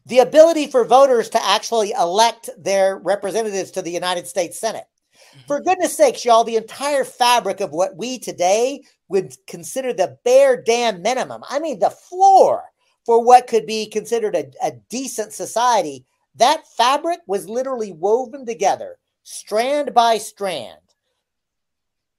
the 0.06 0.18
ability 0.18 0.66
for 0.66 0.84
voters 0.84 1.30
to 1.30 1.44
actually 1.44 1.92
elect 1.92 2.50
their 2.58 2.98
representatives 2.98 3.70
to 3.70 3.82
the 3.82 3.90
United 3.90 4.26
States 4.26 4.58
Senate, 4.58 4.86
mm-hmm. 5.14 5.46
for 5.46 5.60
goodness 5.60 5.96
sakes, 5.96 6.24
y'all, 6.24 6.44
the 6.44 6.56
entire 6.56 7.04
fabric 7.04 7.60
of 7.60 7.70
what 7.70 7.96
we 7.96 8.18
today 8.18 8.82
would 9.10 9.34
consider 9.46 9.92
the 9.92 10.16
bare 10.24 10.62
damn 10.62 11.02
minimum. 11.02 11.42
I 11.50 11.58
mean, 11.58 11.80
the 11.80 11.90
floor 11.90 12.64
for 13.04 13.22
what 13.22 13.48
could 13.48 13.66
be 13.66 13.86
considered 13.86 14.36
a, 14.36 14.50
a 14.62 14.72
decent 14.88 15.32
society. 15.32 16.04
That 16.36 16.66
fabric 16.76 17.18
was 17.26 17.48
literally 17.48 17.92
woven 17.92 18.46
together, 18.46 18.98
strand 19.24 19.92
by 19.92 20.18
strand, 20.18 20.78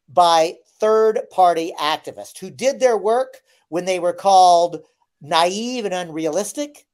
by 0.10 0.56
third 0.80 1.22
party 1.32 1.74
activists 1.80 2.38
who 2.38 2.50
did 2.52 2.80
their 2.80 2.98
work 2.98 3.38
when 3.70 3.86
they 3.86 4.00
were 4.00 4.14
called 4.14 4.82
naive 5.22 5.86
and 5.86 5.94
unrealistic, 5.94 6.86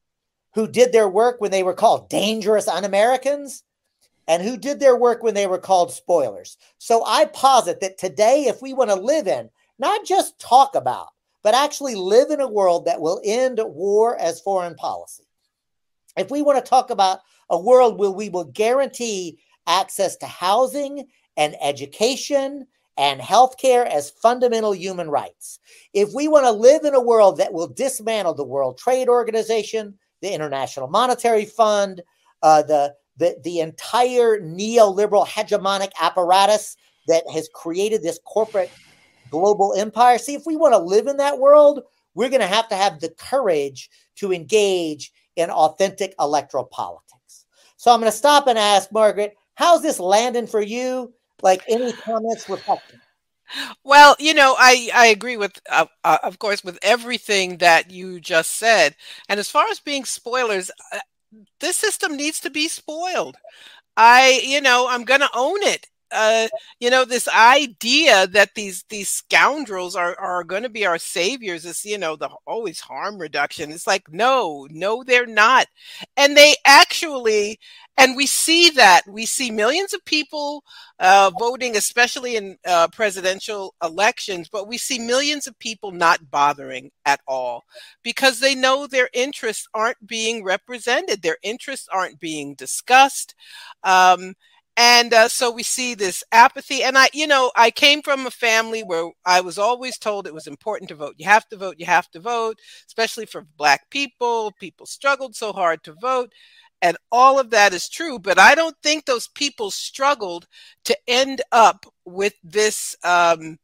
who 0.53 0.67
did 0.67 0.91
their 0.91 1.09
work 1.09 1.41
when 1.41 1.49
they 1.49 1.63
were 1.63 1.73
called 1.73 2.07
dangerous 2.07 2.67
un 2.67 2.85
Americans, 2.85 3.63
and 4.27 4.43
who 4.43 4.57
did 4.57 4.79
their 4.79 4.95
work 4.95 5.23
when 5.23 5.33
they 5.33 5.47
were 5.47 5.57
called 5.57 5.91
spoilers. 5.91 6.57
So 6.77 7.03
I 7.03 7.25
posit 7.25 7.79
that 7.79 7.97
today, 7.97 8.43
if 8.43 8.61
we 8.61 8.73
want 8.73 8.91
to 8.91 8.95
live 8.95 9.27
in, 9.27 9.49
not 9.79 10.05
just 10.05 10.39
talk 10.39 10.75
about, 10.75 11.07
but 11.43 11.53
actually 11.53 11.95
live 11.95 12.29
in 12.31 12.41
a 12.41 12.47
world 12.47 12.85
that 12.85 12.99
will 12.99 13.21
end 13.23 13.59
war 13.63 14.17
as 14.17 14.41
foreign 14.41 14.75
policy, 14.75 15.23
if 16.17 16.31
we 16.31 16.41
want 16.41 16.63
to 16.63 16.69
talk 16.69 16.89
about 16.89 17.19
a 17.49 17.59
world 17.59 17.99
where 17.99 18.11
we 18.11 18.29
will 18.29 18.45
guarantee 18.45 19.39
access 19.67 20.15
to 20.17 20.25
housing 20.25 21.07
and 21.37 21.55
education 21.61 22.67
and 22.97 23.21
healthcare 23.21 23.85
as 23.85 24.09
fundamental 24.09 24.73
human 24.73 25.09
rights, 25.09 25.59
if 25.93 26.09
we 26.13 26.27
want 26.27 26.45
to 26.45 26.51
live 26.51 26.83
in 26.83 26.95
a 26.95 27.01
world 27.01 27.37
that 27.37 27.53
will 27.53 27.67
dismantle 27.67 28.33
the 28.33 28.43
World 28.43 28.77
Trade 28.77 29.07
Organization, 29.07 29.97
the 30.21 30.33
International 30.33 30.87
Monetary 30.87 31.45
Fund, 31.45 32.01
uh, 32.41 32.63
the 32.63 32.95
the, 33.17 33.35
the 33.43 33.59
entire 33.61 34.39
neoliberal 34.39 35.25
hegemonic 35.25 35.91
apparatus 35.99 36.77
that 37.07 37.23
has 37.33 37.49
created 37.53 38.03
this 38.03 38.19
corporate 38.25 38.71
global 39.29 39.73
empire. 39.77 40.17
See, 40.17 40.35
if 40.35 40.43
we 40.45 40.55
want 40.55 40.73
to 40.73 40.79
live 40.79 41.07
in 41.07 41.17
that 41.17 41.39
world, 41.39 41.83
we're 42.13 42.29
going 42.29 42.41
to 42.41 42.47
have 42.47 42.67
to 42.69 42.75
have 42.75 42.99
the 42.99 43.09
courage 43.09 43.89
to 44.15 44.33
engage 44.33 45.11
in 45.35 45.49
authentic 45.49 46.15
electoral 46.19 46.65
politics. 46.65 47.45
So 47.77 47.91
I'm 47.91 47.99
going 47.99 48.11
to 48.11 48.17
stop 48.17 48.47
and 48.47 48.57
ask 48.57 48.91
Margaret, 48.91 49.35
how's 49.53 49.81
this 49.81 49.99
landing 49.99 50.47
for 50.47 50.61
you? 50.61 51.13
Like 51.43 51.63
any 51.67 51.93
comments, 51.93 52.49
reflections? 52.49 53.01
Well, 53.83 54.15
you 54.19 54.33
know, 54.33 54.55
I 54.57 54.89
I 54.93 55.07
agree 55.07 55.37
with, 55.37 55.61
uh, 55.71 55.85
uh, 56.03 56.17
of 56.23 56.37
course, 56.39 56.63
with 56.63 56.77
everything 56.81 57.57
that 57.59 57.91
you 57.91 58.19
just 58.19 58.57
said. 58.57 58.95
And 59.29 59.39
as 59.39 59.49
far 59.49 59.67
as 59.69 59.79
being 59.79 60.03
spoilers, 60.03 60.69
uh, 60.91 60.99
this 61.59 61.77
system 61.77 62.17
needs 62.17 62.39
to 62.41 62.49
be 62.49 62.67
spoiled. 62.67 63.37
I, 63.95 64.41
you 64.43 64.59
know, 64.59 64.87
I'm 64.89 65.05
going 65.05 65.21
to 65.21 65.29
own 65.33 65.63
it. 65.63 65.87
Uh, 66.11 66.47
you 66.79 66.89
know, 66.89 67.03
this 67.05 67.27
idea 67.27 68.27
that 68.27 68.55
these 68.55 68.83
these 68.89 69.09
scoundrels 69.09 69.95
are 69.95 70.17
are 70.19 70.43
going 70.43 70.63
to 70.63 70.69
be 70.69 70.85
our 70.85 70.97
saviors 70.97 71.65
is, 71.65 71.83
you 71.85 71.97
know, 71.97 72.15
the 72.15 72.29
always 72.45 72.79
harm 72.79 73.17
reduction. 73.19 73.71
It's 73.71 73.87
like, 73.87 74.11
no, 74.11 74.67
no, 74.71 75.03
they're 75.03 75.25
not, 75.25 75.67
and 76.15 76.35
they 76.37 76.55
actually 76.65 77.59
and 77.97 78.15
we 78.15 78.25
see 78.27 78.69
that 78.71 79.01
we 79.07 79.25
see 79.25 79.49
millions 79.49 79.93
of 79.93 80.03
people 80.05 80.63
uh, 80.99 81.31
voting, 81.39 81.75
especially 81.75 82.35
in 82.35 82.57
uh, 82.65 82.87
presidential 82.89 83.73
elections, 83.83 84.49
but 84.49 84.67
we 84.67 84.77
see 84.77 84.99
millions 84.99 85.47
of 85.47 85.57
people 85.59 85.91
not 85.91 86.29
bothering 86.29 86.91
at 87.05 87.19
all 87.27 87.63
because 88.03 88.39
they 88.39 88.53
know 88.55 88.85
their 88.87 89.09
interests 89.13 89.67
aren't 89.73 90.05
being 90.05 90.43
represented, 90.43 91.21
their 91.21 91.37
interests 91.43 91.87
aren't 91.91 92.19
being 92.19 92.53
discussed. 92.55 93.33
Um, 93.83 94.35
and 94.77 95.13
uh, 95.13 95.27
so 95.27 95.51
we 95.51 95.63
see 95.63 95.95
this 95.95 96.23
apathy 96.31 96.83
and 96.83 96.97
i 96.97 97.07
you 97.13 97.27
know 97.27 97.51
i 97.55 97.69
came 97.71 98.01
from 98.01 98.25
a 98.27 98.31
family 98.31 98.83
where 98.83 99.09
i 99.25 99.41
was 99.41 99.57
always 99.57 99.97
told 99.97 100.27
it 100.27 100.33
was 100.33 100.47
important 100.47 100.87
to 100.89 100.95
vote 100.95 101.15
you 101.17 101.25
have 101.25 101.47
to 101.49 101.57
vote 101.57 101.75
you 101.79 101.85
have 101.85 102.09
to 102.11 102.19
vote 102.19 102.57
especially 102.87 103.25
for 103.25 103.45
black 103.57 103.89
people 103.89 104.53
people 104.59 104.85
struggled 104.85 105.35
so 105.35 105.51
hard 105.53 105.83
to 105.83 105.93
vote 106.01 106.31
and 106.81 106.97
all 107.11 107.39
of 107.39 107.49
that 107.51 107.73
is 107.73 107.89
true, 107.89 108.19
but 108.19 108.37
I 108.37 108.53
don't 108.53 108.75
think 108.83 109.05
those 109.05 109.27
people 109.29 109.71
struggled 109.71 110.47
to 110.85 110.97
end 111.07 111.41
up 111.51 111.85
with 112.05 112.33
this. 112.43 112.95
Um, 113.03 113.57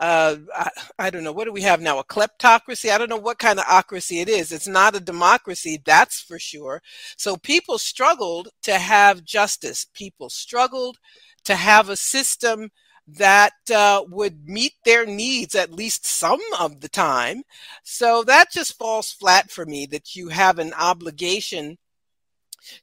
uh, 0.00 0.36
I, 0.54 0.70
I, 0.98 1.10
don't 1.10 1.24
know, 1.24 1.32
what 1.32 1.46
do 1.46 1.52
we 1.52 1.62
have 1.62 1.80
now? 1.80 1.98
A 1.98 2.04
kleptocracy? 2.04 2.90
I 2.90 2.98
don't 2.98 3.10
know 3.10 3.16
what 3.16 3.38
kind 3.38 3.58
of 3.58 3.64
ocracy 3.64 4.22
it 4.22 4.28
is. 4.28 4.52
It's 4.52 4.68
not 4.68 4.94
a 4.94 5.00
democracy, 5.00 5.80
that's 5.84 6.20
for 6.20 6.38
sure. 6.38 6.82
So 7.16 7.36
people 7.36 7.78
struggled 7.78 8.48
to 8.62 8.78
have 8.78 9.24
justice. 9.24 9.86
People 9.94 10.30
struggled 10.30 10.98
to 11.44 11.56
have 11.56 11.88
a 11.88 11.96
system 11.96 12.70
that 13.08 13.54
uh, 13.74 14.02
would 14.08 14.48
meet 14.48 14.74
their 14.84 15.06
needs 15.06 15.54
at 15.54 15.72
least 15.72 16.06
some 16.06 16.40
of 16.60 16.80
the 16.80 16.88
time. 16.88 17.42
So 17.82 18.22
that 18.24 18.52
just 18.52 18.76
falls 18.78 19.10
flat 19.10 19.50
for 19.50 19.64
me 19.64 19.86
that 19.86 20.14
you 20.14 20.28
have 20.28 20.58
an 20.58 20.74
obligation 20.74 21.78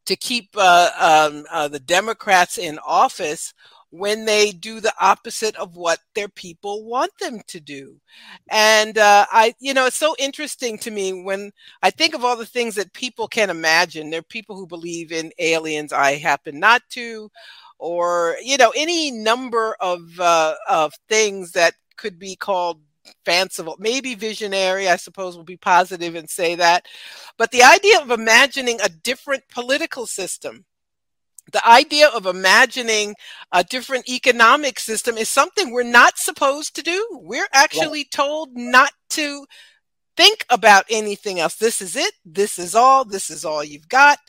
to 0.06 0.16
keep 0.16 0.50
uh, 0.56 0.90
um, 1.00 1.46
uh, 1.52 1.68
the 1.68 1.80
Democrats 1.80 2.58
in 2.58 2.80
office 2.80 3.54
when 3.98 4.26
they 4.26 4.52
do 4.52 4.80
the 4.80 4.94
opposite 5.00 5.56
of 5.56 5.76
what 5.76 6.00
their 6.14 6.28
people 6.28 6.84
want 6.84 7.12
them 7.20 7.42
to 7.48 7.60
do. 7.60 7.96
And 8.50 8.98
uh, 8.98 9.26
I, 9.32 9.56
you 9.60 9.74
know, 9.74 9.86
it's 9.86 9.98
so 9.98 10.16
interesting 10.20 10.78
to 10.80 10.92
me 10.92 11.24
when 11.24 11.52
I 11.82 11.92
think 11.92 12.14
of 12.14 12.24
all 12.24 12.36
the 12.36 12.46
things 12.46 12.76
that 12.76 12.94
people 12.94 13.28
can 13.28 13.50
imagine. 13.50 14.10
There 14.10 14.20
are 14.20 14.24
people 14.24 14.56
who 14.56 14.68
believe 14.68 15.12
in 15.12 15.32
aliens. 15.40 15.94
I 15.94 16.16
happen 16.16 16.60
not 16.60 16.82
to. 16.92 17.32
Or 17.78 18.38
you 18.42 18.56
know 18.56 18.72
any 18.74 19.12
number 19.12 19.76
of 19.82 20.00
uh, 20.18 20.56
of 20.70 20.94
things 21.10 21.52
that 21.52 21.74
could 21.98 22.18
be 22.18 22.38
called 22.38 22.80
fanciful, 23.24 23.76
maybe 23.80 24.16
visionary, 24.16 24.88
I 24.90 24.96
suppose 24.96 25.36
will 25.36 25.44
be 25.44 25.58
positive 25.58 26.16
and 26.16 26.30
say 26.30 26.56
that. 26.56 26.86
But 27.38 27.52
the 27.52 27.64
idea 27.64 28.02
of 28.02 28.12
imagining 28.12 28.80
a 28.82 28.90
different 28.90 29.44
political 29.50 30.06
system, 30.06 30.66
the 31.52 31.68
idea 31.68 32.10
of 32.10 32.26
imagining 32.26 33.16
a 33.52 33.64
different 33.64 34.10
economic 34.10 34.80
system 34.80 35.18
is 35.18 35.30
something 35.30 35.72
we're 35.72 35.84
not 35.84 36.18
supposed 36.18 36.76
to 36.76 36.82
do. 36.82 37.08
We're 37.24 37.48
actually 37.54 38.00
right. 38.00 38.12
told 38.12 38.50
not 38.54 38.92
to 39.12 39.46
think 40.18 40.46
about 40.50 40.86
anything 40.90 41.40
else. 41.40 41.56
This 41.56 41.82
is 41.82 41.96
it. 41.96 42.14
This 42.26 42.58
is 42.58 42.76
all. 42.76 43.06
This 43.06 43.30
is 43.30 43.46
all 43.46 43.64
you've 43.64 43.90
got. 43.90 44.20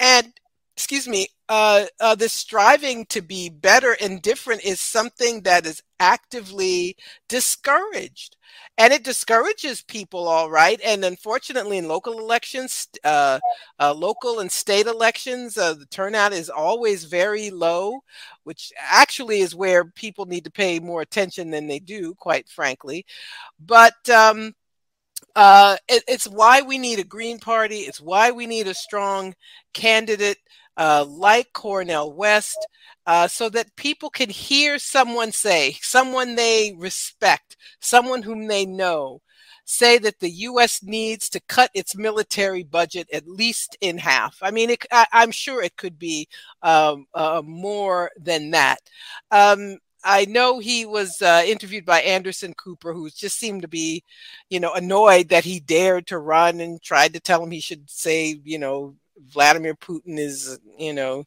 And 0.00 0.32
excuse 0.78 1.08
me, 1.08 1.26
uh, 1.48 1.86
uh, 1.98 2.14
this 2.14 2.32
striving 2.32 3.04
to 3.06 3.20
be 3.20 3.48
better 3.48 3.96
and 4.00 4.22
different 4.22 4.64
is 4.64 4.80
something 4.80 5.40
that 5.40 5.66
is 5.66 5.82
actively 5.98 6.96
discouraged. 7.28 8.36
And 8.78 8.92
it 8.92 9.02
discourages 9.02 9.82
people, 9.82 10.28
all 10.28 10.48
right. 10.48 10.80
And 10.84 11.04
unfortunately, 11.04 11.78
in 11.78 11.88
local 11.88 12.20
elections, 12.20 12.86
uh, 13.02 13.40
uh 13.80 13.92
local 13.92 14.38
and 14.38 14.52
state 14.52 14.86
elections, 14.86 15.58
uh, 15.58 15.74
the 15.74 15.86
turnout 15.86 16.32
is 16.32 16.48
always 16.48 17.02
very 17.02 17.50
low, 17.50 17.98
which 18.44 18.72
actually 18.78 19.40
is 19.40 19.56
where 19.56 19.84
people 19.84 20.26
need 20.26 20.44
to 20.44 20.50
pay 20.52 20.78
more 20.78 21.00
attention 21.00 21.50
than 21.50 21.66
they 21.66 21.80
do, 21.80 22.14
quite 22.14 22.48
frankly. 22.48 23.04
But 23.58 24.08
um, 24.08 24.54
uh, 25.34 25.76
it, 25.88 26.04
it's 26.08 26.26
why 26.26 26.62
we 26.62 26.78
need 26.78 26.98
a 26.98 27.04
Green 27.04 27.38
Party. 27.38 27.78
It's 27.78 28.00
why 28.00 28.30
we 28.30 28.46
need 28.46 28.66
a 28.66 28.74
strong 28.74 29.34
candidate 29.72 30.38
uh, 30.78 31.04
like 31.06 31.52
Cornel 31.52 32.12
West, 32.12 32.66
uh, 33.06 33.28
so 33.28 33.48
that 33.50 33.76
people 33.76 34.10
can 34.10 34.30
hear 34.30 34.78
someone 34.78 35.32
say, 35.32 35.76
someone 35.80 36.36
they 36.36 36.74
respect, 36.78 37.56
someone 37.80 38.22
whom 38.22 38.46
they 38.46 38.64
know, 38.64 39.20
say 39.64 39.98
that 39.98 40.18
the 40.20 40.30
U.S. 40.30 40.82
needs 40.82 41.28
to 41.28 41.40
cut 41.40 41.70
its 41.74 41.94
military 41.94 42.62
budget 42.62 43.06
at 43.12 43.28
least 43.28 43.76
in 43.82 43.98
half. 43.98 44.38
I 44.40 44.50
mean, 44.50 44.70
it, 44.70 44.86
I, 44.90 45.06
am 45.12 45.30
sure 45.30 45.62
it 45.62 45.76
could 45.76 45.98
be 45.98 46.26
um, 46.62 47.06
uh, 47.12 47.42
more 47.44 48.10
than 48.18 48.52
that. 48.52 48.78
Um, 49.30 49.78
I 50.04 50.24
know 50.24 50.58
he 50.58 50.86
was 50.86 51.20
uh, 51.20 51.42
interviewed 51.44 51.84
by 51.84 52.00
Anderson 52.00 52.54
Cooper, 52.54 52.94
who 52.94 53.10
just 53.10 53.38
seemed 53.38 53.62
to 53.62 53.68
be, 53.68 54.04
you 54.48 54.60
know, 54.60 54.72
annoyed 54.72 55.28
that 55.30 55.44
he 55.44 55.60
dared 55.60 56.06
to 56.06 56.18
run 56.18 56.60
and 56.60 56.80
tried 56.80 57.12
to 57.14 57.20
tell 57.20 57.42
him 57.42 57.50
he 57.50 57.60
should 57.60 57.90
say, 57.90 58.40
you 58.44 58.58
know, 58.58 58.94
Vladimir 59.26 59.74
Putin 59.74 60.18
is, 60.18 60.58
you 60.78 60.92
know, 60.92 61.24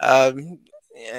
um, 0.00 0.58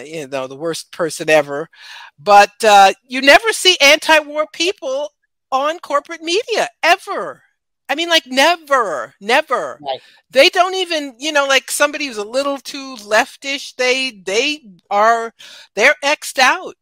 you 0.03 0.27
know, 0.27 0.47
the 0.47 0.55
worst 0.55 0.91
person 0.91 1.29
ever. 1.29 1.69
But 2.17 2.63
uh, 2.63 2.93
you 3.07 3.21
never 3.21 3.51
see 3.53 3.77
anti-war 3.81 4.47
people 4.51 5.09
on 5.51 5.79
corporate 5.79 6.21
media 6.21 6.67
ever. 6.83 7.43
I 7.87 7.95
mean, 7.95 8.09
like 8.09 8.27
never, 8.27 9.15
never. 9.19 9.79
Right. 9.81 10.01
They 10.29 10.49
don't 10.49 10.75
even, 10.75 11.15
you 11.17 11.31
know, 11.31 11.47
like 11.47 11.71
somebody 11.71 12.05
who's 12.05 12.17
a 12.17 12.23
little 12.23 12.59
too 12.59 12.95
leftish. 12.97 13.75
They 13.75 14.11
they 14.11 14.61
are 14.91 15.33
they're 15.73 15.95
xed 16.03 16.37
out. 16.37 16.75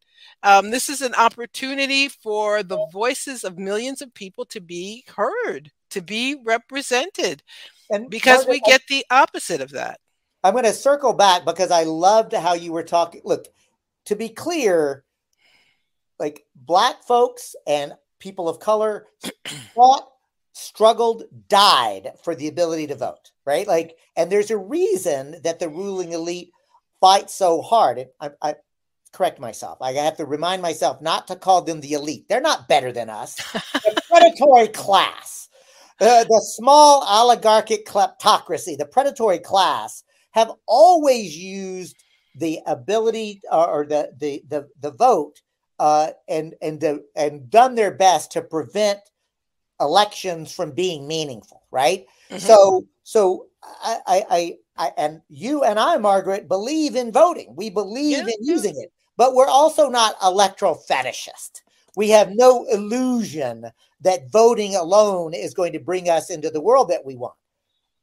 Um, 0.43 0.69
this 0.69 0.89
is 0.89 1.01
an 1.01 1.15
opportunity 1.15 2.09
for 2.09 2.61
the 2.61 2.85
voices 2.91 3.43
of 3.43 3.57
millions 3.57 4.01
of 4.01 4.13
people 4.13 4.45
to 4.45 4.59
be 4.59 5.05
heard, 5.15 5.71
to 5.91 6.01
be 6.01 6.35
represented, 6.45 7.41
and 7.89 8.09
because 8.09 8.45
we 8.47 8.59
get 8.61 8.81
the 8.89 9.05
opposite 9.09 9.61
of 9.61 9.71
that. 9.71 9.99
I'm 10.43 10.53
going 10.53 10.65
to 10.65 10.73
circle 10.73 11.13
back 11.13 11.45
because 11.45 11.71
I 11.71 11.83
loved 11.83 12.33
how 12.33 12.53
you 12.53 12.71
were 12.71 12.83
talking. 12.83 13.21
Look, 13.25 13.47
to 14.05 14.15
be 14.15 14.29
clear, 14.29 15.03
like 16.19 16.45
black 16.55 17.03
folks 17.03 17.55
and 17.65 17.93
people 18.19 18.47
of 18.47 18.59
color 18.59 19.07
fought, 19.75 20.09
struggled, 20.53 21.23
died 21.49 22.11
for 22.23 22.35
the 22.35 22.47
ability 22.47 22.87
to 22.87 22.95
vote, 22.95 23.31
right? 23.45 23.67
Like, 23.67 23.97
and 24.15 24.31
there's 24.31 24.51
a 24.51 24.57
reason 24.57 25.41
that 25.43 25.59
the 25.59 25.69
ruling 25.69 26.13
elite 26.13 26.51
fight 26.99 27.29
so 27.29 27.61
hard. 27.61 27.97
And 27.97 28.09
I, 28.19 28.31
I 28.41 28.55
correct 29.11 29.39
myself. 29.39 29.79
I 29.81 29.93
have 29.93 30.17
to 30.17 30.25
remind 30.25 30.61
myself 30.61 31.01
not 31.01 31.27
to 31.27 31.35
call 31.35 31.61
them 31.61 31.81
the 31.81 31.93
elite. 31.93 32.27
They're 32.29 32.41
not 32.41 32.67
better 32.67 32.91
than 32.91 33.09
us. 33.09 33.35
the 33.53 34.01
predatory 34.09 34.67
class, 34.69 35.46
uh, 35.99 36.23
the 36.23 36.41
small 36.55 37.03
oligarchic 37.07 37.85
kleptocracy, 37.85 38.77
the 38.77 38.85
predatory 38.85 39.39
class 39.39 40.03
have 40.31 40.51
always 40.67 41.35
used 41.35 41.95
the 42.35 42.59
ability 42.67 43.41
uh, 43.51 43.65
or 43.65 43.85
the 43.85 44.11
the 44.17 44.43
the, 44.47 44.67
the 44.79 44.91
vote 44.91 45.41
uh, 45.79 46.09
and 46.27 46.55
and 46.61 46.79
the, 46.79 47.03
and 47.15 47.49
done 47.49 47.75
their 47.75 47.91
best 47.91 48.31
to 48.31 48.41
prevent 48.41 48.99
elections 49.79 50.51
from 50.53 50.71
being 50.71 51.07
meaningful, 51.07 51.63
right? 51.71 52.05
Mm-hmm. 52.29 52.39
So 52.39 52.85
so 53.03 53.47
I, 53.63 53.97
I, 54.05 54.25
I 54.29 54.57
I 54.77 54.91
and 54.97 55.21
you 55.29 55.63
and 55.63 55.79
I, 55.79 55.97
Margaret, 55.97 56.47
believe 56.47 56.95
in 56.95 57.11
voting. 57.11 57.53
We 57.55 57.69
believe 57.69 58.17
yeah, 58.17 58.21
in 58.21 58.27
yeah. 58.27 58.53
using 58.53 58.75
it, 58.79 58.91
but 59.17 59.33
we're 59.33 59.47
also 59.47 59.89
not 59.89 60.15
electro 60.23 60.77
fetishist. 60.89 61.61
We 61.97 62.09
have 62.09 62.35
no 62.35 62.63
illusion 62.65 63.71
that 64.01 64.29
voting 64.29 64.75
alone 64.75 65.33
is 65.33 65.55
going 65.55 65.73
to 65.73 65.79
bring 65.79 66.11
us 66.11 66.29
into 66.29 66.51
the 66.51 66.61
world 66.61 66.89
that 66.89 67.03
we 67.03 67.15
want. 67.15 67.33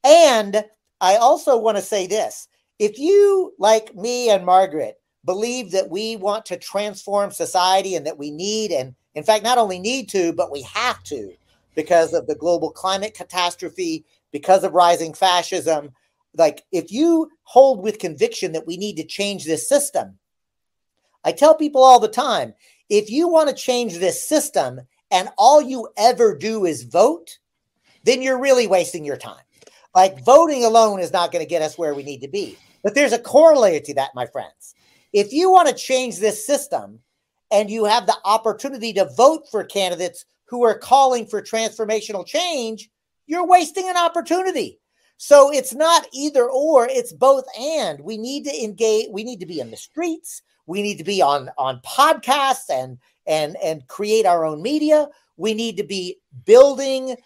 And 0.02 0.64
I 1.00 1.14
also 1.14 1.56
want 1.56 1.76
to 1.76 1.82
say 1.82 2.08
this 2.08 2.48
if 2.80 2.98
you, 2.98 3.54
like 3.60 3.94
me 3.94 4.30
and 4.30 4.44
Margaret, 4.44 5.00
believe 5.24 5.70
that 5.70 5.88
we 5.90 6.16
want 6.16 6.44
to 6.46 6.56
transform 6.56 7.30
society 7.30 7.94
and 7.94 8.04
that 8.04 8.18
we 8.18 8.32
need, 8.32 8.72
and 8.72 8.96
in 9.14 9.22
fact, 9.22 9.44
not 9.44 9.58
only 9.58 9.78
need 9.78 10.08
to, 10.08 10.32
but 10.32 10.50
we 10.50 10.62
have 10.62 11.04
to 11.04 11.32
because 11.76 12.14
of 12.14 12.26
the 12.26 12.34
global 12.34 12.72
climate 12.72 13.14
catastrophe, 13.14 14.04
because 14.32 14.64
of 14.64 14.72
rising 14.72 15.14
fascism. 15.14 15.92
Like, 16.36 16.64
if 16.72 16.90
you 16.90 17.30
hold 17.44 17.80
with 17.80 18.00
conviction 18.00 18.50
that 18.54 18.66
we 18.66 18.76
need 18.76 18.96
to 18.96 19.04
change 19.04 19.44
this 19.44 19.68
system, 19.68 20.18
I 21.24 21.30
tell 21.30 21.54
people 21.54 21.82
all 21.82 22.00
the 22.00 22.08
time 22.08 22.54
if 22.88 23.10
you 23.10 23.28
want 23.28 23.48
to 23.48 23.54
change 23.54 23.98
this 23.98 24.26
system 24.26 24.80
and 25.10 25.28
all 25.38 25.62
you 25.62 25.88
ever 25.96 26.36
do 26.36 26.64
is 26.66 26.82
vote, 26.82 27.38
then 28.04 28.22
you're 28.22 28.40
really 28.40 28.66
wasting 28.66 29.04
your 29.04 29.16
time. 29.16 29.42
Like 29.94 30.24
voting 30.24 30.64
alone 30.64 31.00
is 31.00 31.12
not 31.12 31.32
going 31.32 31.44
to 31.44 31.48
get 31.48 31.62
us 31.62 31.78
where 31.78 31.94
we 31.94 32.02
need 32.02 32.20
to 32.20 32.28
be. 32.28 32.58
But 32.82 32.94
there's 32.94 33.12
a 33.12 33.18
corollary 33.18 33.80
to 33.80 33.94
that, 33.94 34.14
my 34.14 34.26
friends. 34.26 34.74
If 35.12 35.32
you 35.32 35.50
want 35.50 35.68
to 35.68 35.74
change 35.74 36.18
this 36.18 36.44
system 36.44 37.00
and 37.50 37.70
you 37.70 37.84
have 37.84 38.06
the 38.06 38.16
opportunity 38.24 38.92
to 38.94 39.08
vote 39.16 39.48
for 39.50 39.64
candidates 39.64 40.24
who 40.46 40.64
are 40.64 40.76
calling 40.76 41.26
for 41.26 41.40
transformational 41.40 42.26
change, 42.26 42.90
you're 43.26 43.46
wasting 43.46 43.88
an 43.88 43.96
opportunity. 43.96 44.80
So 45.16 45.52
it's 45.52 45.72
not 45.72 46.06
either 46.12 46.50
or, 46.50 46.86
it's 46.88 47.12
both 47.12 47.44
and. 47.58 48.00
We 48.00 48.18
need 48.18 48.44
to 48.44 48.64
engage, 48.64 49.08
we 49.10 49.24
need 49.24 49.40
to 49.40 49.46
be 49.46 49.60
in 49.60 49.70
the 49.70 49.76
streets, 49.76 50.42
we 50.66 50.82
need 50.82 50.98
to 50.98 51.04
be 51.04 51.22
on 51.22 51.50
on 51.58 51.80
podcasts 51.80 52.70
and 52.70 52.98
and 53.26 53.56
and 53.62 53.86
create 53.86 54.26
our 54.26 54.44
own 54.44 54.62
media. 54.62 55.08
We 55.36 55.54
need 55.54 55.76
to 55.78 55.84
be 55.84 56.18
building 56.44 57.16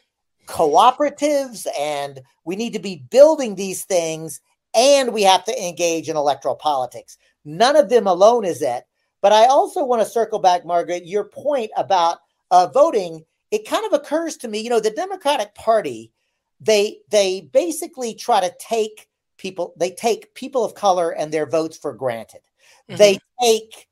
cooperatives 0.46 1.66
and 1.79 2.20
we 2.44 2.57
need 2.57 2.72
to 2.72 2.79
be 2.79 3.05
building 3.11 3.55
these 3.55 3.85
things 3.85 4.40
and 4.74 5.12
we 5.12 5.22
have 5.22 5.44
to 5.44 5.66
engage 5.66 6.09
in 6.09 6.16
electoral 6.16 6.55
politics. 6.55 7.18
None 7.44 7.77
of 7.77 7.88
them 7.88 8.07
alone 8.07 8.44
is 8.44 8.62
it. 8.62 8.85
But 9.20 9.33
I 9.33 9.46
also 9.46 9.85
want 9.85 10.03
to 10.03 10.09
circle 10.09 10.38
back, 10.38 10.64
Margaret, 10.64 11.07
your 11.07 11.24
point 11.24 11.70
about 11.77 12.18
uh, 12.51 12.68
voting. 12.68 13.24
It 13.51 13.66
kind 13.66 13.85
of 13.87 13.92
occurs 13.92 14.37
to 14.38 14.48
me, 14.48 14.61
you 14.61 14.70
know, 14.70 14.81
the 14.81 14.90
Democratic 14.90 15.55
Party, 15.55 16.12
they 16.61 16.98
they 17.11 17.42
basically 17.53 18.14
try 18.14 18.40
to 18.40 18.55
take 18.59 19.09
people, 19.38 19.74
they 19.77 19.90
take 19.90 20.35
people 20.35 20.64
of 20.64 20.74
color 20.74 21.11
and 21.11 21.33
their 21.33 21.46
votes 21.46 21.77
for 21.77 21.92
granted. 21.92 22.40
Mm-hmm. 22.88 22.96
They 22.96 23.18
take 23.40 23.88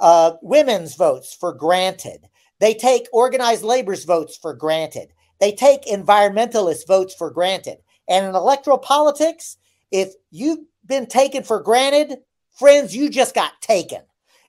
uh, 0.00 0.32
women's 0.42 0.94
votes 0.94 1.34
for 1.34 1.52
granted. 1.52 2.28
They 2.58 2.74
take 2.74 3.06
organized 3.12 3.62
labor's 3.62 4.04
votes 4.04 4.36
for 4.36 4.54
granted. 4.54 5.12
They 5.40 5.52
take 5.52 5.86
environmentalist 5.86 6.86
votes 6.86 7.14
for 7.14 7.30
granted. 7.30 7.78
And 8.08 8.26
in 8.26 8.34
electoral 8.34 8.78
politics, 8.78 9.56
if 9.90 10.12
you've 10.30 10.60
been 10.86 11.06
taken 11.06 11.42
for 11.42 11.60
granted, 11.60 12.18
friends, 12.58 12.94
you 12.94 13.10
just 13.10 13.34
got 13.34 13.60
taken. 13.60 14.02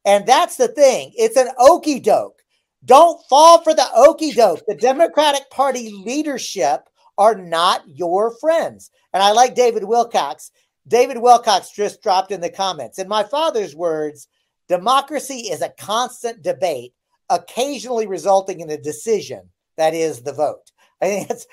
And 0.06 0.27
that's 0.27 0.58
the 0.58 0.67
thing. 0.67 1.13
It's 1.15 1.38
an 1.38 1.49
okey 1.58 1.99
doke. 1.99 2.41
Don't 2.86 3.21
fall 3.29 3.62
for 3.62 3.73
the 3.73 3.88
okey 3.95 4.34
doke. 4.34 4.62
The 4.67 4.75
Democratic 4.75 5.49
Party 5.49 5.91
leadership 5.91 6.89
are 7.17 7.36
not 7.36 7.84
your 7.88 8.32
friends. 8.38 8.91
And 9.13 9.23
I 9.23 9.32
like 9.32 9.56
David 9.56 9.86
Wilcox. 9.86 10.51
David 10.87 11.17
Wilcox 11.17 11.71
just 11.71 12.01
dropped 12.01 12.31
in 12.31 12.41
the 12.41 12.49
comments. 12.49 12.99
In 12.99 13.07
my 13.07 13.23
father's 13.23 13.75
words, 13.75 14.27
democracy 14.67 15.49
is 15.49 15.61
a 15.61 15.73
constant 15.77 16.41
debate, 16.41 16.93
occasionally 17.29 18.07
resulting 18.07 18.59
in 18.59 18.69
a 18.69 18.77
decision 18.77 19.49
that 19.77 19.93
is 19.93 20.21
the 20.21 20.33
vote. 20.33 20.71
I 21.01 21.07
think 21.07 21.31
it's 21.31 21.47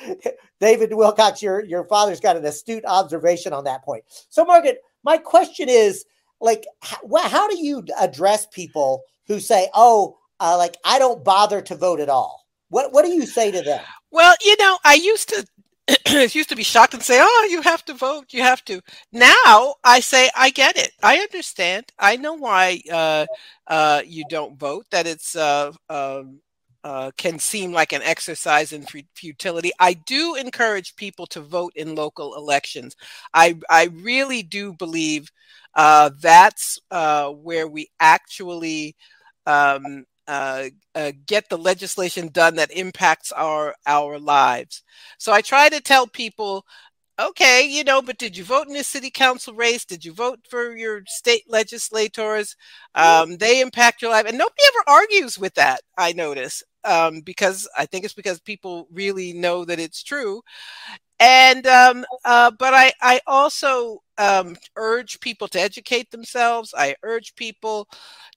David 0.61 0.95
Wilcox. 0.95 1.43
Your 1.43 1.65
your 1.65 1.85
father's 1.85 2.21
got 2.21 2.37
an 2.37 2.45
astute 2.45 2.85
observation 2.87 3.53
on 3.53 3.65
that 3.65 3.85
point. 3.85 4.05
So, 4.29 4.45
Margaret, 4.45 4.79
my 5.03 5.17
question 5.17 5.69
is, 5.69 6.05
like, 6.41 6.67
how, 6.83 6.99
how 7.17 7.49
do 7.49 7.59
you 7.59 7.85
address 7.99 8.47
people 8.47 9.03
who 9.27 9.41
say, 9.41 9.69
"Oh, 9.75 10.19
uh, 10.39 10.57
like 10.57 10.77
I 10.85 11.01
don't 11.01 11.25
bother 11.25 11.63
to 11.63 11.75
vote 11.75 11.99
at 11.99 12.09
all"? 12.09 12.47
What 12.69 12.93
what 12.93 13.05
do 13.05 13.11
you 13.11 13.27
say 13.27 13.51
to 13.51 13.63
them? 13.63 13.83
Well, 14.13 14.35
you 14.45 14.57
know, 14.59 14.79
I 14.85 14.95
used 14.95 15.29
to 15.31 15.45
used 16.35 16.49
to 16.51 16.57
be 16.57 16.63
shocked 16.63 16.95
and 16.95 17.03
say, 17.03 17.19
"Oh, 17.23 17.49
you 17.51 17.63
have 17.63 17.85
to 17.87 17.95
vote. 17.95 18.27
You 18.33 18.43
have 18.43 18.65
to." 18.67 18.81
Now 19.13 19.75
I 19.85 20.01
say, 20.01 20.31
"I 20.37 20.51
get 20.51 20.77
it. 20.77 20.93
I 21.03 21.19
understand. 21.19 21.87
I 21.99 22.17
know 22.17 22.35
why 22.35 22.83
uh, 22.91 23.27
uh, 23.67 24.03
you 24.07 24.25
don't 24.25 24.59
vote. 24.59 24.87
That 24.91 25.07
it's 25.07 25.37
uh, 25.37 25.73
um, 25.89 26.41
uh, 26.85 27.11
can 27.17 27.39
seem 27.39 27.73
like 27.73 27.93
an 27.93 28.03
exercise 28.03 28.73
in 28.73 28.87
futility. 29.15 29.71
I 29.79 29.95
do 29.95 30.35
encourage 30.35 30.97
people 30.97 31.27
to 31.29 31.41
vote 31.41 31.73
in 31.77 31.95
local 31.95 32.35
elections. 32.37 32.97
I 33.35 33.59
I 33.69 33.85
really 33.93 34.43
do 34.43 34.73
believe 34.73 35.31
uh, 35.75 36.11
that's 36.21 36.79
uh, 36.91 37.31
where 37.31 37.69
we 37.69 37.89
actually 38.01 38.97
um, 39.47 40.05
uh, 40.31 40.71
uh, 40.95 41.13
get 41.27 41.49
the 41.49 41.59
legislation 41.59 42.29
done 42.29 42.55
that 42.57 42.71
impacts 42.71 43.33
our 43.33 43.75
our 43.87 44.19
lives. 44.19 44.83
So 45.19 45.33
I 45.33 45.41
try 45.43 45.69
to 45.69 45.81
tell 45.81 46.07
people 46.07 46.65
okay, 47.21 47.67
you 47.69 47.85
know, 47.85 48.01
but 48.01 48.19
did 48.19 48.37
you 48.37 48.45
vote 48.45 48.67
in 48.67 48.73
the 48.75 48.85
city 48.85 49.11
council 49.11 49.55
race? 49.55 49.85
Did 49.85 50.05
you 50.05 50.13
vote 50.13 50.41
for 50.49 50.75
your 50.77 51.03
state 51.07 51.45
legislators? 51.49 52.57
Um, 52.95 53.37
they 53.37 53.61
impact 53.61 54.01
your 54.03 54.11
life. 54.11 54.27
And 54.27 54.39
nobody 54.39 54.63
ever 54.69 54.99
argues 54.99 55.39
with 55.39 55.55
that, 55.55 55.83
I 55.99 56.13
notice, 56.13 56.63
um, 56.85 57.21
because 57.21 57.69
I 57.77 57.87
think 57.87 58.05
it's 58.05 58.15
because 58.15 58.41
people 58.41 58.89
really 58.91 59.33
know 59.35 59.65
that 59.67 59.79
it's 59.79 60.03
true. 60.03 60.43
And, 61.19 61.67
um, 61.67 62.07
uh, 62.25 62.53
but 62.59 62.73
I, 62.73 62.93
I 63.03 63.21
also 63.27 64.03
um, 64.21 64.57
urge 64.77 65.19
people 65.21 65.49
to 65.49 65.61
educate 65.61 66.11
themselves. 66.11 66.75
I 66.77 66.95
urge 67.03 67.35
people 67.35 67.89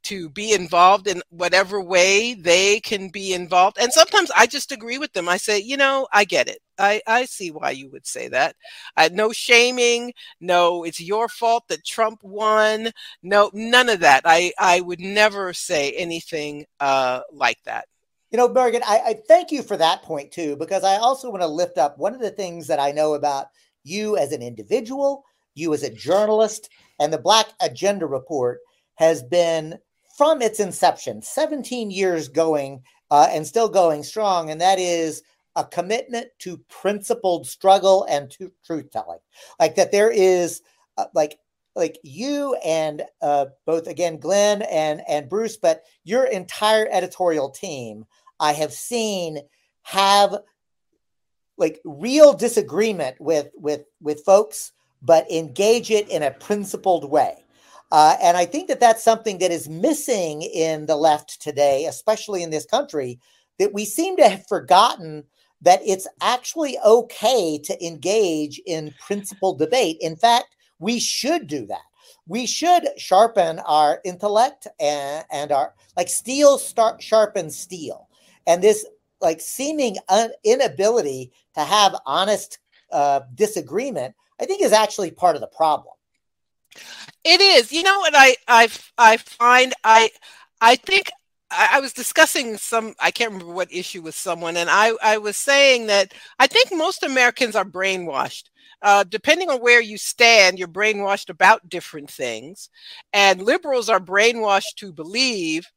to 0.03 0.29
be 0.29 0.53
involved 0.53 1.07
in 1.07 1.21
whatever 1.29 1.79
way 1.81 2.33
they 2.33 2.79
can 2.79 3.09
be 3.09 3.33
involved. 3.33 3.77
And 3.79 3.91
sometimes 3.91 4.31
I 4.35 4.47
just 4.47 4.71
agree 4.71 4.97
with 4.97 5.13
them. 5.13 5.27
I 5.29 5.37
say, 5.37 5.59
you 5.59 5.77
know, 5.77 6.07
I 6.11 6.23
get 6.23 6.47
it. 6.47 6.59
I, 6.79 7.01
I 7.05 7.25
see 7.25 7.51
why 7.51 7.71
you 7.71 7.89
would 7.91 8.07
say 8.07 8.27
that. 8.29 8.55
No 9.11 9.31
shaming. 9.31 10.13
No, 10.39 10.83
it's 10.83 10.99
your 10.99 11.27
fault 11.27 11.67
that 11.67 11.85
Trump 11.85 12.23
won. 12.23 12.91
No, 13.21 13.51
none 13.53 13.89
of 13.89 13.99
that. 13.99 14.23
I, 14.25 14.53
I 14.57 14.81
would 14.81 14.99
never 14.99 15.53
say 15.53 15.91
anything 15.91 16.65
uh, 16.79 17.21
like 17.31 17.61
that. 17.65 17.87
You 18.31 18.37
know, 18.37 18.47
Morgan, 18.47 18.81
I, 18.85 19.01
I 19.05 19.21
thank 19.27 19.51
you 19.51 19.61
for 19.61 19.77
that 19.77 20.01
point 20.01 20.31
too, 20.31 20.55
because 20.55 20.83
I 20.83 20.95
also 20.95 21.29
want 21.29 21.43
to 21.43 21.47
lift 21.47 21.77
up 21.77 21.97
one 21.97 22.15
of 22.15 22.21
the 22.21 22.31
things 22.31 22.67
that 22.67 22.79
I 22.79 22.91
know 22.91 23.13
about 23.13 23.47
you 23.83 24.17
as 24.17 24.31
an 24.31 24.41
individual, 24.41 25.23
you 25.55 25.73
as 25.73 25.83
a 25.83 25.93
journalist, 25.93 26.69
and 26.99 27.11
the 27.11 27.17
Black 27.17 27.47
Agenda 27.61 28.05
Report 28.05 28.59
has 28.95 29.23
been 29.23 29.77
from 30.17 30.41
its 30.41 30.59
inception, 30.59 31.21
17 31.21 31.89
years 31.89 32.27
going 32.27 32.83
uh, 33.11 33.27
and 33.31 33.45
still 33.45 33.69
going 33.69 34.03
strong, 34.03 34.49
and 34.49 34.61
that 34.61 34.79
is 34.79 35.23
a 35.55 35.63
commitment 35.63 36.27
to 36.39 36.57
principled 36.69 37.47
struggle 37.47 38.05
and 38.09 38.29
to 38.31 38.51
truth 38.65 38.91
telling. 38.91 39.19
Like 39.59 39.75
that, 39.75 39.91
there 39.91 40.11
is 40.11 40.61
uh, 40.97 41.05
like 41.13 41.37
like 41.75 41.97
you 42.03 42.55
and 42.63 43.03
uh, 43.21 43.47
both 43.65 43.87
again 43.87 44.17
Glenn 44.17 44.61
and 44.63 45.01
and 45.07 45.29
Bruce, 45.29 45.57
but 45.57 45.83
your 46.03 46.25
entire 46.25 46.87
editorial 46.91 47.49
team 47.49 48.05
I 48.39 48.53
have 48.53 48.73
seen 48.73 49.39
have 49.83 50.35
like 51.57 51.79
real 51.85 52.33
disagreement 52.33 53.19
with 53.19 53.49
with 53.55 53.83
with 54.01 54.23
folks, 54.25 54.71
but 55.03 55.29
engage 55.31 55.91
it 55.91 56.09
in 56.09 56.23
a 56.23 56.31
principled 56.31 57.09
way. 57.09 57.43
Uh, 57.91 58.15
and 58.21 58.35
I 58.37 58.45
think 58.45 58.67
that 58.69 58.79
that's 58.79 59.03
something 59.03 59.37
that 59.37 59.51
is 59.51 59.69
missing 59.69 60.41
in 60.41 60.87
the 60.87 60.95
left 60.95 61.41
today, 61.41 61.85
especially 61.85 62.41
in 62.41 62.49
this 62.49 62.65
country, 62.65 63.19
that 63.59 63.73
we 63.73 63.85
seem 63.85 64.17
to 64.17 64.27
have 64.27 64.47
forgotten 64.47 65.23
that 65.61 65.81
it's 65.85 66.07
actually 66.21 66.77
okay 66.85 67.59
to 67.63 67.85
engage 67.85 68.59
in 68.65 68.93
principled 68.99 69.59
debate. 69.59 69.97
In 70.01 70.15
fact, 70.15 70.55
we 70.79 70.99
should 70.99 71.47
do 71.47 71.65
that. 71.67 71.83
We 72.27 72.45
should 72.45 72.87
sharpen 72.97 73.59
our 73.59 73.99
intellect 74.03 74.67
and, 74.79 75.25
and 75.31 75.51
our 75.51 75.73
like 75.95 76.09
steel 76.09 76.57
start 76.57 77.01
sharpens 77.01 77.57
steel 77.57 78.07
and 78.47 78.61
this 78.61 78.85
like 79.21 79.39
seeming 79.39 79.97
un- 80.09 80.31
inability 80.43 81.31
to 81.55 81.61
have 81.61 81.95
honest 82.05 82.59
uh, 82.91 83.21
disagreement, 83.35 84.15
I 84.39 84.45
think 84.45 84.61
is 84.61 84.73
actually 84.73 85.11
part 85.11 85.35
of 85.35 85.41
the 85.41 85.47
problem. 85.47 85.93
It 87.23 87.39
is. 87.41 87.71
You 87.71 87.83
know 87.83 87.99
what 87.99 88.13
I 88.15 88.35
I 88.47 88.69
I 88.97 89.17
find 89.17 89.73
I 89.83 90.09
I 90.59 90.75
think 90.75 91.09
I, 91.55 91.79
was 91.79 91.93
discussing 91.93 92.57
some 92.57 92.95
I 92.99 93.11
can't 93.11 93.31
remember 93.31 93.53
what 93.53 93.71
issue 93.71 94.01
with 94.01 94.15
someone, 94.15 94.57
and 94.57 94.69
I 94.69 94.93
I 95.01 95.17
was 95.17 95.37
saying 95.37 95.87
that 95.87 96.13
I 96.39 96.47
think 96.47 96.69
most 96.73 97.03
Americans 97.03 97.55
are 97.55 97.65
brainwashed. 97.65 98.45
Uh, 98.81 99.03
depending 99.07 99.49
on 99.49 99.59
where 99.59 99.79
you 99.79 99.97
stand, 99.97 100.59
you're 100.59 100.67
brainwashed 100.67 101.29
about 101.29 101.69
different 101.69 102.11
things, 102.11 102.69
and 103.13 103.41
liberals 103.41 103.87
are 103.87 103.99
brainwashed 103.99 104.75
to 104.77 104.91
believe 104.91 105.71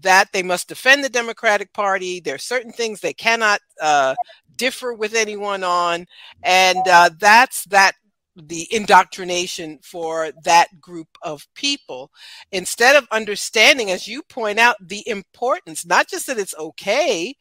that 0.00 0.32
they 0.32 0.42
must 0.42 0.68
defend 0.68 1.04
the 1.04 1.08
Democratic 1.08 1.72
Party. 1.72 2.20
There 2.20 2.34
are 2.34 2.38
certain 2.38 2.72
things 2.72 3.00
they 3.00 3.12
cannot 3.12 3.60
uh, 3.80 4.14
differ 4.58 4.92
with 4.92 5.14
anyone 5.14 5.64
on, 5.64 6.06
and 6.42 6.80
uh, 6.86 7.10
that's 7.18 7.64
that 7.66 7.92
the 8.36 8.68
indoctrination 8.70 9.80
for 9.82 10.30
that 10.44 10.80
group 10.80 11.08
of 11.22 11.48
people 11.54 12.10
instead 12.52 12.94
of 12.94 13.08
understanding 13.10 13.90
as 13.90 14.06
you 14.06 14.22
point 14.22 14.60
out 14.60 14.76
the 14.80 15.02
importance 15.08 15.84
not 15.84 16.08
just 16.08 16.28
that 16.28 16.38
it's 16.38 16.54
okay 16.56 17.34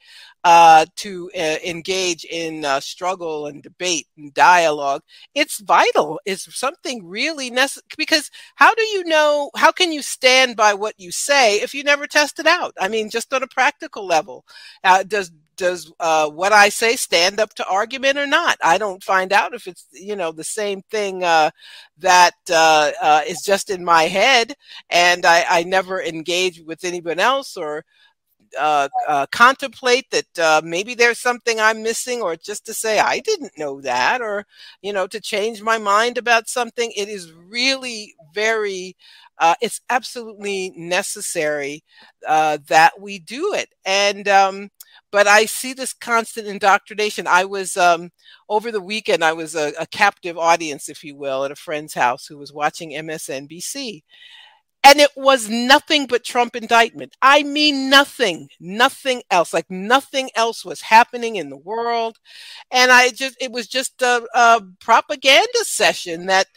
uh, 0.44 0.86
to 0.96 1.30
uh, 1.36 1.58
engage 1.66 2.24
in 2.24 2.64
uh, 2.64 2.80
struggle 2.80 3.48
and 3.48 3.62
debate 3.62 4.08
and 4.18 4.34
dialogue. 4.34 5.02
It's 5.36 5.60
vital. 5.60 6.22
It's 6.26 6.58
something 6.58 7.06
really 7.06 7.50
necessary 7.50 7.84
because 7.98 8.32
how 8.56 8.74
do 8.74 8.82
you 8.82 9.04
know? 9.04 9.52
How 9.58 9.74
can 9.74 9.92
you 9.92 10.02
stand 10.02 10.56
by 10.56 10.74
what 10.74 10.96
you 10.98 11.12
say 11.12 11.58
if 11.60 11.74
you 11.74 11.84
never 11.84 12.08
test 12.08 12.40
it 12.40 12.48
out? 12.48 12.74
I 12.80 12.88
mean, 12.88 13.10
just 13.10 13.34
on 13.34 13.44
a 13.44 13.48
practical 13.48 14.06
level, 14.06 14.46
uh, 14.86 15.04
does 15.04 15.34
does 15.58 15.92
uh, 16.00 16.30
what 16.30 16.54
I 16.54 16.70
say 16.70 16.96
stand 16.96 17.40
up 17.40 17.54
to 17.56 17.68
argument 17.68 18.18
or 18.18 18.28
not? 18.28 18.58
I 18.64 18.78
don't 18.78 19.04
find 19.04 19.34
out 19.34 19.54
if 19.54 19.68
it's 19.68 19.86
you 19.92 20.16
know 20.16 20.32
the 20.32 20.44
same 20.44 20.82
thing 20.90 21.24
uh, 21.24 21.50
that 21.98 22.36
uh, 22.50 22.92
uh 23.02 23.22
is 23.28 23.42
just 23.46 23.70
in 23.70 23.84
my 23.84 24.04
head, 24.04 24.54
and 24.90 25.26
I, 25.26 25.46
I 25.50 25.64
never 25.64 26.02
engage 26.02 26.62
with 26.62 26.84
anyone 26.86 27.20
else 27.20 27.58
or 27.58 27.84
uh, 28.58 28.88
uh, 29.08 29.26
contemplate 29.32 30.06
that 30.12 30.64
maybe 30.64 30.94
there's 30.94 31.20
something 31.20 31.60
I'm 31.60 31.84
missing, 31.84 32.22
or 32.22 32.36
just 32.38 32.66
to 32.68 32.74
say 32.74 33.00
I 33.00 33.20
didn't 33.20 33.58
know 33.58 33.82
that, 33.82 34.22
or 34.22 34.46
you 34.82 34.94
know, 34.94 35.08
to 35.08 35.20
change 35.20 35.62
my 35.62 35.78
mind 35.78 36.18
about 36.18 36.48
something. 36.48 36.92
It 36.96 37.10
is 37.10 37.34
really 37.34 38.16
very. 38.34 38.96
It's 39.62 39.82
absolutely 39.90 40.74
necessary 40.76 41.84
that 42.22 42.94
we 43.00 43.20
do 43.20 43.54
it, 43.54 43.70
and 43.86 44.28
um, 44.28 44.70
but 45.12 45.28
I 45.28 45.46
see 45.46 45.74
this 45.74 45.94
constant 45.94 46.48
indoctrination. 46.48 47.28
I 47.28 47.46
was 47.46 47.78
um, 47.78 48.12
over 48.50 48.72
the 48.72 48.82
weekend. 48.82 49.24
I 49.24 49.34
was 49.34 49.56
a, 49.56 49.74
a 49.80 49.88
captive 49.88 50.38
audience, 50.38 50.90
if 50.90 51.04
you 51.04 51.16
will, 51.16 51.44
at 51.44 51.52
a 51.52 51.56
friend's 51.56 51.94
house 51.94 52.26
who 52.28 52.38
was 52.38 52.54
watching 52.54 52.92
MSNBC, 52.92 54.04
and 54.84 55.00
it 55.00 55.12
was 55.18 55.50
nothing 55.50 56.06
but 56.06 56.24
Trump 56.24 56.56
indictment. 56.56 57.16
I 57.22 57.44
mean, 57.44 57.90
nothing, 57.90 58.50
nothing 58.60 59.22
else. 59.30 59.54
Like 59.54 59.70
nothing 59.70 60.30
else 60.36 60.64
was 60.64 60.82
happening 60.82 61.36
in 61.36 61.50
the 61.50 61.58
world. 61.58 62.18
And 62.72 62.90
I 62.92 63.10
just, 63.10 63.36
it 63.42 63.52
was 63.52 63.68
just 63.68 64.02
a, 64.02 64.26
a 64.34 64.62
propaganda 64.80 65.64
session 65.64 66.28
that 66.28 66.48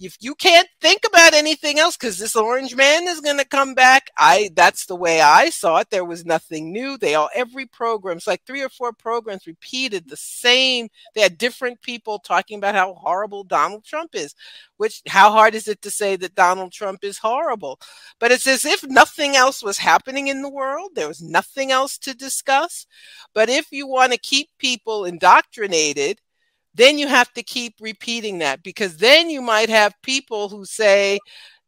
if 0.00 0.16
you 0.20 0.34
can't 0.34 0.68
think 0.80 1.02
about 1.06 1.34
anything 1.34 1.78
else 1.78 1.96
because 1.96 2.18
this 2.18 2.34
orange 2.34 2.74
man 2.74 3.06
is 3.06 3.20
going 3.20 3.36
to 3.36 3.44
come 3.44 3.74
back 3.74 4.10
i 4.18 4.50
that's 4.54 4.86
the 4.86 4.96
way 4.96 5.20
i 5.20 5.50
saw 5.50 5.78
it. 5.78 5.90
There 5.90 6.04
was 6.04 6.24
nothing 6.24 6.72
new. 6.72 6.96
They 6.96 7.14
all 7.14 7.28
every 7.34 7.66
program 7.66 8.16
it's 8.16 8.26
like 8.26 8.44
three 8.44 8.62
or 8.62 8.68
four 8.68 8.92
programs 8.92 9.46
repeated 9.46 10.08
the 10.08 10.16
same. 10.16 10.88
They 11.14 11.20
had 11.20 11.38
different 11.38 11.82
people 11.82 12.18
talking 12.18 12.58
about 12.58 12.74
how 12.74 12.94
horrible 12.94 13.44
donald 13.44 13.84
trump 13.84 14.14
is 14.14 14.34
which 14.78 15.02
how 15.06 15.30
hard 15.30 15.54
is 15.54 15.68
it 15.68 15.82
to 15.82 15.90
say 15.90 16.16
that 16.16 16.34
donald 16.34 16.72
trump 16.72 17.04
is 17.04 17.18
horrible? 17.18 17.78
But 18.18 18.32
it's 18.32 18.46
as 18.46 18.64
if 18.64 18.82
nothing 18.86 19.36
else 19.36 19.62
was 19.62 19.78
happening 19.78 20.28
in 20.28 20.42
the 20.42 20.48
world. 20.48 20.92
There 20.94 21.08
was 21.08 21.22
nothing 21.22 21.70
else 21.70 21.98
to 21.98 22.14
discuss. 22.14 22.86
But 23.34 23.48
if 23.48 23.70
you 23.70 23.86
want 23.86 24.12
to 24.12 24.18
keep 24.18 24.48
people 24.58 25.04
indoctrinated 25.04 26.20
then 26.74 26.98
you 26.98 27.08
have 27.08 27.32
to 27.34 27.42
keep 27.42 27.74
repeating 27.80 28.38
that 28.38 28.62
because 28.62 28.96
then 28.96 29.30
you 29.30 29.42
might 29.42 29.68
have 29.68 29.94
people 30.02 30.48
who 30.48 30.64
say, 30.64 31.18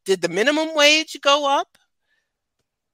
Did 0.04 0.22
the 0.22 0.28
minimum 0.28 0.74
wage 0.74 1.16
go 1.20 1.48
up? 1.48 1.78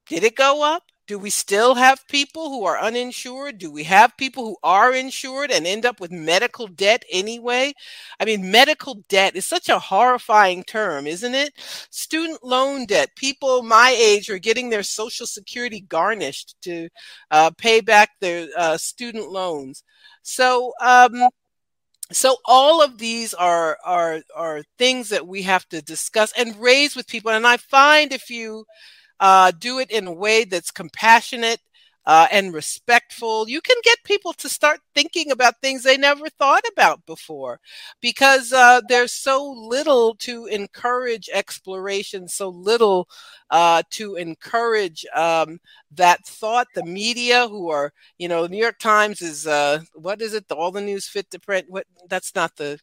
Did 0.08 0.24
it 0.24 0.36
go 0.36 0.62
up? 0.62 0.84
Do 1.08 1.18
we 1.18 1.30
still 1.30 1.74
have 1.74 2.06
people 2.08 2.50
who 2.50 2.66
are 2.66 2.78
uninsured? 2.78 3.56
Do 3.56 3.70
we 3.70 3.84
have 3.84 4.14
people 4.18 4.44
who 4.44 4.56
are 4.62 4.92
insured 4.92 5.50
and 5.50 5.66
end 5.66 5.86
up 5.86 6.00
with 6.00 6.10
medical 6.10 6.66
debt 6.66 7.02
anyway? 7.10 7.72
I 8.20 8.26
mean, 8.26 8.50
medical 8.50 8.96
debt 9.08 9.34
is 9.34 9.46
such 9.46 9.70
a 9.70 9.78
horrifying 9.78 10.64
term, 10.64 11.06
isn't 11.06 11.34
it? 11.34 11.54
Student 11.90 12.44
loan 12.44 12.84
debt. 12.84 13.08
People 13.16 13.62
my 13.62 13.96
age 13.98 14.28
are 14.28 14.38
getting 14.38 14.68
their 14.68 14.82
Social 14.82 15.26
Security 15.26 15.80
garnished 15.80 16.56
to 16.62 16.90
uh, 17.30 17.52
pay 17.56 17.80
back 17.80 18.10
their 18.20 18.48
uh, 18.54 18.76
student 18.76 19.30
loans. 19.30 19.82
So, 20.22 20.74
um, 20.82 21.30
so 22.12 22.36
all 22.44 22.82
of 22.82 22.98
these 22.98 23.34
are 23.34 23.78
are 23.84 24.20
are 24.34 24.62
things 24.78 25.10
that 25.10 25.26
we 25.26 25.42
have 25.42 25.68
to 25.68 25.82
discuss 25.82 26.32
and 26.38 26.56
raise 26.60 26.96
with 26.96 27.06
people 27.06 27.30
and 27.30 27.46
i 27.46 27.56
find 27.56 28.12
if 28.12 28.30
you 28.30 28.64
uh, 29.20 29.50
do 29.58 29.80
it 29.80 29.90
in 29.90 30.06
a 30.06 30.12
way 30.12 30.44
that's 30.44 30.70
compassionate 30.70 31.58
uh, 32.08 32.26
and 32.32 32.54
respectful, 32.54 33.48
you 33.48 33.60
can 33.60 33.76
get 33.84 33.98
people 34.04 34.32
to 34.34 34.48
start 34.48 34.80
thinking 34.94 35.30
about 35.30 35.60
things 35.62 35.84
they 35.84 35.98
never 35.98 36.28
thought 36.30 36.64
about 36.72 37.06
before 37.06 37.60
because 38.00 38.52
uh, 38.52 38.80
there's 38.88 39.12
so 39.12 39.44
little 39.50 40.14
to 40.16 40.46
encourage 40.46 41.28
exploration, 41.32 42.26
so 42.28 42.48
little 42.48 43.08
uh, 43.50 43.82
to 43.90 44.16
encourage 44.16 45.04
um, 45.14 45.60
that 45.92 46.26
thought. 46.26 46.68
The 46.74 46.84
media, 46.84 47.48
who 47.48 47.70
are, 47.70 47.92
you 48.18 48.28
know, 48.28 48.46
New 48.46 48.58
York 48.58 48.78
Times 48.78 49.22
is, 49.22 49.46
uh, 49.46 49.80
what 49.94 50.22
is 50.22 50.34
it? 50.34 50.50
All 50.50 50.70
the 50.72 50.80
news 50.80 51.08
fit 51.08 51.30
to 51.32 51.40
print. 51.40 51.66
What? 51.68 51.86
That's 52.08 52.34
not 52.34 52.56
the 52.56 52.78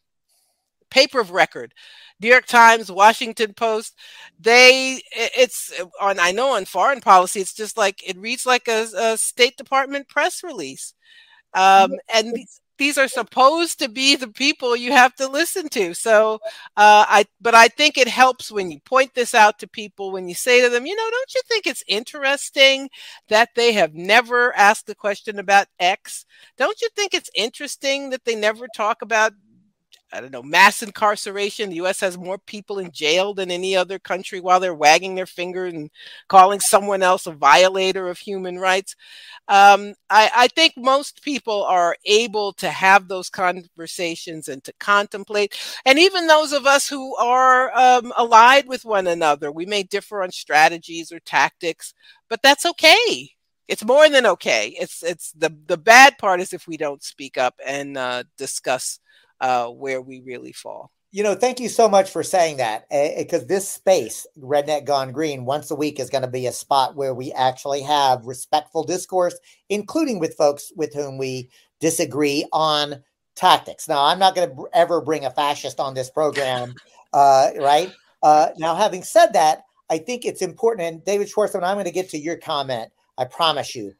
paper 0.90 1.20
of 1.20 1.30
record. 1.30 1.74
New 2.20 2.28
York 2.28 2.46
Times, 2.46 2.90
Washington 2.90 3.52
Post, 3.52 3.94
they 4.40 5.00
it's 5.12 5.72
on 6.00 6.18
I 6.18 6.32
know 6.32 6.56
on 6.56 6.64
foreign 6.64 7.00
policy 7.00 7.40
it's 7.40 7.52
just 7.52 7.76
like 7.76 8.06
it 8.08 8.16
reads 8.18 8.46
like 8.46 8.68
a, 8.68 8.86
a 8.96 9.16
State 9.18 9.56
Department 9.56 10.08
press 10.08 10.42
release. 10.42 10.94
Um, 11.54 11.92
and 12.12 12.34
these 12.78 12.98
are 12.98 13.08
supposed 13.08 13.78
to 13.78 13.88
be 13.88 14.16
the 14.16 14.28
people 14.28 14.76
you 14.76 14.92
have 14.92 15.14
to 15.16 15.28
listen 15.28 15.68
to. 15.70 15.94
So 15.94 16.34
uh, 16.76 17.04
I, 17.08 17.24
but 17.40 17.54
I 17.54 17.68
think 17.68 17.96
it 17.96 18.08
helps 18.08 18.50
when 18.50 18.70
you 18.70 18.80
point 18.80 19.14
this 19.14 19.34
out 19.34 19.58
to 19.60 19.68
people 19.68 20.12
when 20.12 20.28
you 20.28 20.34
say 20.34 20.62
to 20.62 20.68
them, 20.68 20.86
you 20.86 20.94
know, 20.94 21.10
don't 21.10 21.34
you 21.34 21.40
think 21.48 21.66
it's 21.66 21.84
interesting 21.88 22.90
that 23.28 23.50
they 23.54 23.72
have 23.72 23.94
never 23.94 24.54
asked 24.56 24.88
a 24.90 24.94
question 24.94 25.38
about 25.38 25.68
X? 25.80 26.26
Don't 26.58 26.80
you 26.80 26.88
think 26.94 27.14
it's 27.14 27.30
interesting 27.34 28.10
that 28.10 28.24
they 28.24 28.34
never 28.34 28.66
talk 28.76 29.02
about 29.02 29.32
I 30.12 30.20
don't 30.20 30.32
know, 30.32 30.42
mass 30.42 30.82
incarceration. 30.82 31.68
The 31.70 31.82
US 31.84 32.00
has 32.00 32.16
more 32.16 32.38
people 32.38 32.78
in 32.78 32.92
jail 32.92 33.34
than 33.34 33.50
any 33.50 33.76
other 33.76 33.98
country 33.98 34.40
while 34.40 34.60
they're 34.60 34.74
wagging 34.74 35.14
their 35.14 35.26
finger 35.26 35.66
and 35.66 35.90
calling 36.28 36.60
someone 36.60 37.02
else 37.02 37.26
a 37.26 37.32
violator 37.32 38.08
of 38.08 38.18
human 38.18 38.58
rights. 38.58 38.94
Um, 39.48 39.94
I, 40.08 40.30
I, 40.34 40.48
think 40.48 40.74
most 40.76 41.22
people 41.22 41.64
are 41.64 41.96
able 42.04 42.52
to 42.54 42.68
have 42.70 43.08
those 43.08 43.28
conversations 43.30 44.48
and 44.48 44.62
to 44.64 44.72
contemplate. 44.78 45.56
And 45.84 45.98
even 45.98 46.26
those 46.26 46.52
of 46.52 46.66
us 46.66 46.88
who 46.88 47.14
are 47.16 47.76
um, 47.76 48.12
allied 48.16 48.66
with 48.68 48.84
one 48.84 49.06
another, 49.06 49.52
we 49.52 49.66
may 49.66 49.82
differ 49.82 50.22
on 50.22 50.30
strategies 50.30 51.12
or 51.12 51.20
tactics, 51.20 51.94
but 52.28 52.42
that's 52.42 52.66
okay. 52.66 53.30
It's 53.68 53.84
more 53.84 54.08
than 54.08 54.26
okay. 54.26 54.68
It's 54.78 55.02
it's 55.02 55.32
the 55.32 55.54
the 55.66 55.76
bad 55.76 56.18
part 56.18 56.40
is 56.40 56.52
if 56.52 56.68
we 56.68 56.76
don't 56.76 57.02
speak 57.02 57.36
up 57.36 57.54
and 57.66 57.96
uh, 57.96 58.24
discuss 58.38 59.00
uh, 59.40 59.68
where 59.68 60.00
we 60.00 60.20
really 60.20 60.52
fall. 60.52 60.90
You 61.12 61.22
know, 61.22 61.34
thank 61.34 61.60
you 61.60 61.68
so 61.68 61.88
much 61.88 62.10
for 62.10 62.22
saying 62.22 62.58
that 62.58 62.84
because 62.90 63.44
uh, 63.44 63.46
this 63.48 63.68
space, 63.68 64.26
Redneck 64.38 64.84
Gone 64.84 65.12
Green, 65.12 65.44
once 65.44 65.70
a 65.70 65.74
week 65.74 65.98
is 65.98 66.10
going 66.10 66.22
to 66.22 66.28
be 66.28 66.46
a 66.46 66.52
spot 66.52 66.96
where 66.96 67.14
we 67.14 67.32
actually 67.32 67.80
have 67.82 68.26
respectful 68.26 68.84
discourse, 68.84 69.38
including 69.70 70.18
with 70.18 70.36
folks 70.36 70.72
with 70.76 70.92
whom 70.92 71.16
we 71.16 71.48
disagree 71.80 72.44
on 72.52 73.02
tactics. 73.34 73.88
Now, 73.88 74.04
I'm 74.04 74.18
not 74.18 74.34
going 74.34 74.50
to 74.50 74.68
ever 74.74 75.00
bring 75.00 75.24
a 75.24 75.30
fascist 75.30 75.78
on 75.80 75.94
this 75.94 76.10
program, 76.10 76.74
uh, 77.12 77.50
right? 77.60 77.92
Uh, 78.22 78.48
now, 78.58 78.74
having 78.74 79.02
said 79.02 79.32
that, 79.34 79.62
I 79.88 79.98
think 79.98 80.24
it's 80.24 80.42
important. 80.42 80.88
And 80.88 81.04
David 81.04 81.28
Schwartzman, 81.28 81.62
I'm 81.62 81.76
going 81.76 81.84
to 81.84 81.92
get 81.92 82.10
to 82.10 82.18
your 82.18 82.36
comment. 82.36 82.90
I 83.16 83.24
promise 83.24 83.74
you. 83.74 83.94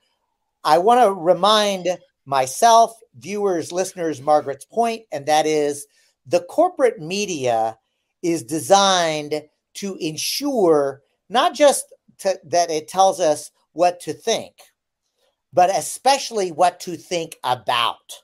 I 0.64 0.78
want 0.78 1.00
to 1.00 1.12
remind 1.12 1.86
myself, 2.26 2.98
viewers, 3.14 3.72
listeners, 3.72 4.20
Margaret's 4.20 4.64
point, 4.64 5.02
and 5.12 5.26
that 5.26 5.46
is 5.46 5.86
the 6.26 6.40
corporate 6.40 7.00
media 7.00 7.78
is 8.22 8.42
designed 8.42 9.42
to 9.74 9.96
ensure 9.96 11.02
not 11.28 11.54
just 11.54 11.86
to, 12.18 12.38
that 12.44 12.70
it 12.70 12.88
tells 12.88 13.20
us 13.20 13.50
what 13.72 14.00
to 14.00 14.12
think, 14.12 14.54
but 15.52 15.70
especially 15.70 16.50
what 16.50 16.80
to 16.80 16.96
think 16.96 17.36
about. 17.44 18.22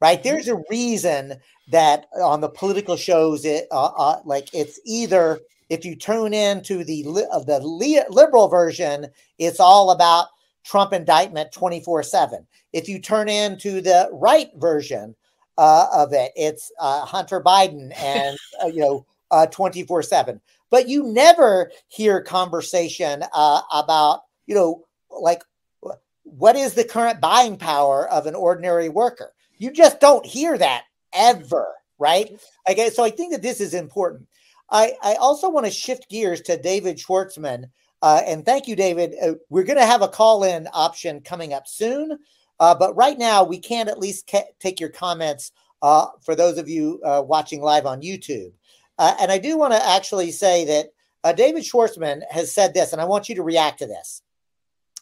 Right? 0.00 0.18
Mm-hmm. 0.18 0.28
There's 0.28 0.48
a 0.48 0.62
reason 0.70 1.34
that 1.70 2.06
on 2.20 2.40
the 2.40 2.48
political 2.48 2.96
shows, 2.96 3.44
it 3.44 3.66
uh, 3.70 3.90
uh, 3.96 4.20
like 4.24 4.48
it's 4.54 4.80
either 4.86 5.40
if 5.68 5.84
you 5.84 5.94
tune 5.94 6.34
in 6.34 6.62
to 6.64 6.84
the 6.84 7.04
uh, 7.30 7.40
the 7.40 7.60
liberal 7.60 8.48
version, 8.48 9.06
it's 9.38 9.60
all 9.60 9.90
about 9.90 10.26
Trump 10.64 10.92
indictment 10.92 11.52
24 11.52 12.02
7. 12.02 12.46
If 12.72 12.88
you 12.88 12.98
turn 12.98 13.28
into 13.28 13.80
the 13.80 14.08
right 14.12 14.50
version 14.56 15.14
uh, 15.58 15.86
of 15.92 16.12
it, 16.12 16.32
it's 16.36 16.70
uh, 16.78 17.04
Hunter 17.04 17.40
Biden 17.40 17.92
and, 17.98 18.36
uh, 18.62 18.66
you 18.66 18.80
know, 18.80 19.06
uh, 19.30 19.46
24 19.46 20.02
7. 20.02 20.40
But 20.70 20.88
you 20.88 21.04
never 21.04 21.72
hear 21.88 22.22
conversation 22.22 23.24
uh, 23.32 23.62
about, 23.72 24.22
you 24.46 24.54
know, 24.54 24.84
like 25.10 25.42
what 26.24 26.56
is 26.56 26.74
the 26.74 26.84
current 26.84 27.20
buying 27.20 27.56
power 27.56 28.08
of 28.08 28.26
an 28.26 28.34
ordinary 28.34 28.88
worker? 28.88 29.32
You 29.58 29.72
just 29.72 30.00
don't 30.00 30.24
hear 30.24 30.56
that 30.56 30.84
ever, 31.12 31.74
right? 31.98 32.40
Okay, 32.68 32.90
so 32.90 33.04
I 33.04 33.10
think 33.10 33.32
that 33.32 33.42
this 33.42 33.60
is 33.60 33.74
important. 33.74 34.26
I, 34.70 34.94
I 35.02 35.14
also 35.14 35.50
want 35.50 35.66
to 35.66 35.72
shift 35.72 36.08
gears 36.08 36.40
to 36.42 36.56
David 36.56 36.96
Schwartzman 36.96 37.70
uh, 38.02 38.22
and 38.26 38.44
thank 38.44 38.66
you, 38.66 38.76
David. 38.76 39.14
Uh, 39.22 39.34
we're 39.48 39.64
going 39.64 39.78
to 39.78 39.86
have 39.86 40.02
a 40.02 40.08
call 40.08 40.44
in 40.44 40.68
option 40.72 41.20
coming 41.20 41.52
up 41.52 41.66
soon. 41.66 42.18
Uh, 42.58 42.74
but 42.74 42.96
right 42.96 43.18
now, 43.18 43.44
we 43.44 43.58
can't 43.58 43.88
at 43.88 43.98
least 43.98 44.26
ca- 44.30 44.50
take 44.58 44.80
your 44.80 44.88
comments 44.88 45.52
uh, 45.82 46.06
for 46.22 46.34
those 46.34 46.58
of 46.58 46.68
you 46.68 47.00
uh, 47.04 47.22
watching 47.24 47.62
live 47.62 47.86
on 47.86 48.02
YouTube. 48.02 48.52
Uh, 48.98 49.14
and 49.20 49.32
I 49.32 49.38
do 49.38 49.56
want 49.56 49.72
to 49.72 49.86
actually 49.86 50.30
say 50.30 50.64
that 50.66 51.36
David 51.36 51.62
Schwartzman 51.62 52.22
has 52.30 52.52
said 52.52 52.74
this, 52.74 52.92
and 52.92 53.00
I 53.00 53.06
want 53.06 53.28
you 53.28 53.34
to 53.36 53.42
react 53.42 53.78
to 53.78 53.86
this. 53.86 54.22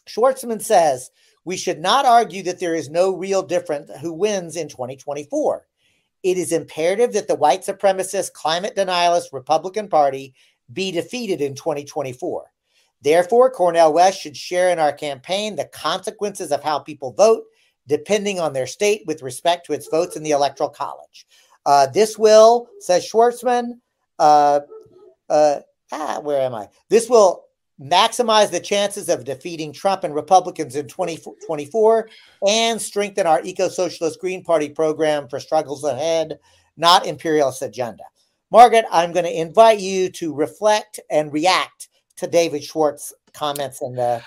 Schwartzman 0.07 0.61
says, 0.61 1.11
We 1.45 1.57
should 1.57 1.79
not 1.79 2.05
argue 2.05 2.43
that 2.43 2.59
there 2.59 2.75
is 2.75 2.89
no 2.89 3.15
real 3.15 3.43
difference 3.43 3.91
who 3.99 4.13
wins 4.13 4.55
in 4.55 4.69
2024. 4.69 5.65
It 6.23 6.37
is 6.37 6.51
imperative 6.51 7.13
that 7.13 7.27
the 7.27 7.35
white 7.35 7.61
supremacist, 7.61 8.33
climate 8.33 8.75
denialist 8.75 9.31
Republican 9.31 9.87
Party 9.87 10.33
be 10.71 10.91
defeated 10.91 11.41
in 11.41 11.55
2024. 11.55 12.51
Therefore, 13.01 13.49
Cornel 13.49 13.93
West 13.93 14.21
should 14.21 14.35
share 14.35 14.69
in 14.69 14.79
our 14.79 14.91
campaign 14.91 15.55
the 15.55 15.65
consequences 15.65 16.51
of 16.51 16.63
how 16.63 16.79
people 16.79 17.13
vote, 17.13 17.43
depending 17.87 18.39
on 18.39 18.53
their 18.53 18.67
state 18.67 19.03
with 19.07 19.21
respect 19.21 19.65
to 19.65 19.73
its 19.73 19.87
votes 19.87 20.15
in 20.15 20.23
the 20.23 20.31
Electoral 20.31 20.69
College. 20.69 21.25
Uh, 21.65 21.87
this 21.87 22.17
will, 22.17 22.67
says 22.79 23.09
Schwartzman, 23.09 23.79
uh, 24.17 24.61
uh, 25.29 25.59
ah, 25.91 26.19
where 26.21 26.41
am 26.41 26.55
I? 26.55 26.67
This 26.89 27.09
will 27.09 27.45
maximize 27.81 28.51
the 28.51 28.59
chances 28.59 29.07
of 29.07 29.23
defeating 29.23 29.71
Trump 29.71 30.03
and 30.03 30.13
Republicans 30.13 30.75
in 30.75 30.87
2024 30.87 32.09
and 32.47 32.81
strengthen 32.81 33.25
our 33.25 33.41
eco 33.43 33.69
socialist 33.69 34.19
Green 34.19 34.43
Party 34.43 34.69
program 34.69 35.29
for 35.29 35.39
struggles 35.39 35.85
ahead, 35.85 36.39
not 36.75 37.05
imperialist 37.05 37.61
agenda. 37.61 38.03
Margaret, 38.51 38.85
I'm 38.91 39.11
going 39.11 39.25
to 39.25 39.39
invite 39.39 39.79
you 39.79 40.09
to 40.13 40.33
reflect 40.33 40.99
and 41.09 41.31
react 41.31 41.88
to 42.19 42.27
David 42.27 42.63
Schwartz 42.63 43.13
comments 43.33 43.81
in 43.81 43.95
the 43.95 44.21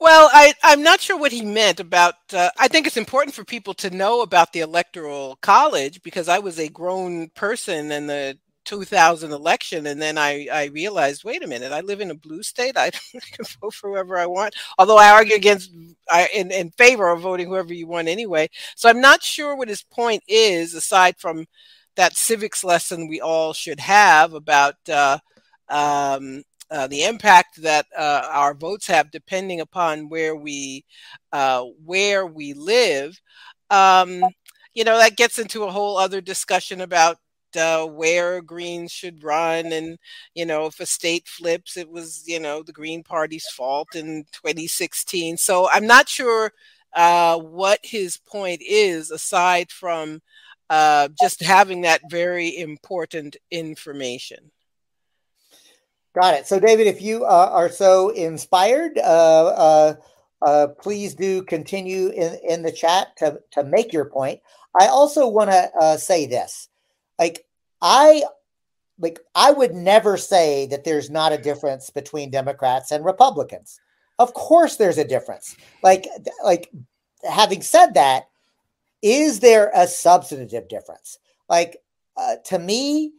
well, 0.00 0.30
I, 0.32 0.54
I'm 0.62 0.82
not 0.82 1.02
sure 1.02 1.18
what 1.18 1.30
he 1.30 1.42
meant 1.42 1.78
about. 1.78 2.14
Uh, 2.32 2.48
I 2.58 2.68
think 2.68 2.86
it's 2.86 2.96
important 2.96 3.34
for 3.34 3.44
people 3.44 3.74
to 3.74 3.90
know 3.90 4.22
about 4.22 4.54
the 4.54 4.60
Electoral 4.60 5.36
College 5.42 6.02
because 6.02 6.26
I 6.26 6.38
was 6.38 6.58
a 6.58 6.70
grown 6.70 7.28
person 7.34 7.92
in 7.92 8.06
the 8.06 8.38
2000 8.64 9.30
election, 9.30 9.86
and 9.86 10.00
then 10.00 10.16
I, 10.16 10.48
I 10.50 10.64
realized, 10.66 11.22
wait 11.22 11.44
a 11.44 11.46
minute, 11.46 11.72
I 11.72 11.82
live 11.82 12.00
in 12.00 12.10
a 12.10 12.14
blue 12.14 12.42
state. 12.42 12.76
I, 12.78 12.90
can 12.90 13.44
vote 13.60 13.74
for 13.74 13.90
whoever 13.90 14.16
I 14.16 14.24
want. 14.24 14.54
Although 14.78 14.96
I 14.96 15.10
argue 15.10 15.36
against, 15.36 15.70
I 16.08 16.30
in, 16.34 16.50
in 16.50 16.70
favor 16.70 17.10
of 17.10 17.20
voting 17.20 17.48
whoever 17.48 17.74
you 17.74 17.86
want 17.86 18.08
anyway. 18.08 18.48
So 18.76 18.88
I'm 18.88 19.02
not 19.02 19.22
sure 19.22 19.54
what 19.54 19.68
his 19.68 19.82
point 19.82 20.22
is, 20.26 20.72
aside 20.72 21.16
from 21.18 21.44
that 21.96 22.16
civics 22.16 22.64
lesson 22.64 23.06
we 23.06 23.20
all 23.20 23.52
should 23.52 23.80
have 23.80 24.32
about. 24.32 24.76
Uh, 24.88 25.18
um, 25.68 26.42
uh, 26.70 26.86
the 26.86 27.04
impact 27.04 27.62
that 27.62 27.86
uh, 27.96 28.22
our 28.30 28.54
votes 28.54 28.86
have, 28.86 29.10
depending 29.10 29.60
upon 29.60 30.08
where 30.08 30.36
we 30.36 30.84
uh, 31.32 31.64
where 31.84 32.26
we 32.26 32.52
live, 32.54 33.20
um, 33.70 34.22
you 34.74 34.84
know, 34.84 34.98
that 34.98 35.16
gets 35.16 35.38
into 35.38 35.64
a 35.64 35.70
whole 35.70 35.96
other 35.98 36.20
discussion 36.20 36.80
about 36.80 37.18
uh, 37.58 37.84
where 37.86 38.40
Greens 38.40 38.92
should 38.92 39.22
run, 39.24 39.72
and 39.72 39.98
you 40.34 40.46
know, 40.46 40.66
if 40.66 40.78
a 40.80 40.86
state 40.86 41.26
flips, 41.28 41.76
it 41.76 41.88
was 41.90 42.24
you 42.26 42.38
know 42.40 42.62
the 42.62 42.72
Green 42.72 43.02
Party's 43.02 43.48
fault 43.48 43.94
in 43.94 44.24
2016. 44.32 45.36
So 45.36 45.68
I'm 45.70 45.86
not 45.86 46.08
sure 46.08 46.52
uh, 46.94 47.38
what 47.38 47.80
his 47.82 48.16
point 48.16 48.62
is, 48.66 49.10
aside 49.10 49.70
from 49.72 50.20
just 51.20 51.42
having 51.42 51.82
that 51.82 52.00
very 52.10 52.56
important 52.56 53.36
information. 53.50 54.50
Got 56.14 56.34
it. 56.34 56.46
So, 56.46 56.58
David, 56.58 56.86
if 56.86 57.00
you 57.00 57.24
uh, 57.24 57.50
are 57.52 57.68
so 57.68 58.10
inspired, 58.10 58.98
uh, 58.98 59.46
uh, 59.46 59.94
uh, 60.42 60.66
please 60.80 61.14
do 61.14 61.42
continue 61.42 62.08
in, 62.08 62.38
in 62.48 62.62
the 62.62 62.72
chat 62.72 63.16
to, 63.18 63.40
to 63.52 63.62
make 63.62 63.92
your 63.92 64.06
point. 64.06 64.40
I 64.78 64.86
also 64.86 65.28
want 65.28 65.50
to 65.50 65.70
uh, 65.80 65.96
say 65.96 66.26
this, 66.26 66.68
like 67.18 67.44
I, 67.80 68.24
like 68.98 69.20
I 69.34 69.52
would 69.52 69.74
never 69.74 70.16
say 70.16 70.66
that 70.66 70.84
there's 70.84 71.10
not 71.10 71.32
a 71.32 71.38
difference 71.38 71.90
between 71.90 72.30
Democrats 72.30 72.90
and 72.90 73.04
Republicans. 73.04 73.80
Of 74.18 74.34
course, 74.34 74.76
there's 74.76 74.98
a 74.98 75.04
difference. 75.04 75.56
Like, 75.82 76.06
like 76.44 76.70
having 77.28 77.62
said 77.62 77.94
that, 77.94 78.24
is 79.02 79.40
there 79.40 79.70
a 79.74 79.86
substantive 79.86 80.68
difference? 80.68 81.18
Like 81.48 81.78
uh, 82.16 82.36
to 82.46 82.58
me, 82.58 83.12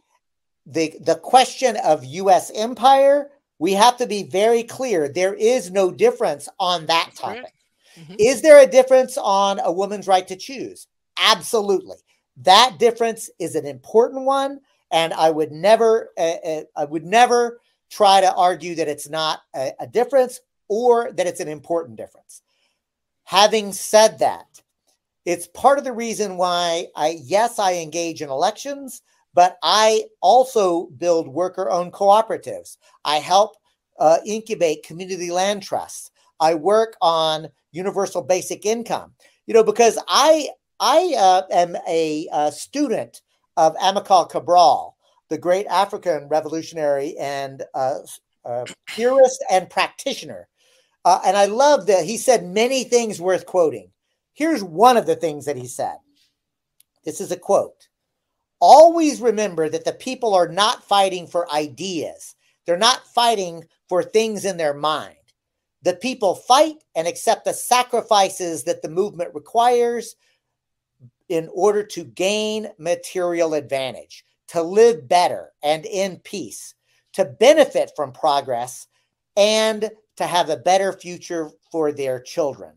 the 0.66 0.94
the 1.00 1.16
question 1.16 1.76
of 1.84 2.04
U.S. 2.04 2.50
empire, 2.54 3.30
we 3.58 3.72
have 3.72 3.96
to 3.98 4.06
be 4.06 4.22
very 4.24 4.62
clear. 4.62 5.08
There 5.08 5.34
is 5.34 5.70
no 5.70 5.90
difference 5.90 6.48
on 6.58 6.86
that 6.86 7.06
That's 7.06 7.20
topic. 7.20 7.54
Mm-hmm. 7.98 8.14
Is 8.18 8.42
there 8.42 8.60
a 8.60 8.66
difference 8.66 9.18
on 9.18 9.60
a 9.60 9.72
woman's 9.72 10.06
right 10.06 10.26
to 10.28 10.36
choose? 10.36 10.86
Absolutely. 11.18 11.96
That 12.38 12.76
difference 12.78 13.28
is 13.38 13.54
an 13.54 13.66
important 13.66 14.24
one, 14.24 14.60
and 14.90 15.12
I 15.12 15.30
would 15.30 15.52
never, 15.52 16.10
uh, 16.16 16.36
uh, 16.44 16.62
I 16.74 16.84
would 16.86 17.04
never 17.04 17.60
try 17.90 18.22
to 18.22 18.34
argue 18.34 18.74
that 18.76 18.88
it's 18.88 19.10
not 19.10 19.40
a, 19.54 19.72
a 19.80 19.86
difference 19.86 20.40
or 20.68 21.12
that 21.12 21.26
it's 21.26 21.40
an 21.40 21.48
important 21.48 21.98
difference. 21.98 22.40
Having 23.24 23.74
said 23.74 24.20
that, 24.20 24.46
It's 25.24 25.46
part 25.46 25.78
of 25.78 25.84
the 25.84 25.92
reason 25.92 26.36
why 26.36 26.88
I, 26.96 27.20
yes, 27.22 27.58
I 27.58 27.74
engage 27.74 28.22
in 28.22 28.28
elections, 28.30 29.02
but 29.34 29.56
I 29.62 30.04
also 30.20 30.86
build 30.98 31.28
worker 31.28 31.70
owned 31.70 31.92
cooperatives. 31.92 32.76
I 33.04 33.16
help 33.16 33.56
uh, 33.98 34.18
incubate 34.26 34.84
community 34.84 35.30
land 35.30 35.62
trusts. 35.62 36.10
I 36.40 36.54
work 36.54 36.96
on 37.00 37.48
universal 37.70 38.22
basic 38.22 38.66
income. 38.66 39.12
You 39.46 39.54
know, 39.54 39.64
because 39.64 39.98
I 40.08 40.48
I 40.80 41.14
uh, 41.16 41.42
am 41.50 41.76
a, 41.88 42.26
a, 42.32 42.50
student 42.50 43.22
of 43.56 43.76
Amilcar 43.76 44.28
Cabral, 44.28 44.96
the 45.28 45.38
great 45.38 45.66
African 45.66 46.26
revolutionary 46.28 47.16
and 47.18 47.62
uh, 47.72 47.98
uh, 48.44 48.64
theorist 48.90 49.44
and 49.48 49.70
practitioner. 49.70 50.48
Uh, 51.04 51.20
and 51.24 51.36
I 51.36 51.46
love 51.46 51.86
that 51.86 52.04
he 52.04 52.16
said 52.16 52.44
many 52.44 52.82
things 52.82 53.20
worth 53.20 53.46
quoting. 53.46 53.90
Here's 54.32 54.64
one 54.64 54.96
of 54.96 55.06
the 55.06 55.16
things 55.16 55.44
that 55.44 55.56
he 55.56 55.66
said. 55.66 55.96
This 57.04 57.20
is 57.20 57.30
a 57.30 57.36
quote. 57.36 57.88
Always 58.64 59.20
remember 59.20 59.68
that 59.68 59.84
the 59.84 59.92
people 59.92 60.34
are 60.34 60.46
not 60.46 60.84
fighting 60.84 61.26
for 61.26 61.52
ideas. 61.52 62.36
They're 62.64 62.76
not 62.76 63.04
fighting 63.08 63.64
for 63.88 64.04
things 64.04 64.44
in 64.44 64.56
their 64.56 64.72
mind. 64.72 65.16
The 65.82 65.96
people 65.96 66.36
fight 66.36 66.76
and 66.94 67.08
accept 67.08 67.44
the 67.44 67.54
sacrifices 67.54 68.62
that 68.62 68.80
the 68.80 68.88
movement 68.88 69.34
requires 69.34 70.14
in 71.28 71.48
order 71.52 71.82
to 71.82 72.04
gain 72.04 72.68
material 72.78 73.54
advantage, 73.54 74.24
to 74.46 74.62
live 74.62 75.08
better 75.08 75.50
and 75.64 75.84
in 75.84 76.18
peace, 76.18 76.76
to 77.14 77.24
benefit 77.24 77.90
from 77.96 78.12
progress, 78.12 78.86
and 79.36 79.90
to 80.14 80.24
have 80.24 80.50
a 80.50 80.56
better 80.56 80.92
future 80.92 81.50
for 81.72 81.90
their 81.90 82.20
children. 82.20 82.74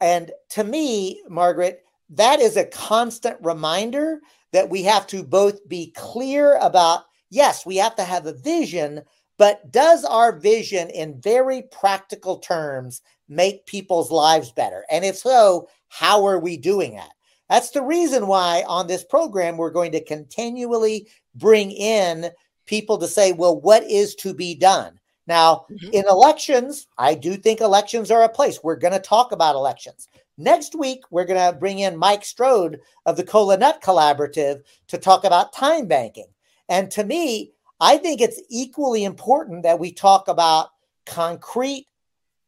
And 0.00 0.32
to 0.50 0.64
me, 0.64 1.22
Margaret, 1.28 1.84
that 2.10 2.40
is 2.40 2.56
a 2.56 2.64
constant 2.64 3.36
reminder 3.42 4.20
that 4.52 4.70
we 4.70 4.82
have 4.84 5.06
to 5.08 5.22
both 5.22 5.66
be 5.68 5.92
clear 5.96 6.56
about 6.56 7.04
yes, 7.30 7.66
we 7.66 7.76
have 7.76 7.94
to 7.96 8.04
have 8.04 8.26
a 8.26 8.32
vision, 8.32 9.02
but 9.36 9.70
does 9.70 10.04
our 10.04 10.32
vision 10.32 10.88
in 10.90 11.20
very 11.20 11.62
practical 11.62 12.38
terms 12.38 13.02
make 13.28 13.66
people's 13.66 14.10
lives 14.10 14.50
better? 14.50 14.84
And 14.90 15.04
if 15.04 15.16
so, 15.16 15.68
how 15.88 16.24
are 16.26 16.38
we 16.38 16.56
doing 16.56 16.96
that? 16.96 17.10
That's 17.48 17.70
the 17.70 17.82
reason 17.82 18.26
why 18.26 18.64
on 18.66 18.86
this 18.86 19.04
program 19.04 19.56
we're 19.56 19.70
going 19.70 19.92
to 19.92 20.04
continually 20.04 21.08
bring 21.34 21.70
in 21.70 22.30
people 22.66 22.98
to 22.98 23.08
say, 23.08 23.32
well, 23.32 23.58
what 23.58 23.84
is 23.84 24.14
to 24.16 24.34
be 24.34 24.54
done? 24.54 24.98
Now, 25.26 25.66
mm-hmm. 25.70 25.90
in 25.92 26.04
elections, 26.08 26.86
I 26.96 27.14
do 27.14 27.36
think 27.36 27.60
elections 27.60 28.10
are 28.10 28.22
a 28.22 28.28
place. 28.28 28.60
We're 28.62 28.76
going 28.76 28.94
to 28.94 28.98
talk 28.98 29.32
about 29.32 29.54
elections. 29.54 30.08
Next 30.40 30.76
week, 30.76 31.02
we're 31.10 31.24
going 31.24 31.52
to 31.52 31.58
bring 31.58 31.80
in 31.80 31.96
Mike 31.96 32.24
Strode 32.24 32.80
of 33.04 33.16
the 33.16 33.24
Cola 33.24 33.58
Collaborative 33.58 34.62
to 34.86 34.96
talk 34.96 35.24
about 35.24 35.52
time 35.52 35.86
banking. 35.86 36.28
And 36.68 36.90
to 36.92 37.02
me, 37.02 37.52
I 37.80 37.96
think 37.96 38.20
it's 38.20 38.40
equally 38.48 39.02
important 39.02 39.64
that 39.64 39.80
we 39.80 39.92
talk 39.92 40.28
about 40.28 40.68
concrete 41.06 41.86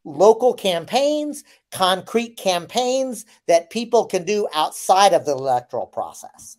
local 0.05 0.53
campaigns, 0.53 1.43
concrete 1.69 2.37
campaigns 2.37 3.25
that 3.47 3.69
people 3.69 4.05
can 4.05 4.23
do 4.23 4.47
outside 4.53 5.13
of 5.13 5.25
the 5.25 5.33
electoral 5.33 5.85
process. 5.85 6.57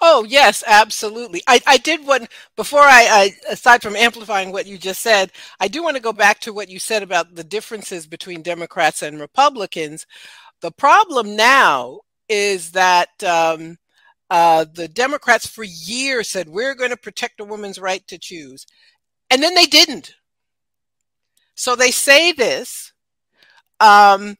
Oh 0.00 0.24
yes, 0.24 0.62
absolutely. 0.66 1.42
I, 1.46 1.60
I 1.66 1.76
did 1.78 2.06
one 2.06 2.26
before 2.56 2.80
I, 2.80 3.32
I 3.48 3.52
aside 3.52 3.82
from 3.82 3.96
amplifying 3.96 4.52
what 4.52 4.66
you 4.66 4.78
just 4.78 5.00
said, 5.02 5.32
I 5.60 5.68
do 5.68 5.82
want 5.82 5.96
to 5.96 6.02
go 6.02 6.12
back 6.12 6.40
to 6.40 6.52
what 6.52 6.68
you 6.68 6.78
said 6.78 7.02
about 7.02 7.34
the 7.34 7.44
differences 7.44 8.06
between 8.06 8.42
Democrats 8.42 9.02
and 9.02 9.20
Republicans. 9.20 10.06
The 10.60 10.72
problem 10.72 11.36
now 11.36 12.00
is 12.28 12.72
that 12.72 13.10
um, 13.24 13.78
uh, 14.30 14.66
the 14.74 14.88
Democrats 14.88 15.46
for 15.46 15.64
years 15.64 16.28
said 16.28 16.48
we're 16.48 16.74
going 16.74 16.90
to 16.90 16.96
protect 16.96 17.40
a 17.40 17.44
woman's 17.44 17.78
right 17.78 18.06
to 18.08 18.18
choose, 18.18 18.66
and 19.30 19.42
then 19.42 19.54
they 19.54 19.66
didn't. 19.66 20.14
So 21.54 21.76
they 21.76 21.90
say 21.90 22.32
this, 22.32 22.92
um, 23.80 24.36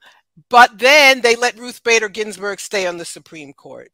but 0.48 0.78
then 0.78 1.20
they 1.22 1.36
let 1.36 1.58
Ruth 1.58 1.82
Bader 1.84 2.08
Ginsburg 2.08 2.60
stay 2.60 2.86
on 2.86 2.98
the 2.98 3.04
Supreme 3.04 3.52
Court. 3.52 3.92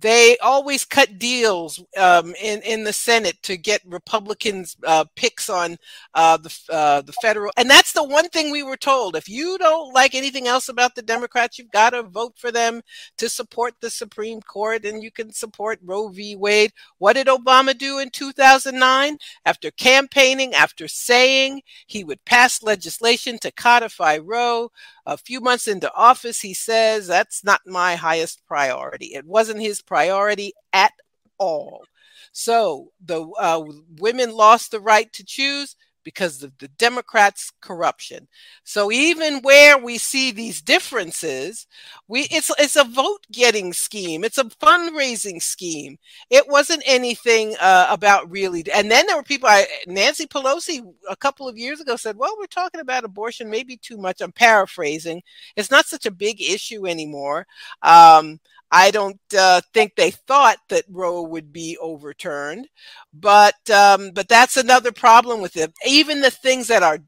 They 0.00 0.36
always 0.38 0.84
cut 0.84 1.18
deals 1.18 1.82
um, 1.96 2.34
in 2.40 2.62
in 2.62 2.84
the 2.84 2.92
Senate 2.92 3.42
to 3.42 3.56
get 3.56 3.80
Republicans 3.84 4.76
uh, 4.86 5.06
picks 5.16 5.50
on 5.50 5.76
uh, 6.14 6.36
the 6.36 6.56
uh, 6.70 7.00
the 7.02 7.12
federal, 7.14 7.52
and 7.56 7.68
that's 7.68 7.92
the 7.92 8.04
one 8.04 8.28
thing 8.28 8.52
we 8.52 8.62
were 8.62 8.76
told: 8.76 9.16
if 9.16 9.28
you 9.28 9.58
don't 9.58 9.92
like 9.92 10.14
anything 10.14 10.46
else 10.46 10.68
about 10.68 10.94
the 10.94 11.02
Democrats, 11.02 11.58
you've 11.58 11.72
got 11.72 11.90
to 11.90 12.02
vote 12.04 12.34
for 12.36 12.52
them 12.52 12.80
to 13.16 13.28
support 13.28 13.74
the 13.80 13.90
Supreme 13.90 14.40
Court, 14.40 14.84
and 14.84 15.02
you 15.02 15.10
can 15.10 15.32
support 15.32 15.80
Roe 15.82 16.08
v. 16.08 16.36
Wade. 16.36 16.72
What 16.98 17.14
did 17.14 17.26
Obama 17.26 17.76
do 17.76 17.98
in 17.98 18.10
2009? 18.10 19.18
After 19.44 19.70
campaigning, 19.72 20.54
after 20.54 20.86
saying 20.86 21.62
he 21.86 22.04
would 22.04 22.24
pass 22.24 22.62
legislation 22.62 23.38
to 23.40 23.50
codify 23.50 24.18
Roe, 24.18 24.70
a 25.08 25.16
few 25.16 25.40
months 25.40 25.66
into 25.66 25.92
office, 25.94 26.40
he 26.40 26.52
says, 26.52 27.06
That's 27.06 27.42
not 27.42 27.66
my 27.66 27.96
highest 27.96 28.46
priority. 28.46 29.06
It 29.14 29.24
wasn't 29.24 29.62
his 29.62 29.80
priority 29.88 30.52
at 30.72 30.92
all. 31.38 31.84
So 32.32 32.92
the 33.04 33.26
uh, 33.40 33.64
women 33.98 34.32
lost 34.32 34.70
the 34.70 34.80
right 34.80 35.10
to 35.14 35.24
choose 35.24 35.74
because 36.04 36.42
of 36.42 36.56
the 36.58 36.68
Democrats' 36.68 37.52
corruption. 37.60 38.28
So 38.64 38.90
even 38.90 39.42
where 39.42 39.76
we 39.76 39.98
see 39.98 40.30
these 40.30 40.62
differences, 40.62 41.66
we 42.06 42.22
it's 42.30 42.50
it's 42.58 42.76
a 42.76 42.84
vote 42.84 43.26
getting 43.32 43.72
scheme. 43.72 44.24
It's 44.24 44.38
a 44.38 44.44
fundraising 44.44 45.42
scheme. 45.42 45.98
It 46.30 46.48
wasn't 46.48 46.82
anything 46.86 47.56
uh, 47.60 47.88
about 47.90 48.30
really. 48.30 48.64
And 48.72 48.90
then 48.90 49.06
there 49.06 49.16
were 49.16 49.22
people. 49.22 49.48
I, 49.50 49.66
Nancy 49.86 50.26
Pelosi 50.26 50.80
a 51.10 51.16
couple 51.16 51.46
of 51.46 51.58
years 51.58 51.80
ago 51.80 51.96
said, 51.96 52.16
"Well, 52.16 52.36
we're 52.38 52.46
talking 52.46 52.80
about 52.80 53.04
abortion, 53.04 53.50
maybe 53.50 53.76
too 53.76 53.98
much." 53.98 54.20
I'm 54.20 54.32
paraphrasing. 54.32 55.22
It's 55.56 55.70
not 55.70 55.86
such 55.86 56.06
a 56.06 56.10
big 56.10 56.40
issue 56.40 56.86
anymore. 56.86 57.46
Um, 57.82 58.40
I 58.70 58.90
don't 58.90 59.20
uh, 59.36 59.60
think 59.72 59.94
they 59.96 60.10
thought 60.10 60.58
that 60.68 60.84
Roe 60.90 61.22
would 61.22 61.52
be 61.52 61.78
overturned, 61.80 62.68
but 63.14 63.54
um, 63.70 64.10
but 64.12 64.28
that's 64.28 64.56
another 64.56 64.92
problem 64.92 65.40
with 65.40 65.56
it. 65.56 65.72
Even 65.86 66.20
the 66.20 66.30
things 66.30 66.68
that 66.68 66.82
are 66.82 66.98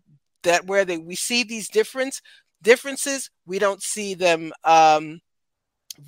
that 0.43 0.67
where 0.67 0.85
they 0.85 0.99
we 0.99 1.15
see 1.15 1.43
these 1.43 1.69
difference 1.69 2.23
differences, 2.63 3.31
we 3.47 3.59
don't 3.59 3.83
see 3.83 4.15
them 4.15 4.53
um, 4.65 5.21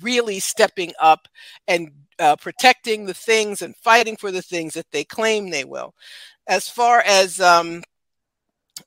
really 0.01 0.39
stepping 0.39 0.91
up 0.99 1.27
and 1.67 1.91
uh, 2.19 2.35
protecting 2.35 3.05
the 3.05 3.13
things 3.13 3.61
and 3.61 3.75
fighting 3.77 4.15
for 4.15 4.31
the 4.31 4.41
things 4.41 4.73
that 4.73 4.89
they 4.91 5.03
claim 5.03 5.49
they 5.49 5.65
will. 5.65 5.93
As 6.47 6.69
far 6.69 7.01
as 7.01 7.39
um, 7.39 7.83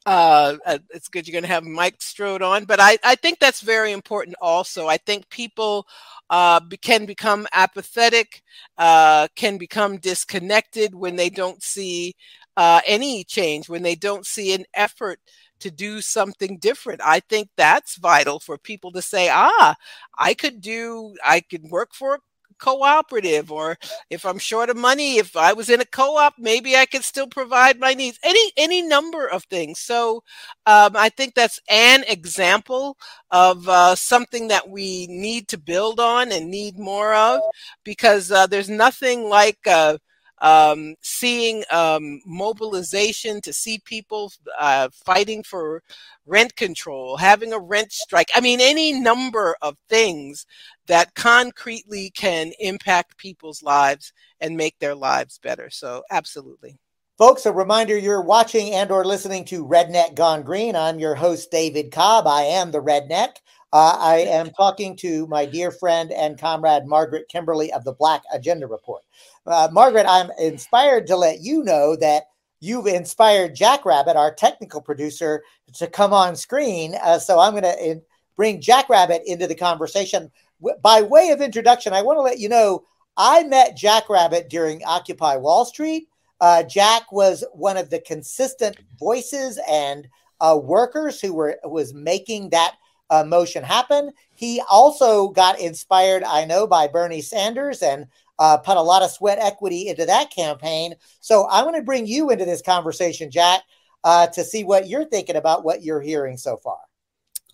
uh, 0.07 0.57
uh 0.65 0.79
it's 0.91 1.09
good 1.09 1.27
you're 1.27 1.33
going 1.33 1.43
to 1.43 1.49
have 1.49 1.65
Mike 1.65 2.01
Strode 2.01 2.43
on, 2.43 2.65
but 2.65 2.81
I, 2.81 2.99
I 3.05 3.17
think 3.17 3.39
that's 3.39 3.61
very 3.61 3.93
important 3.93 4.37
also. 4.41 4.87
I 4.87 4.97
think 4.99 5.29
people 5.29 5.87
uh, 6.31 6.61
can 6.81 7.07
become 7.07 7.47
apathetic, 7.53 8.43
uh, 8.79 9.29
can 9.37 9.59
become 9.59 9.99
disconnected 9.99 10.95
when 10.95 11.17
they 11.17 11.29
don't 11.29 11.63
see 11.63 12.15
uh, 12.57 12.81
any 12.87 13.25
change, 13.25 13.69
when 13.69 13.83
they 13.83 13.95
don't 13.95 14.27
see 14.27 14.55
an 14.55 14.65
effort 14.75 15.21
to 15.61 15.71
do 15.71 16.01
something 16.01 16.59
different. 16.59 17.01
I 17.05 17.21
think 17.21 17.49
that's 17.57 17.97
vital 17.97 18.41
for 18.41 18.59
people 18.59 18.93
to 18.93 19.03
say, 19.03 19.29
ah, 19.31 19.75
I 20.19 20.35
could 20.35 20.61
do, 20.61 21.15
I 21.25 21.41
could 21.41 21.65
work 21.65 21.95
for 21.95 22.21
cooperative 22.59 23.51
or 23.51 23.77
if 24.11 24.25
i'm 24.25 24.39
short 24.39 24.71
of 24.71 24.77
money 24.77 25.17
if 25.19 25.37
i 25.37 25.53
was 25.53 25.69
in 25.69 25.81
a 25.81 25.85
co-op 25.85 26.35
maybe 26.39 26.77
i 26.77 26.87
could 26.87 27.05
still 27.05 27.27
provide 27.27 27.79
my 27.79 27.95
needs 27.95 28.19
any 28.23 28.53
any 28.57 28.83
number 28.83 29.27
of 29.27 29.45
things. 29.45 29.79
So 29.81 30.23
um, 30.67 30.97
i 30.97 31.09
think 31.09 31.35
that's 31.35 31.61
an 31.69 32.05
example 32.09 32.97
of 33.31 33.69
uh, 33.69 33.95
something 33.95 34.49
that 34.49 34.69
we 34.69 35.07
need 35.09 35.49
to 35.49 35.59
build 35.59 36.01
on 36.01 36.33
and 36.33 36.51
need 36.51 36.79
more 36.79 37.15
of 37.15 37.41
because 37.85 38.31
uh, 38.31 38.47
there's 38.47 38.69
nothing 38.71 39.29
like 39.29 39.59
uh, 39.67 39.99
um, 40.47 40.95
seeing 41.01 41.65
um, 41.73 42.21
mobilization 42.25 43.41
to 43.41 43.53
see 43.53 43.81
people 43.85 44.31
uh, 44.61 44.89
fighting 45.05 45.43
for 45.43 45.83
rent 46.25 46.55
control, 46.55 47.17
having 47.17 47.53
a 47.53 47.59
rent 47.59 47.91
strike. 47.91 48.29
I 48.33 48.41
mean, 48.41 48.61
any 48.61 48.93
number 48.93 49.57
of 49.61 49.77
things 49.89 50.47
that 50.87 51.15
concretely 51.17 52.11
can 52.11 52.53
impact 52.61 53.19
people's 53.19 53.61
lives 53.61 54.13
and 54.41 54.57
make 54.57 54.79
their 54.79 54.95
lives 54.95 55.41
better. 55.43 55.69
So, 55.69 56.05
absolutely. 56.13 56.79
Folks, 57.19 57.47
a 57.47 57.53
reminder 57.53 57.99
you're 57.99 58.23
watching 58.23 58.73
and 58.73 58.93
or 58.93 59.05
listening 59.05 59.47
to 59.47 59.67
Redneck 59.67 60.15
Gone 60.15 60.43
Green. 60.43 60.77
I'm 60.77 61.01
your 61.01 61.17
host, 61.17 61.51
David 61.51 61.91
Cobb. 61.91 62.29
I 62.29 62.43
am 62.43 62.71
the 62.71 62.83
Redneck. 62.83 63.37
Uh, 63.73 63.97
I 63.99 64.19
am 64.19 64.51
talking 64.51 64.97
to 64.99 65.27
my 65.27 65.45
dear 65.45 65.73
friend 65.73 66.13
and 66.13 66.39
comrade, 66.39 66.87
Margaret 66.87 67.29
Kimberley 67.29 67.73
of 67.73 67.85
the 67.85 67.95
Black 67.95 68.23
Agenda 68.33 68.67
Report. 68.67 69.03
Uh, 69.47 69.69
Margaret, 69.73 70.07
I'm 70.09 70.31
inspired 70.39 71.07
to 71.07 71.17
let 71.17 71.41
you 71.41 71.63
know 71.63 71.97
that 71.97 72.25
you've 72.61 72.87
inspired 72.87 73.55
Jackrabbit, 73.55 74.17
our 74.17 74.35
technical 74.35 74.81
producer, 74.81 75.43
to 75.75 75.87
come 75.87 76.13
on 76.13 76.37
screen. 76.37 76.97
Uh, 77.03 77.19
so 77.19 77.39
I'm 77.39 77.53
going 77.53 77.63
to 77.63 78.01
bring 78.37 78.61
Jackrabbit 78.61 79.23
into 79.27 79.47
the 79.47 79.55
conversation. 79.55 80.31
w- 80.61 80.79
by 80.83 81.03
way 81.03 81.31
of 81.31 81.41
introduction, 81.41 81.93
I 81.93 82.03
want 82.03 82.17
to 82.17 82.23
let 82.23 82.39
you 82.39 82.49
know 82.49 82.85
I 83.17 83.45
met 83.45 83.77
Jack 83.77 84.11
Rabbit 84.11 84.51
during 84.51 84.85
Occupy 84.85 85.37
Wall 85.37 85.65
Street. 85.65 86.09
Uh, 86.41 86.63
Jack 86.63 87.11
was 87.13 87.45
one 87.53 87.77
of 87.77 87.89
the 87.89 88.01
consistent 88.01 88.77
voices 88.99 89.59
and 89.69 90.07
uh, 90.41 90.59
workers 90.63 91.21
who 91.21 91.33
were 91.33 91.59
was 91.65 91.95
making 91.95 92.51
that 92.51 92.75
uh, 93.09 93.25
motion 93.25 93.63
happen. 93.65 94.11
He 94.35 94.61
also 94.69 95.29
got 95.29 95.59
inspired, 95.59 96.23
I 96.25 96.45
know, 96.45 96.67
by 96.67 96.89
Bernie 96.89 97.23
Sanders 97.23 97.81
and 97.81 98.07
uh, 98.39 98.59
put 98.59 98.77
a 98.77 98.83
lot 98.83 99.03
of 99.03 99.11
sweat 99.11 99.39
equity 99.41 99.89
into 99.89 100.07
that 100.07 100.31
campaign. 100.31 100.95
So 101.21 101.47
I 101.47 101.63
want 101.63 101.77
to 101.77 101.83
bring 101.83 102.07
you 102.07 102.31
into 102.31 102.45
this 102.45 102.63
conversation, 102.63 103.31
Jack, 103.31 103.63
uh, 104.05 104.27
to 104.29 104.45
see 104.45 104.65
what 104.65 104.89
you're 104.89 105.05
thinking 105.07 105.37
about 105.37 105.65
what 105.65 105.83
you're 105.83 106.01
hearing 106.01 106.37
so 106.37 106.57
far. 106.57 106.79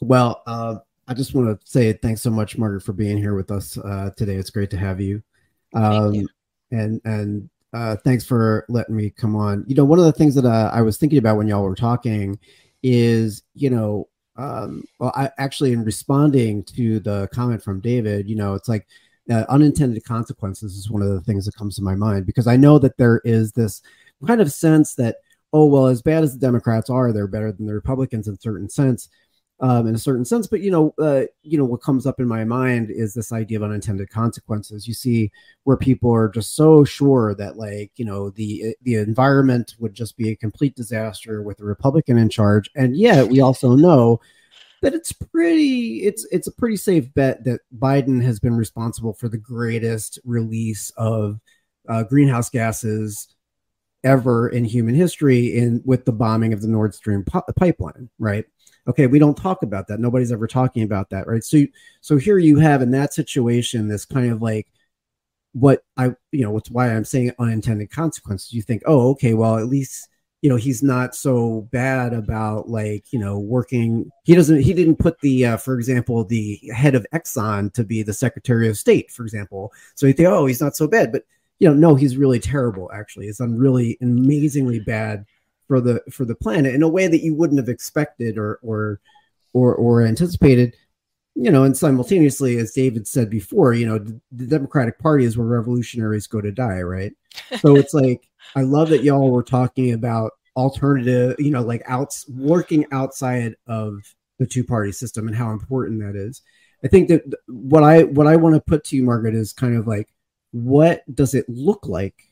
Well, 0.01 0.43
uh, 0.47 0.77
I 1.09 1.15
just 1.15 1.35
want 1.35 1.61
to 1.61 1.67
say 1.67 1.93
thanks 1.93 2.23
so 2.23 2.31
much, 2.31 2.59
Margaret, 2.59 2.83
for 2.83 2.93
being 2.93 3.19
here 3.19 3.35
with 3.35 3.51
us 3.51 3.79
uh, 3.79 4.11
today. 4.17 4.37
It's 4.37 4.51
great 4.51 4.71
to 4.71 4.77
have 4.77 5.01
you. 5.01 5.23
Um, 5.75 6.15
you. 6.15 6.29
And 6.71 7.01
and 7.05 7.51
uh, 7.73 7.97
thanks 7.97 8.25
for 8.25 8.65
letting 8.69 8.97
me 8.97 9.11
come 9.11 9.37
on. 9.37 9.65
You 9.67 9.75
know, 9.75 9.85
one 9.85 9.99
of 9.99 10.05
the 10.05 10.13
things 10.13 10.35
that 10.35 10.45
uh, 10.45 10.71
I 10.73 10.83
was 10.83 10.97
thinking 10.97 11.19
about 11.19 11.37
when 11.37 11.49
y'all 11.49 11.63
were 11.63 11.75
talking 11.75 12.39
is, 12.83 13.43
you 13.55 13.71
know, 13.71 14.09
um, 14.37 14.85
well, 14.99 15.13
I 15.15 15.31
actually 15.39 15.73
in 15.73 15.85
responding 15.85 16.65
to 16.65 17.01
the 17.01 17.29
comment 17.33 17.63
from 17.63 17.81
David, 17.81 18.29
you 18.29 18.37
know, 18.37 18.55
it's 18.55 18.69
like 18.69 18.87
uh, 19.33 19.45
unintended 19.49 20.05
consequences 20.05 20.77
is 20.77 20.91
one 20.91 21.03
of 21.03 21.09
the 21.09 21.21
things 21.23 21.47
that 21.47 21.57
comes 21.57 21.77
to 21.77 21.83
my 21.83 21.95
mind 21.95 22.27
because 22.27 22.47
I 22.47 22.57
know 22.57 22.79
that 22.79 22.97
there 22.99 23.21
is 23.25 23.53
this 23.53 23.83
kind 24.27 24.41
of 24.41 24.53
sense 24.53 24.95
that 24.97 25.17
oh 25.53 25.67
well, 25.67 25.87
as 25.87 26.03
bad 26.03 26.23
as 26.23 26.33
the 26.33 26.39
Democrats 26.39 26.89
are, 26.91 27.13
they're 27.13 27.27
better 27.27 27.53
than 27.53 27.67
the 27.67 27.75
Republicans 27.75 28.29
in 28.29 28.39
certain 28.39 28.69
sense 28.69 29.09
um, 29.63 29.87
in 29.87 29.95
a 29.95 29.99
certain 29.99 30.25
sense. 30.25 30.47
But 30.47 30.61
you 30.61 30.71
know, 30.71 30.95
uh, 30.99 31.23
you 31.43 31.57
know, 31.57 31.65
what 31.65 31.83
comes 31.83 32.05
up 32.07 32.21
in 32.21 32.27
my 32.27 32.45
mind 32.45 32.91
is 32.91 33.15
this 33.15 33.33
idea 33.33 33.59
of 33.59 33.63
unintended 33.63 34.11
consequences. 34.11 34.87
You 34.87 34.95
see 34.95 35.31
where 35.65 35.77
people 35.77 36.13
are 36.13 36.29
just 36.29 36.57
so 36.57 36.85
sure 36.85 37.35
that, 37.37 37.57
like, 37.57 37.93
you 37.97 38.05
know, 38.05 38.31
the 38.31 38.75
the 38.83 38.97
environment 38.97 39.77
would 39.79 39.95
just 39.95 40.17
be 40.17 40.31
a 40.31 40.37
complete 40.37 40.75
disaster 40.75 41.43
with 41.43 41.61
a 41.61 41.65
Republican 41.65 42.19
in 42.19 42.29
charge, 42.29 42.71
and 42.75 42.97
yet 42.97 43.29
we 43.29 43.41
also 43.41 43.75
know 43.77 44.21
that 44.83 44.95
it's 44.95 45.13
pretty 45.13 46.03
it's 46.05 46.27
it's 46.31 46.47
a 46.47 46.53
pretty 46.53 46.77
safe 46.77 47.13
bet 47.15 47.45
that 47.45 47.61
Biden 47.77 48.23
has 48.23 48.39
been 48.39 48.55
responsible 48.57 49.15
for 49.15 49.29
the 49.29 49.39
greatest 49.39 50.19
release 50.25 50.91
of 50.97 51.41
uh, 51.89 52.03
greenhouse 52.03 52.51
gases 52.51 53.35
ever 54.05 54.49
in 54.49 54.65
human 54.65 54.95
history 54.95 55.57
in 55.57 55.81
with 55.85 56.05
the 56.05 56.13
bombing 56.13 56.53
of 56.53 56.61
the 56.61 56.69
Nord 56.69 56.95
Stream 56.95 57.25
pipeline, 57.57 58.11
right? 58.19 58.45
okay 58.89 59.07
we 59.07 59.19
don't 59.19 59.37
talk 59.37 59.63
about 59.63 59.87
that. 59.87 60.01
Nobody's 60.01 60.33
ever 60.33 60.47
talking 60.47 60.83
about 60.83 61.11
that 61.11 61.27
right? 61.27 61.45
So 61.45 61.65
so 62.01 62.17
here 62.17 62.39
you 62.39 62.59
have 62.59 62.83
in 62.83 62.91
that 62.93 63.15
situation 63.15 63.89
this 63.89 64.05
kind 64.05 64.33
of 64.33 64.43
like 64.43 64.67
what 65.55 65.85
i 65.99 66.07
you 66.31 66.43
know 66.43 66.51
what's 66.51 66.71
why 66.71 66.89
i'm 66.89 67.05
saying 67.05 67.33
unintended 67.39 67.91
consequences. 67.91 68.53
You 68.53 68.63
think 68.63 68.83
oh 68.87 69.11
okay 69.11 69.35
well 69.35 69.59
at 69.59 69.67
least 69.67 70.09
you 70.43 70.51
know 70.51 70.57
he's 70.57 70.83
not 70.83 71.15
so 71.15 71.63
bad 71.71 72.13
about 72.13 72.69
like 72.69 73.13
you 73.13 73.19
know 73.19 73.39
working 73.39 74.11
he 74.25 74.35
doesn't 74.35 74.61
he 74.61 74.75
didn't 74.75 74.97
put 74.97 75.19
the 75.21 75.47
uh, 75.47 75.57
for 75.57 75.77
example 75.77 76.25
the 76.25 76.61
head 76.75 76.97
of 76.97 77.07
exxon 77.15 77.73
to 77.73 77.85
be 77.85 78.03
the 78.03 78.13
secretary 78.13 78.69
of 78.69 78.77
state 78.77 79.11
for 79.11 79.23
example. 79.23 79.73
So 79.95 80.07
you 80.07 80.13
think 80.13 80.29
oh 80.29 80.47
he's 80.47 80.61
not 80.61 80.77
so 80.77 80.87
bad 80.87 81.13
but 81.13 81.25
you 81.61 81.69
know 81.69 81.75
no 81.75 81.95
he's 81.95 82.17
really 82.17 82.41
terrible 82.41 82.91
actually. 82.93 83.27
He's 83.27 83.39
done 83.39 83.57
really 83.57 83.97
amazingly 84.03 84.81
bad 84.81 85.25
for 85.69 85.81
the 85.81 86.03
for 86.11 86.25
the 86.25 86.35
planet 86.35 86.75
in 86.75 86.83
a 86.83 86.89
way 86.89 87.07
that 87.07 87.23
you 87.23 87.35
wouldn't 87.35 87.61
have 87.61 87.69
expected 87.69 88.37
or 88.37 88.59
or 88.63 89.01
or 89.53 89.75
or 89.77 90.03
anticipated 90.03 90.75
you 91.35 91.51
know 91.51 91.65
and 91.65 91.77
simultaneously 91.77 92.59
as 92.59 92.73
david 92.73 93.07
said 93.07 93.31
before 93.31 93.73
you 93.73 93.87
know 93.87 93.99
the 94.33 94.47
democratic 94.47 94.99
party 94.99 95.25
is 95.25 95.37
where 95.37 95.47
revolutionaries 95.47 96.27
go 96.27 96.41
to 96.41 96.53
die 96.53 96.83
right 96.83 97.13
so 97.59 97.77
it's 97.77 97.95
like 97.95 98.29
i 98.55 98.63
love 98.63 98.89
that 98.89 99.03
y'all 99.03 99.31
were 99.31 99.43
talking 99.43 99.93
about 99.93 100.33
alternative 100.57 101.35
you 101.39 101.51
know 101.51 101.63
like 101.63 101.83
outs 101.87 102.29
working 102.29 102.85
outside 102.93 103.55
of 103.67 104.01
the 104.39 104.47
two 104.47 104.65
party 104.65 104.93
system 104.93 105.27
and 105.27 105.37
how 105.37 105.51
important 105.51 106.01
that 106.01 106.17
is 106.17 106.43
i 106.85 106.89
think 106.89 107.09
that 107.09 107.23
what 107.47 107.83
i 107.83 108.03
what 108.03 108.27
i 108.27 108.37
want 108.37 108.55
to 108.55 108.61
put 108.61 108.85
to 108.85 108.97
you 108.97 109.03
margaret 109.03 109.35
is 109.35 109.53
kind 109.53 109.77
of 109.77 109.87
like 109.87 110.09
what 110.51 111.03
does 111.15 111.35
it 111.35 111.49
look 111.49 111.87
like 111.87 112.31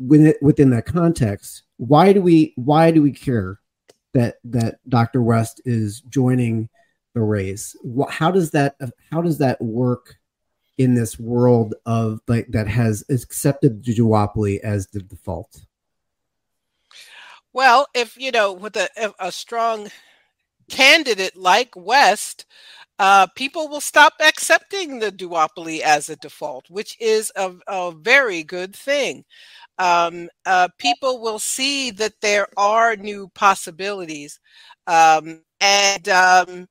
within 0.00 0.34
within 0.42 0.70
that 0.70 0.86
context 0.86 1.62
why 1.76 2.12
do 2.12 2.20
we 2.20 2.52
why 2.56 2.90
do 2.90 3.00
we 3.00 3.12
care 3.12 3.60
that 4.16 4.36
that 4.44 4.78
Dr. 4.88 5.22
West 5.22 5.60
is 5.66 6.00
joining 6.00 6.70
the 7.16 7.22
race? 7.22 7.74
How 8.08 8.30
does 8.30 8.52
that 8.52 8.76
how 9.10 9.22
does 9.22 9.38
that 9.38 9.60
work 9.60 10.16
in 10.78 10.94
this 10.94 11.18
world 11.18 11.74
of 11.84 12.20
like 12.28 12.46
that 12.50 12.68
has 12.68 13.04
accepted 13.10 13.82
the 13.82 13.94
duopoly 13.94 14.60
as 14.60 14.86
the 14.88 15.00
default? 15.00 15.62
Well, 17.52 17.88
if 17.94 18.16
you 18.16 18.30
know, 18.30 18.52
with 18.52 18.76
a, 18.76 18.88
a 19.18 19.32
strong 19.32 19.88
candidate 20.70 21.36
like 21.36 21.74
West, 21.74 22.44
uh, 22.98 23.26
people 23.34 23.68
will 23.68 23.80
stop 23.80 24.12
accepting 24.20 24.98
the 24.98 25.10
duopoly 25.10 25.80
as 25.80 26.10
a 26.10 26.16
default, 26.16 26.68
which 26.68 27.00
is 27.00 27.32
a, 27.34 27.54
a 27.66 27.92
very 27.92 28.42
good 28.42 28.76
thing 28.76 29.24
um, 29.78 30.28
uh, 30.46 30.68
people 30.78 31.20
will 31.20 31.38
see 31.38 31.90
that 31.92 32.14
there 32.20 32.46
are 32.56 32.96
new 32.96 33.28
possibilities 33.34 34.40
um, 34.86 35.42
and 35.60 36.08
um, 36.08 36.66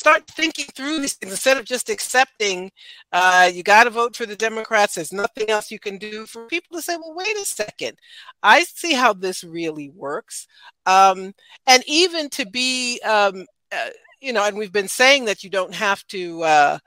start 0.00 0.26
thinking 0.26 0.66
through 0.74 1.00
these 1.00 1.14
things 1.14 1.32
instead 1.32 1.58
of 1.58 1.64
just 1.64 1.90
accepting 1.90 2.70
uh, 3.12 3.50
you 3.52 3.62
got 3.62 3.84
to 3.84 3.90
vote 3.90 4.16
for 4.16 4.26
the 4.26 4.36
democrats 4.36 4.94
there's 4.94 5.12
nothing 5.12 5.50
else 5.50 5.70
you 5.70 5.78
can 5.78 5.98
do 5.98 6.24
for 6.26 6.46
people 6.46 6.76
to 6.76 6.82
say 6.82 6.96
well 6.96 7.14
wait 7.14 7.36
a 7.36 7.44
second. 7.44 7.98
I 8.42 8.64
see 8.64 8.94
how 8.94 9.12
this 9.12 9.44
really 9.44 9.90
works. 9.90 10.46
Um, 10.86 11.34
and 11.66 11.82
even 11.86 12.28
to 12.30 12.46
be 12.46 13.00
um, 13.00 13.46
uh, 13.72 13.90
you 14.20 14.32
know 14.32 14.44
and 14.44 14.56
we've 14.56 14.72
been 14.72 14.88
saying 14.88 15.26
that 15.26 15.44
you 15.44 15.50
don't 15.50 15.74
have 15.74 16.06
to 16.08 16.42
uh, 16.42 16.78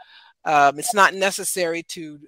um, 0.46 0.80
it's 0.80 0.94
not 0.94 1.14
necessary 1.14 1.84
to 1.84 2.20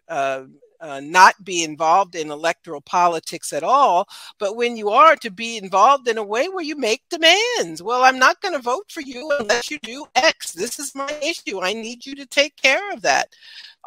uh, 0.82 1.00
not 1.00 1.44
be 1.44 1.64
involved 1.64 2.16
in 2.16 2.32
electoral 2.32 2.82
politics 2.82 3.54
at 3.54 3.64
all, 3.64 4.08
but 4.40 4.56
when 4.56 4.78
you 4.78 4.90
are 4.90 5.16
to 5.18 5.32
be 5.32 5.58
involved 5.58 6.08
in 6.08 6.18
a 6.18 6.24
way 6.24 6.48
where 6.48 6.64
you 6.64 6.76
make 6.78 7.04
demands. 7.10 7.82
Well, 7.82 8.04
I'm 8.04 8.20
not 8.20 8.42
going 8.42 8.54
to 8.54 8.62
vote 8.62 8.92
for 8.92 9.02
you 9.02 9.32
unless 9.40 9.70
you 9.72 9.80
do 9.80 10.06
X. 10.16 10.52
This 10.52 10.80
is 10.80 10.96
my 10.96 11.12
issue. 11.22 11.62
I 11.62 11.74
need 11.74 12.06
you 12.06 12.16
to 12.16 12.26
take 12.26 12.56
care 12.56 12.92
of 12.92 13.02
that. 13.02 13.30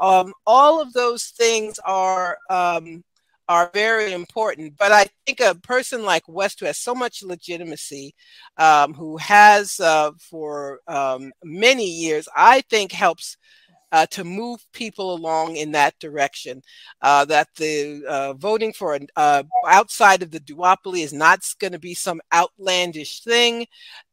Um, 0.00 0.32
all 0.46 0.80
of 0.80 0.92
those 0.92 1.26
things 1.26 1.78
are 1.84 2.38
um, 2.50 3.02
are 3.48 3.70
very 3.72 4.12
important. 4.12 4.76
But 4.76 4.92
I 4.92 5.06
think 5.26 5.40
a 5.40 5.54
person 5.54 6.04
like 6.04 6.28
West, 6.28 6.60
who 6.60 6.66
has 6.66 6.78
so 6.78 6.94
much 6.94 7.22
legitimacy, 7.22 8.14
um, 8.58 8.94
who 8.94 9.16
has 9.16 9.80
uh, 9.80 10.12
for 10.18 10.80
um, 10.86 11.32
many 11.42 11.86
years, 11.86 12.28
I 12.36 12.60
think 12.62 12.92
helps 12.92 13.36
uh, 13.92 14.06
to 14.06 14.24
move 14.24 14.64
people 14.72 15.14
along 15.14 15.56
in 15.56 15.72
that 15.72 15.98
direction. 15.98 16.62
Uh, 17.02 17.24
that 17.24 17.48
the 17.56 18.04
uh, 18.08 18.32
voting 18.34 18.72
for 18.72 18.94
an 18.94 19.06
uh, 19.16 19.42
outside 19.66 20.22
of 20.22 20.30
the 20.30 20.40
duopoly 20.40 21.02
is 21.02 21.12
not 21.12 21.40
going 21.58 21.72
to 21.72 21.78
be 21.78 21.94
some 21.94 22.20
outlandish 22.32 23.22
thing. 23.22 23.66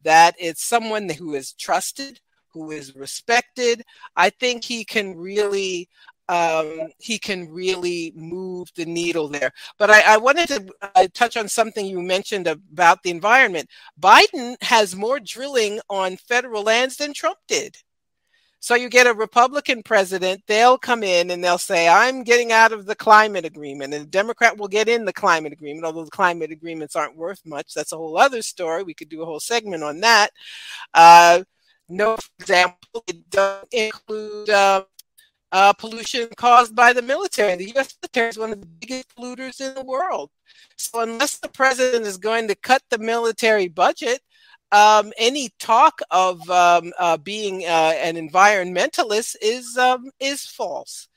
That 0.04 0.36
it's 0.40 0.64
someone 0.64 1.10
who 1.10 1.36
is 1.36 1.54
trusted, 1.54 2.20
who 2.50 2.72
is 2.72 2.96
respected. 2.96 3.84
I 4.16 4.30
think 4.30 4.64
he 4.64 4.86
can 4.86 5.16
really 5.16 5.90
um, 6.28 6.88
he 6.98 7.20
can 7.20 7.52
really 7.52 8.12
move 8.16 8.70
the 8.76 8.86
needle 8.86 9.28
there. 9.28 9.52
But 9.78 9.92
I, 9.92 10.16
I 10.16 10.18
wanted 10.18 10.48
to 10.50 10.66
uh, 10.96 11.08
touch 11.14 11.38
on 11.38 11.48
something 11.48 11.86
you 11.86 12.02
mentioned 12.02 12.48
about 12.48 13.04
the 13.04 13.12
environment. 13.12 13.70
Biden 14.00 14.56
has 14.64 14.96
more 14.96 15.20
drilling 15.20 15.80
on 15.90 16.18
federal 16.18 16.64
lands 16.64 16.98
than 16.98 17.14
Trump 17.14 17.38
did. 17.48 17.78
So 18.66 18.74
you 18.74 18.90
get 18.90 19.06
a 19.06 19.14
Republican 19.14 19.84
president, 19.84 20.42
they'll 20.48 20.80
come 20.80 21.04
in 21.04 21.30
and 21.30 21.44
they'll 21.44 21.60
say, 21.60 21.88
I'm 21.88 22.24
getting 22.24 22.52
out 22.52 22.72
of 22.72 22.88
the 22.88 22.96
climate 22.96 23.46
agreement. 23.46 23.94
And 23.94 24.06
the 24.06 24.10
Democrat 24.10 24.58
will 24.58 24.68
get 24.68 24.90
in 24.90 25.06
the 25.06 25.14
climate 25.14 25.54
agreement, 25.54 25.86
although 25.86 26.04
the 26.04 26.10
climate 26.10 26.50
agreements 26.50 26.96
aren't 26.96 27.16
worth 27.16 27.46
much. 27.46 27.76
That's 27.76 27.92
a 27.92 27.96
whole 27.96 28.18
other 28.18 28.42
story. 28.42 28.82
We 28.82 28.96
could 28.96 29.10
do 29.10 29.22
a 29.22 29.26
whole 29.26 29.40
segment 29.40 29.84
on 29.84 30.00
that. 30.00 30.32
Uh, 30.96 31.44
no, 31.90 32.18
for 32.18 32.30
example, 32.40 33.04
it 33.06 33.30
doesn't 33.30 33.72
include 33.72 34.50
uh, 34.50 34.84
uh, 35.52 35.74
pollution 35.74 36.30
caused 36.36 36.76
by 36.76 36.92
the 36.92 37.04
military. 37.04 37.56
The 37.58 37.70
U.S. 37.76 37.96
military 38.02 38.30
is 38.30 38.40
one 38.40 38.52
of 38.52 38.62
the 38.62 38.66
biggest 38.66 39.16
polluters 39.16 39.62
in 39.62 39.76
the 39.76 39.86
world. 39.86 40.32
So 40.76 41.02
unless 41.02 41.38
the 41.38 41.50
president 41.50 42.08
is 42.08 42.18
going 42.18 42.48
to 42.48 42.56
cut 42.56 42.82
the 42.90 42.98
military 42.98 43.68
budget, 43.68 44.22
um, 44.76 45.14
any 45.18 45.50
talk 45.60 46.02
of 46.12 46.50
um, 46.50 46.92
uh, 47.00 47.18
being 47.18 47.64
uh, 47.64 47.94
an 48.02 48.16
environmentalist 48.16 49.36
is 49.42 49.78
um, 49.78 50.10
is 50.20 50.46
false. 50.46 51.08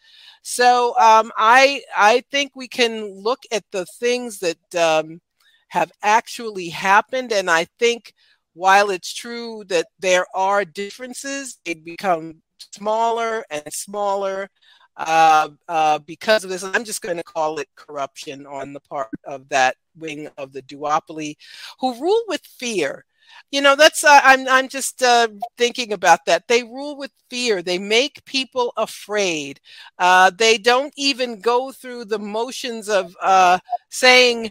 So 0.43 0.95
um, 0.99 1.33
I 1.37 1.83
I 1.97 2.23
think 2.31 2.53
we 2.55 2.69
can 2.69 3.11
look 3.13 3.41
at 3.51 3.65
the 3.73 3.85
things 3.99 4.39
that 4.41 4.75
um, 4.77 5.21
have 5.69 5.91
actually 6.03 6.69
happened, 6.69 7.33
and 7.33 7.51
I 7.51 7.67
think 7.79 8.15
while 8.55 8.91
it's 8.91 9.13
true 9.13 9.65
that 9.69 9.87
there 9.99 10.27
are 10.35 10.65
differences, 10.65 11.59
they 11.65 11.75
become 11.75 12.43
smaller 12.73 13.45
and 13.51 13.73
smaller 13.73 14.51
uh, 14.97 15.49
uh, 15.69 15.99
because 16.01 16.45
of 16.45 16.51
this. 16.51 16.63
I'm 16.65 16.85
just 16.85 17.03
going 17.03 17.17
to 17.17 17.25
call 17.25 17.59
it 17.59 17.69
corruption 17.77 18.47
on 18.47 18.73
the 18.73 18.81
part 18.81 19.11
of 19.25 19.49
that 19.49 19.77
wing 19.97 20.29
of 20.39 20.53
the 20.53 20.63
duopoly 20.63 21.37
who 21.81 22.01
rule 22.01 22.23
with 22.29 22.45
fear. 22.45 23.05
You 23.51 23.61
know, 23.61 23.76
that's 23.76 24.05
uh, 24.05 24.20
I'm 24.22 24.49
I'm 24.49 24.68
just 24.68 25.03
uh, 25.03 25.29
thinking 25.57 25.93
about 25.93 26.24
that. 26.26 26.49
They 26.49 26.62
rule 26.62 26.97
with 26.97 27.12
fear. 27.31 27.62
They 27.62 27.79
make 27.79 28.24
people 28.24 28.72
afraid. 28.76 29.61
Uh, 29.99 30.31
they 30.37 30.59
don't 30.59 30.93
even 30.97 31.41
go 31.41 31.72
through 31.72 32.07
the 32.07 32.18
motions 32.18 32.89
of 32.89 33.16
uh, 33.22 33.59
saying, 33.91 34.51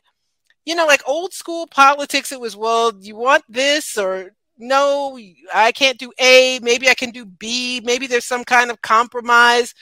you 0.65 0.75
know, 0.75 0.85
like 0.85 1.01
old 1.07 1.33
school 1.33 1.67
politics. 1.67 2.31
It 2.31 2.39
was 2.39 2.55
well, 2.55 2.93
you 2.99 3.15
want 3.15 3.43
this 3.49 3.97
or 3.97 4.31
no, 4.57 5.17
I 5.53 5.71
can't 5.71 5.99
do 5.99 6.11
A. 6.19 6.59
Maybe 6.61 6.89
I 6.89 6.95
can 6.95 7.11
do 7.11 7.25
B. 7.25 7.81
Maybe 7.83 8.07
there's 8.07 8.25
some 8.25 8.43
kind 8.43 8.71
of 8.71 8.81
compromise 8.81 9.73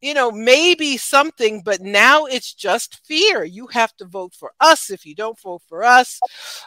you 0.00 0.14
know, 0.14 0.30
maybe 0.32 0.96
something, 0.96 1.62
but 1.62 1.80
now 1.80 2.24
it's 2.24 2.54
just 2.54 3.04
fear. 3.06 3.44
You 3.44 3.66
have 3.68 3.94
to 3.96 4.04
vote 4.06 4.34
for 4.34 4.52
us. 4.60 4.90
If 4.90 5.04
you 5.04 5.14
don't 5.14 5.38
vote 5.40 5.62
for 5.68 5.84
us, 5.84 6.20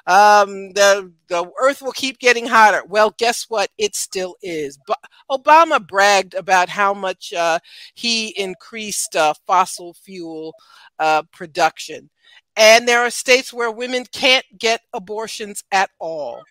um, 0.08 0.72
the 0.74 1.12
the 1.28 1.50
earth 1.60 1.82
will 1.82 1.92
keep 1.94 2.20
getting 2.20 2.46
hotter. 2.46 2.84
Well, 2.88 3.14
guess 3.18 3.46
what? 3.50 3.70
It 3.78 3.96
still 3.96 4.36
is. 4.42 4.78
But 4.86 5.00
Obama 5.32 5.86
bragged 5.86 6.34
about 6.36 6.70
how 6.70 6.94
much 6.94 7.34
uh, 7.34 7.60
he 7.96 8.30
increased 8.40 9.16
uh, 9.16 9.34
fossil 9.48 9.94
fuel 9.94 10.54
uh, 11.00 11.24
production. 11.32 12.10
And 12.56 12.88
there 12.88 13.02
are 13.02 13.10
states 13.10 13.52
where 13.52 13.72
women 13.72 14.06
can't 14.12 14.46
get 14.58 14.82
abortions 14.94 15.64
at 15.72 15.90
all. 16.00 16.44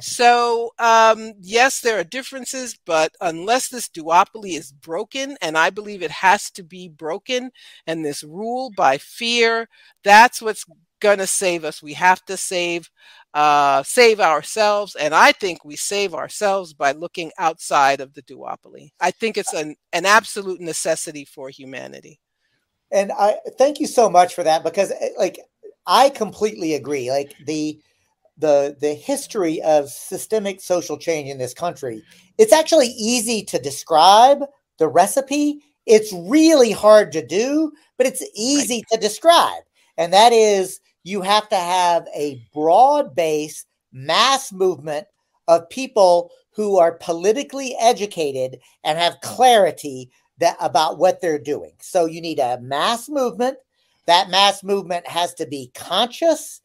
So, 0.00 0.72
um, 0.78 1.34
yes, 1.40 1.80
there 1.80 1.98
are 1.98 2.04
differences, 2.04 2.76
but 2.84 3.12
unless 3.20 3.68
this 3.68 3.88
duopoly 3.88 4.56
is 4.56 4.72
broken, 4.72 5.36
and 5.40 5.56
I 5.56 5.70
believe 5.70 6.02
it 6.02 6.10
has 6.10 6.50
to 6.52 6.62
be 6.62 6.88
broken, 6.88 7.50
and 7.86 8.04
this 8.04 8.24
rule 8.24 8.70
by 8.76 8.98
fear, 8.98 9.68
that's 10.02 10.42
what's 10.42 10.64
going 11.00 11.18
to 11.18 11.26
save 11.26 11.64
us. 11.64 11.82
We 11.82 11.94
have 11.94 12.24
to 12.26 12.36
save 12.36 12.90
uh, 13.34 13.82
save 13.82 14.20
ourselves, 14.20 14.94
and 14.94 15.12
I 15.14 15.32
think 15.32 15.64
we 15.64 15.74
save 15.76 16.14
ourselves 16.14 16.72
by 16.72 16.92
looking 16.92 17.32
outside 17.38 18.00
of 18.00 18.14
the 18.14 18.22
duopoly. 18.22 18.90
I 19.00 19.10
think 19.10 19.36
it's 19.36 19.52
an, 19.52 19.74
an 19.92 20.06
absolute 20.06 20.60
necessity 20.60 21.24
for 21.24 21.48
humanity. 21.50 22.20
And 22.92 23.12
I 23.12 23.36
thank 23.58 23.80
you 23.80 23.86
so 23.86 24.08
much 24.08 24.34
for 24.34 24.44
that 24.44 24.62
because, 24.62 24.90
eh, 24.90 25.10
like, 25.18 25.40
I 25.86 26.10
completely 26.10 26.74
agree. 26.74 27.10
Like 27.10 27.34
the 27.46 27.78
the 28.36 28.76
the 28.80 28.94
history 28.94 29.62
of 29.62 29.88
systemic 29.88 30.60
social 30.60 30.98
change 30.98 31.30
in 31.30 31.38
this 31.38 31.54
country 31.54 32.02
it's 32.38 32.52
actually 32.52 32.88
easy 32.88 33.44
to 33.44 33.58
describe 33.58 34.44
the 34.78 34.88
recipe 34.88 35.60
it's 35.86 36.12
really 36.12 36.72
hard 36.72 37.12
to 37.12 37.24
do 37.24 37.70
but 37.96 38.06
it's 38.06 38.24
easy 38.34 38.76
right. 38.76 38.84
to 38.92 38.98
describe 38.98 39.62
and 39.96 40.12
that 40.12 40.32
is 40.32 40.80
you 41.04 41.20
have 41.20 41.48
to 41.48 41.56
have 41.56 42.08
a 42.14 42.42
broad 42.52 43.14
base 43.14 43.66
mass 43.92 44.52
movement 44.52 45.06
of 45.46 45.68
people 45.68 46.30
who 46.50 46.78
are 46.78 46.98
politically 46.98 47.76
educated 47.80 48.58
and 48.82 48.98
have 48.98 49.20
clarity 49.20 50.10
that 50.38 50.56
about 50.60 50.98
what 50.98 51.20
they're 51.20 51.38
doing 51.38 51.72
so 51.80 52.06
you 52.06 52.20
need 52.20 52.38
a 52.38 52.60
mass 52.60 53.08
movement 53.08 53.56
that 54.06 54.30
mass 54.30 54.62
movement 54.62 55.06
has 55.06 55.34
to 55.34 55.46
be 55.46 55.70
conscious 55.74 56.60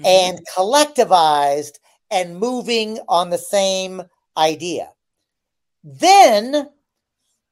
mm-hmm. 0.00 0.06
and 0.06 0.46
collectivized 0.46 1.78
and 2.10 2.38
moving 2.38 2.98
on 3.08 3.30
the 3.30 3.38
same 3.38 4.02
idea. 4.36 4.90
Then 5.82 6.68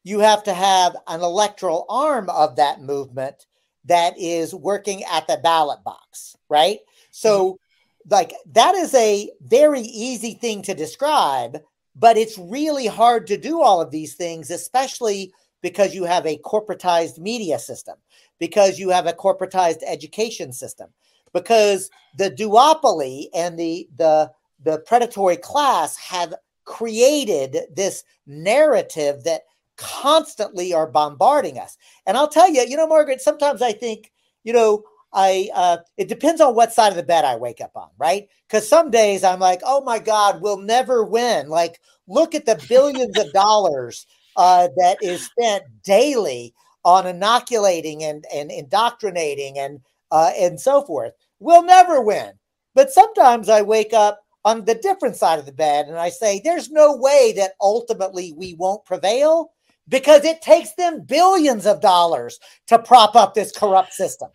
you 0.04 0.20
have 0.20 0.44
to 0.44 0.54
have 0.54 0.96
an 1.06 1.20
electoral 1.20 1.86
arm 1.88 2.28
of 2.28 2.56
that 2.56 2.80
movement 2.80 3.46
that 3.84 4.18
is 4.18 4.54
working 4.54 5.02
at 5.04 5.26
the 5.26 5.38
ballot 5.42 5.82
box, 5.84 6.36
right? 6.48 6.80
So, 7.10 7.54
mm-hmm. 7.54 8.10
like, 8.10 8.34
that 8.52 8.74
is 8.74 8.94
a 8.94 9.30
very 9.40 9.80
easy 9.80 10.34
thing 10.34 10.62
to 10.62 10.74
describe, 10.74 11.60
but 11.96 12.16
it's 12.16 12.38
really 12.38 12.86
hard 12.86 13.26
to 13.28 13.36
do 13.36 13.62
all 13.62 13.80
of 13.80 13.90
these 13.90 14.14
things, 14.14 14.50
especially 14.50 15.32
because 15.62 15.94
you 15.94 16.04
have 16.04 16.26
a 16.26 16.38
corporatized 16.38 17.18
media 17.18 17.58
system, 17.58 17.96
because 18.38 18.78
you 18.78 18.90
have 18.90 19.06
a 19.06 19.12
corporatized 19.12 19.80
education 19.86 20.52
system, 20.52 20.90
because 21.32 21.90
the 22.18 22.30
duopoly 22.30 23.26
and 23.34 23.58
the 23.58 23.88
the 23.96 24.30
the 24.62 24.78
predatory 24.80 25.36
class 25.36 25.96
have 25.96 26.34
created 26.64 27.58
this 27.74 28.04
narrative 28.26 29.24
that 29.24 29.42
constantly 29.76 30.72
are 30.72 30.86
bombarding 30.86 31.58
us. 31.58 31.76
And 32.06 32.16
I'll 32.16 32.28
tell 32.28 32.48
you, 32.48 32.62
you 32.62 32.76
know, 32.76 32.86
Margaret, 32.86 33.20
sometimes 33.20 33.62
I 33.62 33.72
think, 33.72 34.12
you 34.44 34.52
know, 34.52 34.84
I 35.12 35.50
uh, 35.54 35.78
it 35.96 36.08
depends 36.08 36.40
on 36.40 36.54
what 36.54 36.72
side 36.72 36.90
of 36.90 36.96
the 36.96 37.02
bed 37.02 37.24
I 37.24 37.36
wake 37.36 37.60
up 37.60 37.72
on, 37.74 37.88
right? 37.98 38.28
Because 38.48 38.68
some 38.68 38.90
days 38.90 39.24
I'm 39.24 39.40
like, 39.40 39.60
oh 39.64 39.82
my 39.82 39.98
God, 39.98 40.40
we'll 40.40 40.58
never 40.58 41.04
win. 41.04 41.48
Like, 41.48 41.80
look 42.06 42.34
at 42.34 42.46
the 42.46 42.64
billions 42.68 43.18
of 43.18 43.32
dollars 43.32 44.06
uh, 44.36 44.68
that 44.76 44.98
is 45.02 45.26
spent 45.26 45.64
daily 45.84 46.54
on 46.84 47.06
inoculating 47.06 48.02
and, 48.02 48.24
and 48.34 48.50
indoctrinating 48.50 49.58
and 49.58 49.80
uh, 50.10 50.32
and 50.36 50.60
so 50.60 50.82
forth. 50.82 51.12
We'll 51.38 51.64
never 51.64 52.02
win. 52.02 52.32
But 52.74 52.90
sometimes 52.90 53.48
I 53.48 53.62
wake 53.62 53.92
up 53.92 54.20
on 54.44 54.64
the 54.64 54.74
different 54.74 55.16
side 55.16 55.38
of 55.38 55.46
the 55.46 55.52
bed 55.52 55.86
and 55.86 55.98
I 55.98 56.08
say, 56.08 56.40
there's 56.42 56.70
no 56.70 56.96
way 56.96 57.32
that 57.36 57.52
ultimately 57.60 58.32
we 58.36 58.54
won't 58.54 58.84
prevail 58.84 59.52
because 59.88 60.24
it 60.24 60.42
takes 60.42 60.74
them 60.74 61.02
billions 61.02 61.66
of 61.66 61.80
dollars 61.80 62.38
to 62.68 62.78
prop 62.78 63.16
up 63.16 63.34
this 63.34 63.52
corrupt 63.52 63.92
system, 63.92 64.28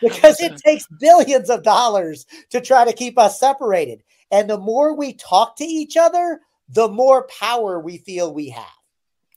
because 0.00 0.40
it 0.40 0.56
takes 0.56 0.86
billions 0.98 1.50
of 1.50 1.62
dollars 1.62 2.26
to 2.50 2.60
try 2.60 2.84
to 2.84 2.92
keep 2.92 3.18
us 3.18 3.38
separated. 3.38 4.02
And 4.30 4.48
the 4.48 4.58
more 4.58 4.94
we 4.94 5.12
talk 5.14 5.56
to 5.56 5.64
each 5.64 5.96
other, 5.96 6.40
the 6.68 6.88
more 6.88 7.28
power 7.40 7.78
we 7.78 7.98
feel 7.98 8.32
we 8.32 8.48
have. 8.48 8.64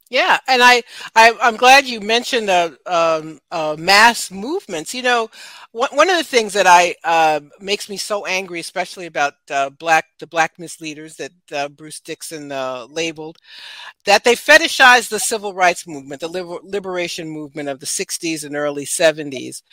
Yeah, 0.10 0.40
and 0.48 0.64
I, 0.64 0.84
I 1.16 1.32
am 1.42 1.58
glad 1.58 1.86
you 1.86 2.00
mentioned 2.00 2.48
the 2.48 2.78
um, 2.86 3.40
uh, 3.52 3.76
mass 3.78 4.32
movements. 4.32 4.94
You 4.94 5.02
know, 5.02 5.30
one 5.74 5.90
one 5.92 6.10
of 6.10 6.16
the 6.18 6.24
things 6.24 6.54
that 6.54 6.66
I 6.66 6.96
uh, 7.04 7.42
makes 7.60 7.90
me 7.90 7.98
so 7.98 8.26
angry, 8.26 8.62
especially 8.62 9.06
about 9.06 9.34
uh, 9.52 9.70
black 9.70 10.06
the 10.20 10.26
black 10.28 10.58
misleaders 10.60 11.18
that 11.18 11.32
uh, 11.52 11.68
Bruce 11.68 12.00
Dixon 12.00 12.54
uh, 12.54 12.86
labeled, 12.90 13.38
that 14.06 14.24
they 14.24 14.36
fetishize 14.36 15.10
the 15.10 15.20
civil 15.20 15.54
rights 15.54 15.88
movement, 15.88 16.22
the 16.22 16.30
liber- 16.30 16.60
liberation 16.64 17.30
movement 17.30 17.70
of 17.70 17.80
the 17.80 17.86
'60s 17.88 18.44
and 18.44 18.56
early 18.56 18.86
'70s, 18.86 19.64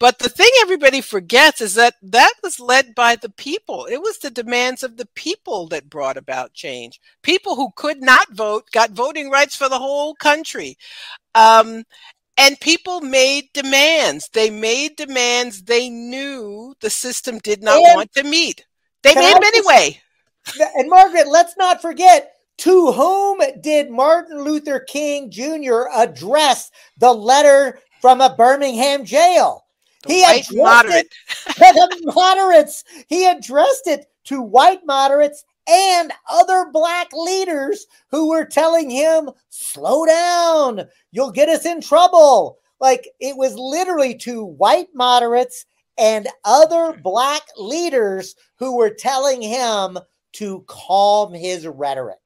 but 0.00 0.18
the 0.18 0.28
thing 0.28 0.50
everybody 0.60 1.00
forgets 1.00 1.60
is 1.60 1.74
that 1.74 1.94
that 2.02 2.32
was 2.42 2.58
led 2.58 2.94
by 2.94 3.16
the 3.16 3.28
people. 3.28 3.86
It 3.86 4.02
was 4.02 4.18
the 4.18 4.30
demands 4.30 4.82
of 4.82 4.96
the 4.96 5.06
people 5.14 5.68
that 5.68 5.88
brought 5.88 6.16
about 6.16 6.52
change. 6.52 7.00
People 7.22 7.54
who 7.54 7.70
could 7.76 8.02
not 8.02 8.32
vote 8.32 8.70
got 8.72 8.90
voting 8.90 9.30
rights 9.30 9.54
for 9.54 9.68
the 9.68 9.78
whole 9.78 10.14
country. 10.14 10.76
Um, 11.34 11.84
and 12.36 12.58
people 12.60 13.00
made 13.00 13.44
demands. 13.54 14.28
They 14.32 14.50
made 14.50 14.96
demands 14.96 15.62
they 15.62 15.88
knew 15.88 16.74
the 16.80 16.90
system 16.90 17.38
did 17.38 17.62
not 17.62 17.76
and 17.76 17.94
want 17.94 18.12
to 18.14 18.24
meet. 18.24 18.66
They 19.02 19.14
made 19.14 19.34
them 19.34 19.44
anyway. 19.44 20.00
And 20.76 20.90
Margaret, 20.90 21.28
let's 21.28 21.56
not 21.56 21.80
forget 21.80 22.32
to 22.58 22.92
whom 22.92 23.40
did 23.60 23.90
Martin 23.90 24.42
Luther 24.42 24.80
King 24.80 25.30
Jr. 25.30 25.84
address 25.94 26.70
the 26.98 27.12
letter 27.12 27.78
from 28.00 28.20
a 28.20 28.34
Birmingham 28.34 29.04
jail? 29.04 29.63
He 30.06 30.22
white 30.22 30.46
moderate. 30.52 31.14
the 31.46 32.12
moderates. 32.14 32.84
He 33.08 33.26
addressed 33.26 33.86
it 33.86 34.06
to 34.24 34.40
white 34.42 34.84
moderates 34.84 35.44
and 35.68 36.12
other 36.30 36.66
black 36.72 37.08
leaders 37.12 37.86
who 38.10 38.28
were 38.28 38.44
telling 38.44 38.90
him, 38.90 39.30
slow 39.48 40.04
down, 40.06 40.86
you'll 41.12 41.30
get 41.30 41.48
us 41.48 41.64
in 41.64 41.80
trouble. 41.80 42.58
Like 42.80 43.08
it 43.20 43.36
was 43.36 43.54
literally 43.56 44.14
to 44.18 44.44
white 44.44 44.88
moderates 44.94 45.64
and 45.96 46.28
other 46.44 46.98
black 47.02 47.42
leaders 47.56 48.34
who 48.58 48.76
were 48.76 48.90
telling 48.90 49.40
him 49.40 49.98
to 50.32 50.64
calm 50.66 51.32
his 51.32 51.66
rhetoric. 51.66 52.18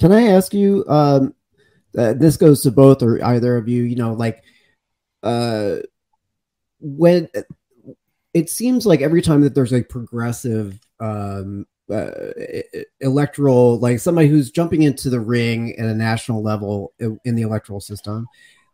Can 0.00 0.12
I 0.12 0.28
ask 0.28 0.54
you? 0.54 0.84
Um, 0.88 1.34
uh, 1.96 2.14
this 2.14 2.36
goes 2.36 2.62
to 2.62 2.70
both 2.70 3.02
or 3.02 3.22
either 3.24 3.56
of 3.56 3.68
you. 3.68 3.82
You 3.82 3.96
know, 3.96 4.12
like, 4.14 4.42
uh, 5.22 5.76
when 6.84 7.28
it 8.32 8.50
seems 8.50 8.86
like 8.86 9.00
every 9.00 9.22
time 9.22 9.40
that 9.42 9.54
there's 9.54 9.72
a 9.72 9.82
progressive 9.82 10.78
um, 11.00 11.66
uh, 11.90 12.10
electoral, 13.00 13.78
like 13.78 13.98
somebody 14.00 14.28
who's 14.28 14.50
jumping 14.50 14.82
into 14.82 15.10
the 15.10 15.20
ring 15.20 15.78
at 15.78 15.86
a 15.86 15.94
national 15.94 16.42
level 16.42 16.92
in 16.98 17.34
the 17.34 17.42
electoral 17.42 17.80
system, 17.80 18.26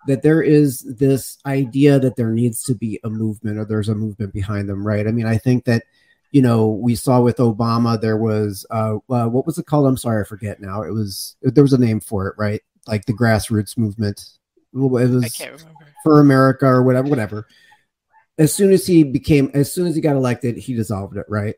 that 0.07 0.23
there 0.23 0.43
is 0.43 0.83
this 0.99 1.39
idea 1.47 1.99
that 1.99 2.17
there 2.17 2.31
needs 2.31 2.63
to 2.65 2.75
be 2.75 2.99
a 3.05 3.11
movement 3.11 3.59
or 3.59 3.65
there's 3.65 3.89
a 3.89 3.95
movement 3.95 4.33
behind 4.33 4.69
them, 4.69 4.87
right? 4.87 5.07
I 5.07 5.13
mean, 5.13 5.27
I 5.27 5.39
think 5.39 5.65
that 5.65 5.85
you 6.33 6.43
know 6.43 6.69
we 6.69 6.95
saw 6.95 7.21
with 7.21 7.39
Obama 7.39 8.01
there 8.01 8.17
was 8.17 8.65
uh, 8.71 8.97
uh 9.09 9.27
what 9.27 9.47
was 9.47 9.59
it 9.59 9.67
called? 9.67 9.87
I'm 9.87 9.97
sorry, 9.97 10.23
I 10.23 10.25
forget 10.25 10.61
now. 10.61 10.83
It 10.83 10.93
was 10.93 11.37
there 11.43 11.65
was 11.65 11.73
a 11.73 11.79
name 11.79 12.01
for 12.01 12.29
it, 12.29 12.35
right? 12.39 12.63
like 12.87 13.07
the 13.07 13.13
grassroots 13.13 13.79
movement. 13.79 14.25
It 14.75 14.79
was 14.79 15.37
for 16.05 16.21
America 16.21 16.67
or 16.67 16.83
whatever, 16.83 17.09
whatever. 17.09 17.47
As 18.41 18.53
soon 18.53 18.73
as 18.73 18.87
he 18.87 19.05
became, 19.05 19.51
as 19.55 19.73
soon 19.73 19.87
as 19.87 19.95
he 19.95 20.01
got 20.01 20.17
elected, 20.17 20.57
he 20.57 20.75
dissolved 20.75 21.17
it, 21.17 21.27
right? 21.29 21.55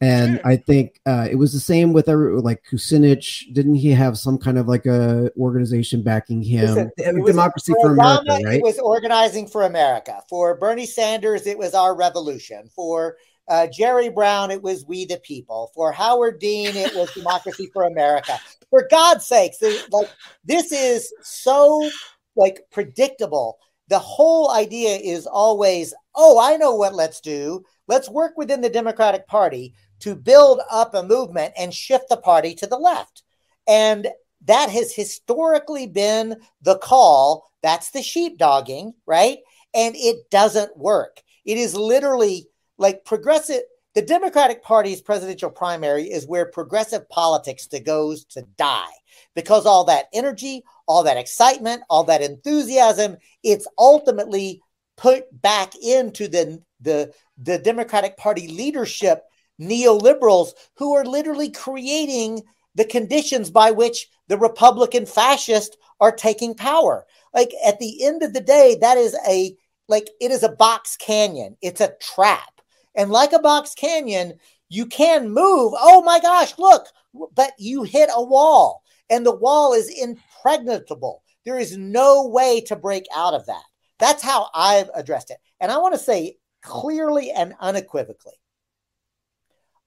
And 0.00 0.34
sure. 0.34 0.46
I 0.46 0.56
think 0.56 1.00
uh, 1.06 1.28
it 1.30 1.36
was 1.36 1.52
the 1.52 1.60
same 1.60 1.92
with 1.92 2.08
every, 2.08 2.38
like 2.40 2.64
Kucinich. 2.70 3.54
Didn't 3.54 3.76
he 3.76 3.90
have 3.92 4.18
some 4.18 4.38
kind 4.38 4.58
of 4.58 4.66
like 4.66 4.84
a 4.84 5.30
organization 5.38 6.02
backing 6.02 6.42
him? 6.42 6.90
It 6.98 7.14
was, 7.14 7.30
Democracy 7.30 7.72
for, 7.72 7.86
for 7.86 7.92
America, 7.92 8.38
right? 8.44 8.56
It 8.56 8.62
was 8.62 8.80
organizing 8.80 9.46
for 9.46 9.62
America. 9.62 10.20
For 10.28 10.56
Bernie 10.56 10.84
Sanders, 10.84 11.46
it 11.46 11.56
was 11.56 11.72
our 11.72 11.94
revolution. 11.94 12.68
For 12.74 13.16
uh, 13.46 13.68
Jerry 13.68 14.08
Brown, 14.08 14.50
it 14.50 14.60
was 14.60 14.84
We 14.84 15.06
the 15.06 15.18
People. 15.18 15.70
For 15.72 15.92
Howard 15.92 16.40
Dean, 16.40 16.74
it 16.74 16.94
was 16.96 17.14
Democracy 17.14 17.70
for 17.72 17.84
America. 17.84 18.38
For 18.70 18.88
God's 18.90 19.24
sakes, 19.24 19.62
like 19.62 20.10
this 20.44 20.72
is 20.72 21.14
so 21.22 21.88
like 22.34 22.60
predictable. 22.72 23.58
The 23.88 24.00
whole 24.00 24.50
idea 24.50 24.96
is 24.96 25.26
always, 25.26 25.94
oh, 26.14 26.38
I 26.40 26.56
know 26.56 26.74
what 26.74 26.94
let's 26.94 27.20
do. 27.20 27.64
Let's 27.86 28.08
work 28.08 28.34
within 28.36 28.60
the 28.60 28.70
Democratic 28.70 29.26
Party 29.26 29.74
to 30.00 30.14
build 30.14 30.60
up 30.70 30.94
a 30.94 31.02
movement 31.02 31.54
and 31.58 31.72
shift 31.72 32.08
the 32.08 32.16
party 32.16 32.54
to 32.56 32.66
the 32.66 32.78
left. 32.78 33.22
And 33.66 34.08
that 34.44 34.70
has 34.70 34.94
historically 34.94 35.86
been 35.86 36.36
the 36.62 36.78
call. 36.78 37.50
That's 37.62 37.90
the 37.90 38.00
sheepdogging, 38.00 38.92
right? 39.06 39.38
And 39.72 39.94
it 39.96 40.30
doesn't 40.30 40.76
work. 40.76 41.22
It 41.44 41.58
is 41.58 41.74
literally 41.74 42.48
like 42.78 43.04
progressive. 43.04 43.62
The 43.94 44.02
Democratic 44.02 44.62
Party's 44.62 45.00
presidential 45.00 45.50
primary 45.50 46.10
is 46.10 46.26
where 46.26 46.46
progressive 46.46 47.08
politics 47.08 47.68
goes 47.84 48.24
to 48.26 48.42
die 48.58 48.90
because 49.36 49.66
all 49.66 49.84
that 49.84 50.06
energy, 50.12 50.64
all 50.86 51.04
that 51.04 51.16
excitement, 51.16 51.82
all 51.88 52.04
that 52.04 52.20
enthusiasm, 52.20 53.16
it's 53.44 53.68
ultimately 53.78 54.60
put 54.96 55.24
back 55.42 55.74
into 55.76 56.28
the 56.28 56.62
the 56.80 57.12
the 57.38 57.58
Democratic 57.58 58.16
Party 58.16 58.48
leadership 58.48 59.22
neoliberals 59.60 60.50
who 60.76 60.94
are 60.94 61.04
literally 61.04 61.50
creating 61.50 62.42
the 62.74 62.84
conditions 62.84 63.50
by 63.50 63.70
which 63.70 64.08
the 64.28 64.38
Republican 64.38 65.06
fascists 65.06 65.76
are 66.00 66.12
taking 66.12 66.54
power. 66.54 67.06
Like 67.32 67.52
at 67.64 67.78
the 67.78 68.04
end 68.04 68.22
of 68.22 68.32
the 68.32 68.40
day, 68.40 68.76
that 68.80 68.96
is 68.96 69.16
a 69.26 69.56
like 69.88 70.08
it 70.20 70.30
is 70.30 70.42
a 70.42 70.48
box 70.48 70.96
canyon. 70.96 71.56
It's 71.62 71.80
a 71.80 71.94
trap. 72.00 72.60
And 72.96 73.10
like 73.10 73.32
a 73.32 73.40
box 73.40 73.74
canyon, 73.74 74.34
you 74.68 74.86
can 74.86 75.28
move. 75.28 75.72
Oh 75.76 76.02
my 76.04 76.20
gosh, 76.20 76.54
look, 76.58 76.86
but 77.34 77.52
you 77.58 77.82
hit 77.82 78.08
a 78.12 78.22
wall 78.22 78.82
and 79.10 79.24
the 79.24 79.34
wall 79.34 79.72
is 79.72 79.88
impregnable. 79.88 81.22
There 81.44 81.58
is 81.58 81.76
no 81.76 82.26
way 82.26 82.60
to 82.62 82.76
break 82.76 83.04
out 83.14 83.34
of 83.34 83.46
that. 83.46 83.64
That's 84.04 84.22
how 84.22 84.48
I've 84.54 84.90
addressed 84.94 85.30
it. 85.30 85.38
And 85.60 85.72
I 85.72 85.78
want 85.78 85.94
to 85.94 85.98
say 85.98 86.36
clearly 86.60 87.30
and 87.30 87.54
unequivocally 87.58 88.34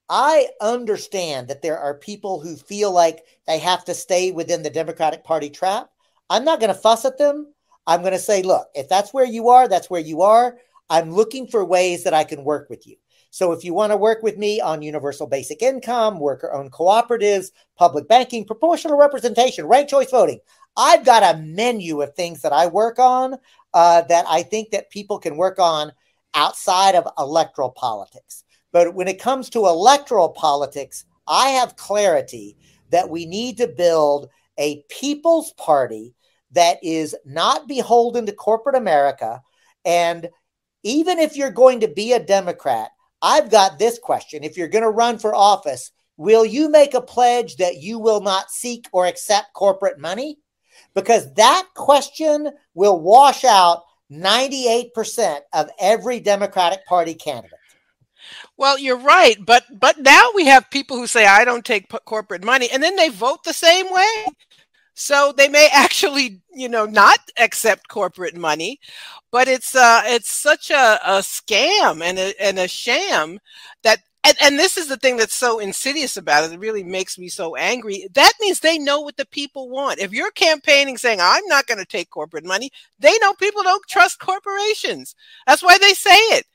I 0.10 0.48
understand 0.60 1.50
that 1.50 1.62
there 1.62 1.78
are 1.78 1.94
people 1.94 2.40
who 2.40 2.56
feel 2.56 2.92
like 2.92 3.26
they 3.46 3.60
have 3.60 3.86
to 3.86 3.94
stay 3.94 4.32
within 4.32 4.64
the 4.64 4.72
Democratic 4.72 5.24
Party 5.24 5.52
trap. 5.52 5.90
I'm 6.32 6.46
not 6.46 6.60
going 6.60 6.74
to 6.74 6.80
fuss 6.80 7.06
at 7.06 7.20
them. 7.20 7.54
I'm 7.86 8.02
going 8.02 8.14
to 8.14 8.20
say, 8.20 8.42
look, 8.42 8.68
if 8.74 8.90
that's 8.90 9.14
where 9.14 9.26
you 9.26 9.50
are, 9.50 9.68
that's 9.68 9.90
where 9.90 10.02
you 10.02 10.22
are. 10.22 10.58
I'm 10.90 11.12
looking 11.12 11.48
for 11.48 11.64
ways 11.64 12.04
that 12.06 12.14
I 12.14 12.24
can 12.24 12.44
work 12.44 12.70
with 12.70 12.88
you. 12.88 12.96
So 13.30 13.52
if 13.52 13.64
you 13.64 13.74
want 13.74 13.92
to 13.92 13.98
work 13.98 14.24
with 14.24 14.38
me 14.38 14.62
on 14.62 14.82
universal 14.82 15.28
basic 15.28 15.62
income, 15.62 16.20
worker 16.20 16.52
owned 16.54 16.72
cooperatives, 16.72 17.52
public 17.78 18.08
banking, 18.08 18.46
proportional 18.46 18.98
representation, 18.98 19.68
ranked 19.68 19.92
choice 19.92 20.10
voting, 20.10 20.40
I've 20.78 21.04
got 21.04 21.36
a 21.36 21.40
menu 21.40 22.02
of 22.02 22.14
things 22.14 22.42
that 22.44 22.54
I 22.54 22.68
work 22.68 23.00
on 23.00 23.38
uh, 23.78 24.02
that 24.02 24.26
I 24.28 24.42
think 24.42 24.72
that 24.72 24.90
people 24.90 25.20
can 25.20 25.38
work 25.38 25.60
on 25.60 25.92
outside 26.34 26.96
of 26.96 27.08
electoral 27.20 27.70
politics. 27.70 28.44
But 28.72 28.96
when 28.96 29.08
it 29.08 29.22
comes 29.22 29.52
to 29.52 29.68
electoral 29.68 30.30
politics, 30.30 31.06
I 31.28 31.50
have 31.50 31.76
clarity 31.76 32.58
that 32.90 33.08
we 33.08 33.28
need 33.28 33.58
to 33.58 33.68
build 33.68 34.30
a 34.58 34.84
people's 34.90 35.54
party 35.60 36.16
that 36.54 36.84
is 36.84 37.16
not 37.24 37.68
beholden 37.68 38.26
to 38.26 38.32
corporate 38.32 38.76
America. 38.76 39.44
And 39.86 40.28
even 40.82 41.20
if 41.20 41.38
you're 41.38 41.52
going 41.52 41.82
to 41.82 41.88
be 41.88 42.14
a 42.14 42.20
Democrat, 42.20 42.90
I've 43.22 43.52
got 43.52 43.78
this 43.78 44.00
question. 44.00 44.44
If 44.44 44.58
you're 44.58 44.70
going 44.70 44.86
to 44.86 44.90
run 44.90 45.20
for 45.20 45.36
office, 45.36 45.92
will 46.18 46.48
you 46.48 46.72
make 46.72 46.96
a 46.96 47.02
pledge 47.02 47.58
that 47.58 47.78
you 47.78 48.00
will 48.00 48.22
not 48.22 48.50
seek 48.50 48.88
or 48.92 49.06
accept 49.06 49.54
corporate 49.54 50.00
money? 50.00 50.40
Because 50.98 51.32
that 51.36 51.68
question 51.76 52.50
will 52.74 53.00
wash 53.00 53.44
out 53.44 53.84
98% 54.12 55.42
of 55.54 55.70
every 55.80 56.20
Democratic 56.20 56.84
Party 56.88 57.14
candidate. 57.14 57.52
Well, 58.58 58.80
you're 58.80 58.98
right, 58.98 59.38
but 59.46 59.64
but 59.80 60.00
now 60.00 60.32
we 60.34 60.48
have 60.48 60.72
people 60.72 60.98
who 60.98 61.06
say 61.06 61.28
I 61.28 61.46
don't 61.46 61.64
take 61.64 61.88
p- 61.88 62.00
corporate 62.06 62.44
money, 62.44 62.68
and 62.74 62.82
then 62.82 62.96
they 62.96 63.10
vote 63.10 63.44
the 63.44 63.54
same 63.54 63.94
way. 63.94 64.26
So 64.96 65.32
they 65.38 65.50
may 65.50 65.70
actually, 65.72 66.42
you 66.52 66.68
know, 66.68 66.88
not 66.88 67.20
accept 67.38 67.90
corporate 67.90 68.36
money, 68.36 68.80
but 69.32 69.48
it's 69.48 69.76
uh, 69.76 70.02
it's 70.06 70.32
such 70.32 70.72
a, 70.72 71.00
a 71.06 71.20
scam 71.20 72.02
and 72.02 72.18
a, 72.18 72.44
and 72.44 72.58
a 72.58 72.68
sham 72.68 73.38
that 73.84 74.00
and, 74.28 74.38
and, 74.42 74.60
this 74.60 74.78
is 74.78 74.88
the 74.88 74.98
thing 74.98 75.18
that's 75.18 75.36
so 75.36 75.60
insidious 75.60 76.18
about 76.18 76.44
it. 76.44 76.54
It 76.54 76.60
really 76.60 76.84
makes 76.84 77.18
me 77.18 77.30
so 77.30 77.56
angry. 77.56 78.08
That 78.14 78.34
means 78.42 78.60
they 78.60 78.78
know 78.78 79.02
what 79.02 79.18
the 79.18 79.26
people 79.28 79.70
want. 79.70 80.00
If 80.00 80.12
you're 80.12 80.32
campaigning 80.32 80.98
saying, 80.98 81.20
I'm 81.22 81.46
not 81.48 81.68
going 81.68 81.80
to 81.80 81.86
take 81.86 82.10
corporate 82.10 82.46
money, 82.46 82.72
they 83.00 83.18
know 83.22 83.34
people 83.34 83.64
don't 83.64 83.84
trust 83.88 84.20
corporations. 84.20 85.16
That's 85.46 85.64
why 85.64 85.78
they 85.78 85.94
say 85.94 86.16
it 86.16 86.46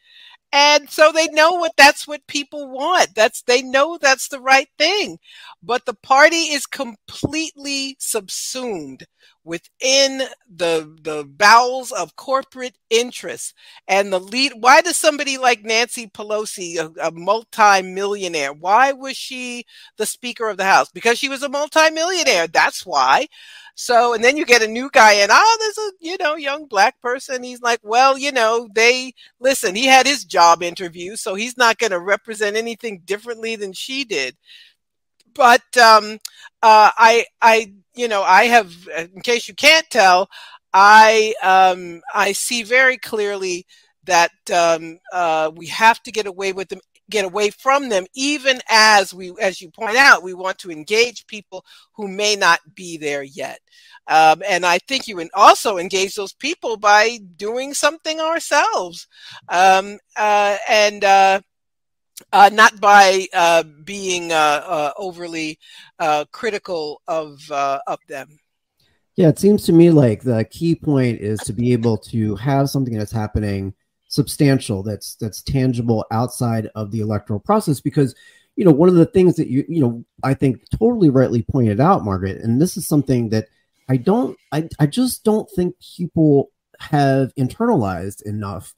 and 0.53 0.89
so 0.91 1.11
they 1.13 1.29
know 1.29 1.53
what 1.53 1.73
that's 1.77 2.07
what 2.07 2.27
people 2.27 2.69
want 2.69 3.09
that's 3.15 3.43
they 3.43 3.63
know 3.63 3.99
that's 3.99 4.29
the 4.29 4.41
right 4.41 4.69
thing 4.79 5.19
but 5.63 5.85
the 5.87 5.95
party 5.95 6.37
is 6.37 6.67
completely 6.67 7.97
subsumed 7.99 9.07
within 9.45 10.23
the 10.55 10.97
the 11.03 11.25
bowels 11.29 11.91
of 11.93 12.17
corporate 12.17 12.77
interests 12.91 13.55
and 13.89 14.13
the 14.13 14.21
lead 14.21 14.53
why 14.61 14.81
does 14.81 14.97
somebody 14.97 15.39
like 15.39 15.65
Nancy 15.65 16.07
Pelosi 16.07 16.77
a, 16.77 17.09
a 17.09 17.11
multi-millionaire 17.11 18.53
why 18.53 18.93
was 18.93 19.17
she 19.17 19.65
the 19.97 20.07
speaker 20.07 20.49
of 20.49 20.57
the 20.57 20.65
house 20.65 20.91
because 20.91 21.19
she 21.19 21.29
was 21.29 21.43
a 21.43 21.49
multi-millionaire 21.49 22.47
that's 22.47 22.87
why 22.87 23.27
so, 23.75 24.13
and 24.15 24.23
then 24.23 24.37
you 24.37 24.45
get 24.45 24.63
a 24.63 24.69
new 24.69 24.91
guy 24.93 25.15
and, 25.15 25.31
oh, 25.33 25.57
there's 25.59 25.79
a, 25.79 25.93
you 26.01 26.17
know, 26.21 26.37
young 26.37 26.67
black 26.67 27.01
person. 27.01 27.43
He's 27.43 27.63
like, 27.63 27.81
well, 27.83 28.19
you 28.19 28.31
know, 28.31 28.69
they 28.75 29.15
listen, 29.41 29.75
he 29.75 29.87
had 29.87 30.07
his 30.07 30.25
job 30.25 30.63
interview, 30.63 31.17
so 31.17 31.35
he's 31.35 31.57
not 31.57 31.79
going 31.79 31.93
to 31.93 32.01
represent 32.01 32.57
anything 32.57 33.01
differently 33.05 33.57
than 33.57 33.73
she 33.73 34.05
did. 34.05 34.37
But, 35.35 35.63
um, 35.79 36.19
uh, 36.63 36.91
I, 36.97 37.25
I, 37.41 37.73
you 37.95 38.09
know, 38.09 38.23
I 38.23 38.45
have, 38.45 38.73
in 38.97 39.21
case 39.23 39.49
you 39.49 39.55
can't 39.55 39.89
tell, 39.91 40.29
I, 40.73 41.35
um, 41.43 42.03
I 42.15 42.33
see 42.33 42.63
very 42.63 42.97
clearly 42.97 43.67
that 44.05 44.31
um, 44.53 44.99
uh, 45.13 45.51
we 45.55 45.67
have 45.67 46.03
to 46.05 46.13
get 46.13 46.27
away 46.27 46.53
with 46.53 46.69
them 46.69 46.81
get 47.11 47.25
away 47.27 47.51
from 47.51 47.89
them 47.91 48.07
even 48.15 48.59
as 48.71 49.13
we 49.13 49.33
as 49.41 49.61
you 49.61 49.71
point 49.71 49.97
out 49.97 50.23
we 50.23 50.33
want 50.33 50.57
to 50.59 50.71
engage 50.71 51.27
people 51.27 51.65
who 51.93 52.09
may 52.09 52.35
not 52.35 52.61
be 52.75 52.97
there 52.97 53.23
yet. 53.23 53.59
Um, 54.09 54.43
and 54.49 54.65
i 54.65 54.79
think 54.79 55.07
you 55.07 55.17
can 55.17 55.29
also 55.35 55.79
engage 55.79 56.15
those 56.15 56.33
people 56.33 56.77
by 56.77 57.19
doing 57.37 57.75
something 57.75 58.19
ourselves. 58.19 59.07
Um, 59.49 59.99
uh, 60.17 60.57
and 60.69 61.05
uh, 61.05 61.41
uh, 62.33 62.51
not 62.53 62.81
by 62.81 63.27
uh, 63.33 63.63
being 63.85 64.33
uh, 64.33 64.35
uh, 64.67 64.93
overly 64.97 65.59
critical 66.33 67.01
of 67.09 67.39
of 67.51 67.99
them. 68.09 68.39
Yeah 69.17 69.29
it 69.29 69.39
seems 69.39 69.65
to 69.65 69.73
me 69.73 69.91
like 69.91 70.23
the 70.23 70.45
key 70.45 70.75
point 70.75 71.21
is 71.21 71.41
to 71.41 71.53
be 71.53 71.73
able 71.73 71.99
to 71.99 72.35
have 72.37 72.71
something 72.71 72.97
that's 72.97 73.13
happening 73.13 73.75
substantial 74.09 74.83
that's 74.83 75.15
that's 75.17 75.43
tangible 75.43 76.05
outside 76.11 76.69
of 76.75 76.91
the 76.91 77.01
electoral 77.01 77.41
process 77.41 77.81
because 77.81 78.15
you 78.57 78.65
know 78.65 78.71
one 78.71 78.89
of 78.89 78.95
the 78.95 79.07
things 79.07 79.37
that 79.37 79.49
you 79.49 79.65
you 79.69 79.81
know 79.81 80.05
i 80.23 80.35
think 80.35 80.63
totally 80.79 81.09
rightly 81.09 81.43
pointed 81.43 81.81
out 81.81 82.05
margaret 82.05 82.43
and 82.43 82.61
this 82.61 82.77
is 82.77 82.87
something 82.87 83.31
that 83.31 83.49
i 83.89 83.97
don't 83.97 84.37
i, 84.53 84.69
I 84.79 84.87
just 84.87 85.25
don't 85.25 85.49
think 85.57 85.75
people 85.97 86.51
have 86.79 87.35
internalized 87.37 88.23
enough 88.23 88.75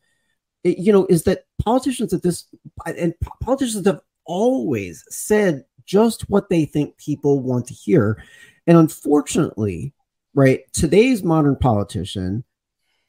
you 0.65 0.93
know 0.93 1.07
is 1.09 1.25
that 1.25 1.45
politicians 1.63 2.13
at 2.13 2.23
this 2.23 2.47
and 2.87 3.15
politicians 3.41 3.87
have 3.87 4.01
always 4.25 5.05
said 5.09 5.65
just 5.85 6.23
what 6.31 6.49
they 6.49 6.65
think 6.65 6.97
people 6.97 7.41
want 7.41 7.67
to 7.67 7.75
hear 7.75 8.23
and 8.67 8.79
unfortunately 8.79 9.93
right 10.35 10.61
today's 10.73 11.23
modern 11.23 11.57
politician 11.57 12.43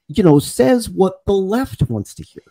you 0.08 0.24
know, 0.24 0.40
says 0.40 0.90
what 0.90 1.26
the 1.26 1.34
left 1.34 1.82
wants 1.90 2.14
to 2.16 2.24
hear. 2.24 2.44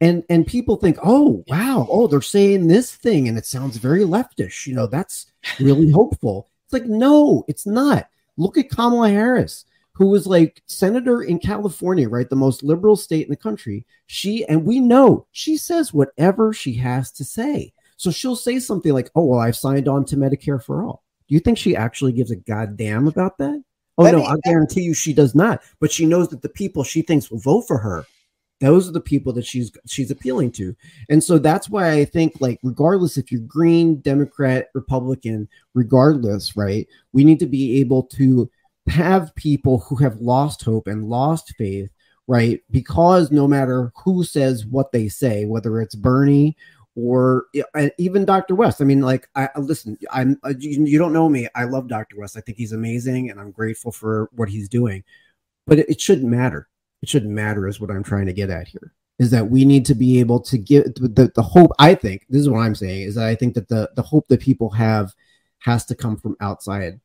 And 0.00 0.24
and 0.28 0.46
people 0.46 0.76
think, 0.76 0.98
oh 1.02 1.44
wow, 1.46 1.86
oh 1.88 2.06
they're 2.06 2.20
saying 2.20 2.66
this 2.66 2.94
thing 2.94 3.28
and 3.28 3.38
it 3.38 3.46
sounds 3.46 3.76
very 3.76 4.00
leftish. 4.00 4.66
You 4.66 4.74
know, 4.74 4.86
that's 4.86 5.26
really 5.60 5.90
hopeful. 5.90 6.48
It's 6.64 6.72
like, 6.72 6.86
no, 6.86 7.44
it's 7.48 7.66
not. 7.66 8.08
Look 8.36 8.58
at 8.58 8.70
Kamala 8.70 9.10
Harris, 9.10 9.64
who 10.02 10.08
was 10.08 10.26
like 10.26 10.60
senator 10.66 11.22
in 11.22 11.38
California, 11.38 12.08
right? 12.08 12.28
The 12.28 12.34
most 12.34 12.64
liberal 12.64 12.96
state 12.96 13.26
in 13.26 13.30
the 13.30 13.36
country. 13.36 13.86
She, 14.06 14.44
and 14.46 14.64
we 14.64 14.80
know 14.80 15.28
she 15.30 15.56
says 15.56 15.94
whatever 15.94 16.52
she 16.52 16.74
has 16.74 17.12
to 17.12 17.24
say. 17.24 17.72
So 17.98 18.10
she'll 18.10 18.34
say 18.34 18.58
something 18.58 18.92
like, 18.92 19.10
oh, 19.14 19.26
well, 19.26 19.38
I've 19.38 19.54
signed 19.54 19.86
on 19.86 20.04
to 20.06 20.16
Medicare 20.16 20.60
for 20.60 20.82
all. 20.82 21.04
Do 21.28 21.36
you 21.36 21.38
think 21.38 21.56
she 21.56 21.76
actually 21.76 22.10
gives 22.10 22.32
a 22.32 22.36
goddamn 22.36 23.06
about 23.06 23.38
that? 23.38 23.62
Oh, 23.96 24.02
Let 24.02 24.14
no, 24.14 24.24
I 24.24 24.34
guarantee 24.42 24.82
you 24.82 24.92
she 24.92 25.12
does 25.12 25.36
not. 25.36 25.62
But 25.78 25.92
she 25.92 26.04
knows 26.04 26.30
that 26.30 26.42
the 26.42 26.48
people 26.48 26.82
she 26.82 27.02
thinks 27.02 27.30
will 27.30 27.38
vote 27.38 27.68
for 27.68 27.78
her 27.78 28.04
those 28.60 28.88
are 28.88 28.92
the 28.92 29.00
people 29.00 29.32
that 29.32 29.44
she's 29.44 29.72
she's 29.88 30.12
appealing 30.12 30.52
to 30.52 30.76
and 31.10 31.22
so 31.22 31.36
that's 31.36 31.68
why 31.68 31.90
i 31.90 32.04
think 32.04 32.32
like 32.40 32.60
regardless 32.62 33.18
if 33.18 33.32
you're 33.32 33.40
green 33.40 33.96
democrat 34.02 34.68
republican 34.72 35.48
regardless 35.74 36.56
right 36.56 36.86
we 37.12 37.24
need 37.24 37.40
to 37.40 37.46
be 37.46 37.80
able 37.80 38.04
to 38.04 38.48
have 38.92 39.34
people 39.34 39.78
who 39.80 39.96
have 39.96 40.20
lost 40.20 40.62
hope 40.62 40.86
and 40.86 41.08
lost 41.08 41.54
faith 41.56 41.90
right 42.28 42.60
because 42.70 43.30
no 43.30 43.48
matter 43.48 43.92
who 43.96 44.22
says 44.22 44.64
what 44.66 44.92
they 44.92 45.08
say 45.08 45.44
whether 45.44 45.80
it's 45.80 45.94
bernie 45.94 46.56
or 46.94 47.46
even 47.96 48.26
Dr. 48.26 48.54
West. 48.54 48.82
I 48.82 48.84
mean, 48.84 49.00
like, 49.00 49.26
I 49.34 49.48
listen. 49.56 49.96
I'm 50.10 50.38
uh, 50.44 50.52
you, 50.58 50.98
don't 50.98 51.14
know 51.14 51.26
me. 51.26 51.48
I 51.54 51.64
love 51.64 51.88
Dr. 51.88 52.18
West. 52.18 52.36
I 52.36 52.42
think 52.42 52.58
he's 52.58 52.72
amazing, 52.72 53.30
and 53.30 53.40
I'm 53.40 53.50
grateful 53.50 53.90
for 53.90 54.28
what 54.32 54.50
he's 54.50 54.68
doing. 54.68 55.02
But 55.66 55.78
it, 55.78 55.88
it 55.88 56.00
shouldn't 56.02 56.28
matter 56.28 56.68
it 57.02 57.08
shouldn't 57.08 57.32
matter 57.32 57.66
is 57.66 57.80
what 57.80 57.90
i'm 57.90 58.02
trying 58.02 58.26
to 58.26 58.32
get 58.32 58.50
at 58.50 58.68
here 58.68 58.92
is 59.18 59.30
that 59.30 59.50
we 59.50 59.64
need 59.64 59.84
to 59.84 59.94
be 59.94 60.18
able 60.20 60.40
to 60.40 60.56
give 60.56 60.84
the, 60.94 61.30
the 61.34 61.42
hope 61.42 61.70
i 61.78 61.94
think 61.94 62.24
this 62.28 62.40
is 62.40 62.48
what 62.48 62.60
i'm 62.60 62.74
saying 62.74 63.02
is 63.02 63.16
that 63.16 63.26
i 63.26 63.34
think 63.34 63.54
that 63.54 63.68
the 63.68 63.90
the 63.96 64.02
hope 64.02 64.26
that 64.28 64.40
people 64.40 64.70
have 64.70 65.12
has 65.58 65.84
to 65.84 65.94
come 65.94 66.16
from 66.16 66.36
outside 66.40 66.98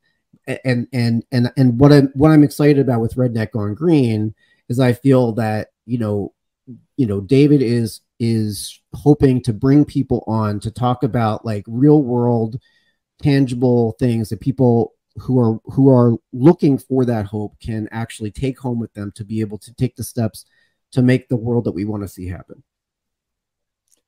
and 0.64 0.88
and 0.94 1.24
and 1.32 1.52
and 1.58 1.80
what 1.80 1.92
i'm 1.92 2.08
what 2.16 2.32
i'm 2.32 2.44
excited 2.44 2.80
about 2.80 3.02
with 3.02 3.16
redneck 3.16 3.52
gone 3.52 3.74
green 3.74 4.34
is 4.70 4.80
i 4.80 4.94
feel 4.94 5.32
that 5.34 5.70
you 5.86 5.98
know 5.98 6.34
you 6.96 7.06
know 7.06 7.22
david 7.22 7.62
is 7.62 8.02
is 8.20 8.80
hoping 8.94 9.42
to 9.42 9.54
bring 9.54 9.86
people 9.86 10.24
on 10.28 10.60
to 10.60 10.72
talk 10.72 11.04
about 11.04 11.46
like 11.46 11.64
real 11.68 12.02
world 12.02 12.60
tangible 13.22 13.96
things 14.00 14.30
that 14.30 14.40
people 14.40 14.94
who 15.18 15.40
are 15.40 15.60
who 15.66 15.90
are 15.90 16.14
looking 16.32 16.78
for 16.78 17.06
that 17.06 17.26
hope 17.26 17.60
can 17.60 17.88
actually 17.92 18.32
take 18.32 18.60
home 18.60 18.80
with 18.80 18.94
them 18.94 19.12
to 19.16 19.24
be 19.24 19.42
able 19.42 19.58
to 19.58 19.74
take 19.74 19.96
the 19.96 20.04
steps 20.04 20.46
to 20.92 21.02
make 21.02 21.28
the 21.28 21.36
world 21.36 21.66
that 21.66 21.72
we 21.72 21.86
want 21.86 22.04
to 22.04 22.08
see 22.08 22.28
happen. 22.28 22.64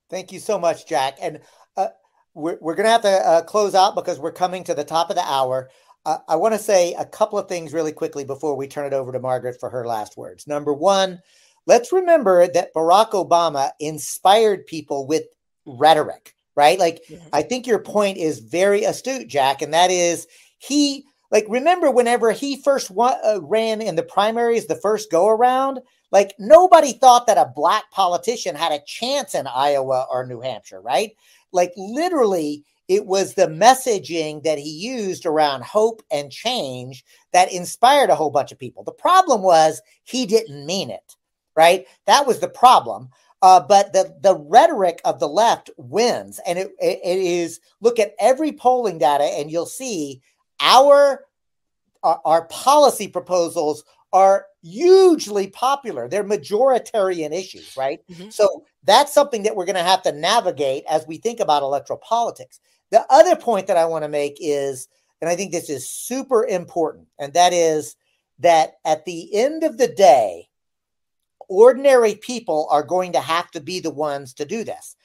Thank 0.08 0.32
you 0.32 0.38
so 0.38 0.58
much, 0.58 0.86
Jack. 0.86 1.18
And 1.20 1.40
uh, 1.76 1.88
we're, 2.34 2.58
we're 2.60 2.74
going 2.74 2.86
to 2.86 2.90
have 2.90 3.02
to 3.02 3.28
uh, 3.28 3.42
close 3.42 3.74
out 3.74 3.94
because 3.94 4.18
we're 4.18 4.32
coming 4.32 4.64
to 4.64 4.74
the 4.74 4.84
top 4.84 5.10
of 5.10 5.16
the 5.16 5.24
hour. 5.24 5.70
Uh, 6.06 6.18
I 6.28 6.36
want 6.36 6.54
to 6.54 6.58
say 6.58 6.94
a 6.94 7.04
couple 7.04 7.38
of 7.38 7.48
things 7.48 7.72
really 7.72 7.92
quickly 7.92 8.24
before 8.24 8.56
we 8.56 8.66
turn 8.66 8.86
it 8.86 8.92
over 8.92 9.12
to 9.12 9.20
Margaret 9.20 9.60
for 9.60 9.70
her 9.70 9.86
last 9.86 10.16
words. 10.16 10.46
Number 10.46 10.72
one, 10.72 11.20
let's 11.66 11.92
remember 11.92 12.46
that 12.46 12.72
Barack 12.74 13.10
Obama 13.10 13.70
inspired 13.80 14.66
people 14.66 15.06
with 15.06 15.24
rhetoric, 15.66 16.34
right? 16.56 16.78
Like, 16.78 17.02
yeah. 17.08 17.18
I 17.32 17.42
think 17.42 17.66
your 17.66 17.80
point 17.80 18.16
is 18.16 18.38
very 18.38 18.84
astute, 18.84 19.28
Jack, 19.28 19.60
and 19.60 19.74
that 19.74 19.90
is 19.90 20.26
he 20.58 21.04
like 21.30 21.46
remember 21.48 21.90
whenever 21.90 22.32
he 22.32 22.60
first 22.62 22.90
uh, 22.96 23.40
ran 23.42 23.80
in 23.80 23.96
the 23.96 24.02
primaries 24.02 24.66
the 24.66 24.76
first 24.76 25.10
go 25.10 25.28
around 25.28 25.80
like 26.12 26.34
nobody 26.38 26.92
thought 26.92 27.26
that 27.26 27.38
a 27.38 27.52
black 27.54 27.90
politician 27.90 28.54
had 28.54 28.72
a 28.72 28.84
chance 28.84 29.34
in 29.34 29.46
Iowa 29.46 30.06
or 30.10 30.26
New 30.26 30.40
Hampshire 30.40 30.80
right 30.80 31.12
like 31.52 31.72
literally 31.76 32.64
it 32.90 33.06
was 33.06 33.34
the 33.34 33.46
messaging 33.46 34.42
that 34.42 34.58
he 34.58 34.68
used 34.68 35.24
around 35.24 35.62
hope 35.62 36.02
and 36.10 36.32
change 36.32 37.04
that 37.32 37.52
inspired 37.52 38.10
a 38.10 38.16
whole 38.16 38.30
bunch 38.30 38.52
of 38.52 38.58
people 38.58 38.82
the 38.84 38.92
problem 38.92 39.42
was 39.42 39.80
he 40.04 40.26
didn't 40.26 40.66
mean 40.66 40.90
it 40.90 41.16
right 41.56 41.86
that 42.06 42.26
was 42.26 42.40
the 42.40 42.48
problem 42.48 43.08
uh, 43.42 43.60
but 43.60 43.92
the 43.92 44.14
the 44.20 44.36
rhetoric 44.36 45.00
of 45.04 45.18
the 45.18 45.28
left 45.28 45.70
wins, 45.78 46.40
and 46.46 46.58
it, 46.58 46.72
it, 46.78 47.00
it 47.02 47.18
is 47.18 47.60
look 47.80 47.98
at 47.98 48.14
every 48.18 48.52
polling 48.52 48.98
data, 48.98 49.24
and 49.24 49.50
you'll 49.50 49.64
see 49.64 50.20
our 50.60 51.24
our, 52.02 52.20
our 52.24 52.44
policy 52.48 53.08
proposals 53.08 53.84
are 54.12 54.46
hugely 54.62 55.46
popular. 55.46 56.08
They're 56.08 56.24
majoritarian 56.24 57.32
issues, 57.32 57.76
right? 57.76 58.00
Mm-hmm. 58.10 58.30
So 58.30 58.64
that's 58.84 59.14
something 59.14 59.44
that 59.44 59.56
we're 59.56 59.66
going 59.66 59.76
to 59.76 59.82
have 59.82 60.02
to 60.02 60.12
navigate 60.12 60.84
as 60.90 61.06
we 61.06 61.16
think 61.16 61.40
about 61.40 61.62
electoral 61.62 61.98
politics. 61.98 62.60
The 62.90 63.04
other 63.10 63.36
point 63.36 63.66
that 63.68 63.76
I 63.76 63.84
want 63.84 64.04
to 64.04 64.08
make 64.08 64.38
is, 64.40 64.88
and 65.20 65.28
I 65.28 65.36
think 65.36 65.52
this 65.52 65.70
is 65.70 65.88
super 65.88 66.44
important, 66.44 67.08
and 67.18 67.32
that 67.34 67.52
is 67.52 67.96
that 68.40 68.74
at 68.84 69.04
the 69.04 69.34
end 69.34 69.64
of 69.64 69.78
the 69.78 69.88
day, 69.88 70.48
ordinary 71.48 72.14
people 72.14 72.68
are 72.70 72.82
going 72.82 73.12
to 73.12 73.20
have 73.20 73.50
to 73.50 73.60
be 73.60 73.80
the 73.80 73.90
ones 73.90 74.34
to 74.34 74.44
do 74.44 74.64
this. 74.64 74.96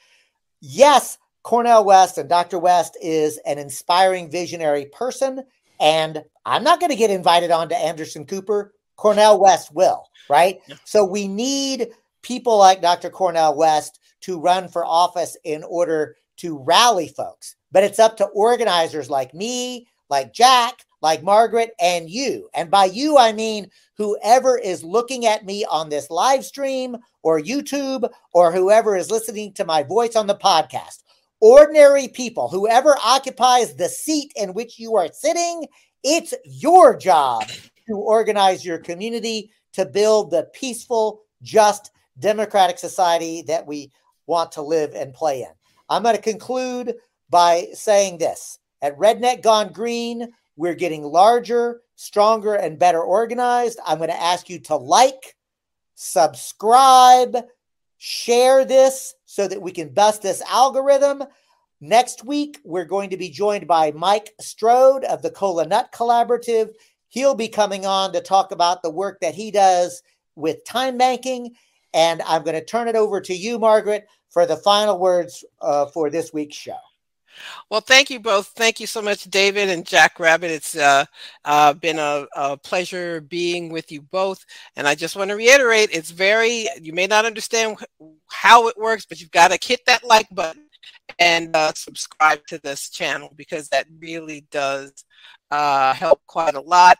Yes, 0.60 1.18
Cornel 1.42 1.84
West 1.84 2.18
and 2.18 2.28
Dr. 2.28 2.58
West 2.58 2.96
is 3.02 3.38
an 3.46 3.58
inspiring 3.58 4.30
visionary 4.30 4.86
person. 4.86 5.44
And 5.78 6.24
I'm 6.46 6.64
not 6.64 6.80
going 6.80 6.90
to 6.90 6.96
get 6.96 7.10
invited 7.10 7.50
on 7.50 7.68
to 7.68 7.76
Anderson 7.76 8.24
Cooper. 8.24 8.72
Cornel 8.96 9.38
West 9.38 9.74
will, 9.74 10.08
right? 10.30 10.60
Yeah. 10.66 10.76
So 10.84 11.04
we 11.04 11.28
need 11.28 11.88
people 12.22 12.56
like 12.58 12.80
Dr. 12.80 13.10
Cornel 13.10 13.54
West 13.54 14.00
to 14.22 14.40
run 14.40 14.68
for 14.68 14.84
office 14.84 15.36
in 15.44 15.62
order 15.64 16.16
to 16.38 16.58
rally 16.58 17.08
folks. 17.08 17.55
But 17.72 17.84
it's 17.84 17.98
up 17.98 18.16
to 18.18 18.26
organizers 18.26 19.10
like 19.10 19.34
me, 19.34 19.88
like 20.08 20.32
Jack, 20.32 20.84
like 21.02 21.22
Margaret, 21.22 21.72
and 21.80 22.08
you. 22.08 22.48
And 22.54 22.70
by 22.70 22.86
you, 22.86 23.18
I 23.18 23.32
mean 23.32 23.70
whoever 23.96 24.56
is 24.58 24.84
looking 24.84 25.26
at 25.26 25.44
me 25.44 25.64
on 25.64 25.88
this 25.88 26.10
live 26.10 26.44
stream 26.44 26.96
or 27.22 27.40
YouTube 27.40 28.08
or 28.32 28.52
whoever 28.52 28.96
is 28.96 29.10
listening 29.10 29.52
to 29.54 29.64
my 29.64 29.82
voice 29.82 30.16
on 30.16 30.26
the 30.26 30.36
podcast 30.36 31.02
ordinary 31.40 32.08
people, 32.08 32.48
whoever 32.48 32.96
occupies 33.04 33.74
the 33.74 33.88
seat 33.88 34.32
in 34.36 34.54
which 34.54 34.78
you 34.78 34.96
are 34.96 35.08
sitting, 35.12 35.66
it's 36.02 36.34
your 36.44 36.96
job 36.96 37.44
to 37.88 37.96
organize 37.96 38.64
your 38.64 38.78
community 38.78 39.50
to 39.72 39.84
build 39.84 40.30
the 40.30 40.48
peaceful, 40.54 41.22
just, 41.42 41.90
democratic 42.18 42.78
society 42.78 43.42
that 43.42 43.66
we 43.66 43.92
want 44.26 44.50
to 44.52 44.62
live 44.62 44.94
and 44.94 45.12
play 45.12 45.42
in. 45.42 45.50
I'm 45.88 46.02
going 46.02 46.16
to 46.16 46.22
conclude 46.22 46.94
by 47.30 47.68
saying 47.72 48.18
this 48.18 48.58
at 48.82 48.98
Redneck 48.98 49.42
Gone 49.42 49.72
Green, 49.72 50.32
we're 50.56 50.74
getting 50.74 51.02
larger, 51.02 51.82
stronger, 51.96 52.54
and 52.54 52.78
better 52.78 53.02
organized. 53.02 53.78
I'm 53.86 53.98
going 53.98 54.10
to 54.10 54.22
ask 54.22 54.48
you 54.48 54.58
to 54.60 54.76
like, 54.76 55.36
subscribe, 55.94 57.36
share 57.98 58.64
this 58.64 59.14
so 59.24 59.48
that 59.48 59.60
we 59.60 59.72
can 59.72 59.88
bust 59.92 60.22
this 60.22 60.42
algorithm. 60.42 61.24
Next 61.80 62.24
week, 62.24 62.58
we're 62.64 62.84
going 62.84 63.10
to 63.10 63.16
be 63.16 63.28
joined 63.28 63.66
by 63.66 63.92
Mike 63.92 64.32
Strode 64.40 65.04
of 65.04 65.20
the 65.20 65.30
Kola 65.30 65.66
Nut 65.66 65.90
Collaborative. 65.92 66.70
He'll 67.08 67.34
be 67.34 67.48
coming 67.48 67.84
on 67.84 68.12
to 68.12 68.20
talk 68.20 68.50
about 68.50 68.82
the 68.82 68.90
work 68.90 69.20
that 69.20 69.34
he 69.34 69.50
does 69.50 70.02
with 70.36 70.64
time 70.64 70.96
banking. 70.96 71.54
And 71.92 72.22
I'm 72.22 72.44
going 72.44 72.54
to 72.54 72.64
turn 72.64 72.88
it 72.88 72.96
over 72.96 73.20
to 73.20 73.34
you, 73.34 73.58
Margaret, 73.58 74.06
for 74.30 74.46
the 74.46 74.56
final 74.56 74.98
words 74.98 75.44
uh, 75.60 75.86
for 75.86 76.10
this 76.10 76.32
week's 76.32 76.56
show. 76.56 76.76
Well, 77.70 77.80
thank 77.80 78.10
you 78.10 78.20
both. 78.20 78.48
Thank 78.48 78.80
you 78.80 78.86
so 78.86 79.02
much, 79.02 79.24
David 79.24 79.68
and 79.68 79.86
Jack 79.86 80.18
Rabbit. 80.20 80.50
It's 80.50 80.76
uh, 80.76 81.04
uh, 81.44 81.72
been 81.74 81.98
a, 81.98 82.26
a, 82.34 82.56
pleasure 82.56 83.20
being 83.20 83.70
with 83.70 83.90
you 83.90 84.02
both. 84.02 84.44
And 84.76 84.86
I 84.86 84.94
just 84.94 85.16
want 85.16 85.30
to 85.30 85.36
reiterate 85.36 85.90
it's 85.92 86.10
very, 86.10 86.68
you 86.80 86.92
may 86.92 87.06
not 87.06 87.24
understand 87.24 87.78
how 88.28 88.68
it 88.68 88.76
works, 88.76 89.06
but 89.06 89.20
you've 89.20 89.30
got 89.30 89.50
to 89.50 89.66
hit 89.66 89.80
that 89.86 90.04
like 90.04 90.28
button 90.32 90.66
and 91.18 91.54
uh, 91.54 91.72
subscribe 91.74 92.46
to 92.46 92.58
this 92.58 92.90
channel 92.90 93.32
because 93.36 93.68
that 93.68 93.86
really 93.98 94.46
does 94.50 95.04
uh, 95.50 95.94
help 95.94 96.20
quite 96.26 96.54
a 96.54 96.60
lot. 96.60 96.98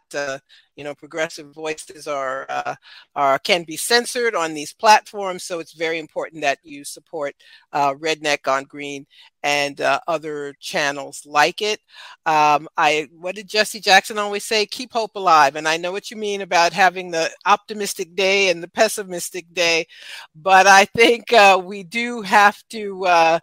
You 0.77 0.85
know, 0.85 0.95
progressive 0.95 1.53
voices 1.55 2.07
are 2.07 2.47
uh, 2.49 2.75
are 3.15 3.39
can 3.39 3.65
be 3.65 3.77
censored 3.77 4.35
on 4.35 4.55
these 4.55 4.73
platforms, 4.73 5.43
so 5.43 5.59
it's 5.59 5.73
very 5.73 5.99
important 5.99 6.43
that 6.43 6.59
you 6.63 6.85
support 6.85 7.35
uh, 7.73 7.95
Redneck 7.95 8.43
Gone 8.43 8.65
Green 8.65 9.07
and 9.43 9.81
uh, 9.81 10.01
other 10.07 10.55
channels 10.61 11.23
like 11.25 11.63
it. 11.63 11.81
Um, 12.27 12.69
I 12.77 13.09
what 13.19 13.37
did 13.37 13.49
Jesse 13.49 13.81
Jackson 13.81 14.19
always 14.19 14.45
say? 14.45 14.67
Keep 14.67 14.93
hope 14.93 15.17
alive, 15.17 15.57
and 15.57 15.67
I 15.67 15.77
know 15.77 15.93
what 15.93 16.11
you 16.11 16.17
mean 16.17 16.43
about 16.43 16.73
having 16.73 17.11
the 17.11 17.31
optimistic 17.47 18.15
day 18.15 18.51
and 18.51 18.63
the 18.63 18.69
pessimistic 18.69 19.53
day, 19.55 19.87
but 20.35 20.67
I 20.67 20.85
think 20.85 21.33
uh, 21.33 21.61
we 21.63 21.83
do 21.83 22.23
have 22.23 22.63
to. 22.71 23.07
Uh, 23.07 23.39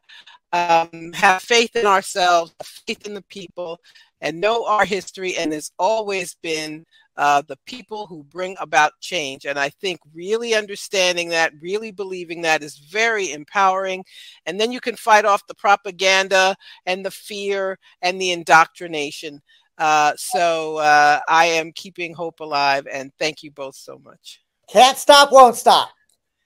um, 0.53 1.11
have 1.13 1.41
faith 1.41 1.75
in 1.75 1.85
ourselves, 1.85 2.53
faith 2.63 3.05
in 3.07 3.15
the 3.15 3.23
people, 3.23 3.79
and 4.21 4.39
know 4.39 4.65
our 4.65 4.85
history. 4.85 5.35
And 5.35 5.53
it's 5.53 5.71
always 5.79 6.35
been 6.35 6.85
uh, 7.17 7.41
the 7.47 7.57
people 7.65 8.07
who 8.07 8.23
bring 8.23 8.55
about 8.59 8.93
change. 8.99 9.45
And 9.45 9.59
I 9.59 9.69
think 9.69 9.99
really 10.13 10.55
understanding 10.55 11.29
that, 11.29 11.53
really 11.61 11.91
believing 11.91 12.41
that 12.41 12.63
is 12.63 12.77
very 12.77 13.31
empowering. 13.31 14.03
And 14.45 14.59
then 14.59 14.71
you 14.71 14.81
can 14.81 14.95
fight 14.95 15.25
off 15.25 15.47
the 15.47 15.55
propaganda 15.55 16.55
and 16.85 17.05
the 17.05 17.11
fear 17.11 17.77
and 18.01 18.19
the 18.19 18.31
indoctrination 18.31 19.41
Uh, 19.77 20.13
so 20.17 20.77
uh, 20.77 21.19
I 21.27 21.45
am 21.45 21.71
keeping 21.71 22.13
hope 22.13 22.39
alive, 22.41 22.85
and 22.91 23.11
thank 23.17 23.41
you 23.41 23.51
both 23.51 23.75
so 23.75 23.99
much. 24.03 24.41
Can't 24.69 24.97
stop, 24.97 25.31
won't 25.31 25.55
stop. 25.55 25.89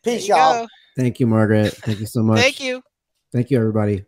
Peace, 0.01 0.27
y'all. 0.27 0.61
Go. 0.61 0.67
Thank 0.95 1.19
you, 1.19 1.27
Margaret. 1.27 1.73
Thank 1.75 1.99
you 1.99 2.05
so 2.05 2.23
much. 2.23 2.39
Thank 2.39 2.59
you. 2.61 2.81
Thank 3.33 3.51
you, 3.51 3.59
everybody. 3.59 4.06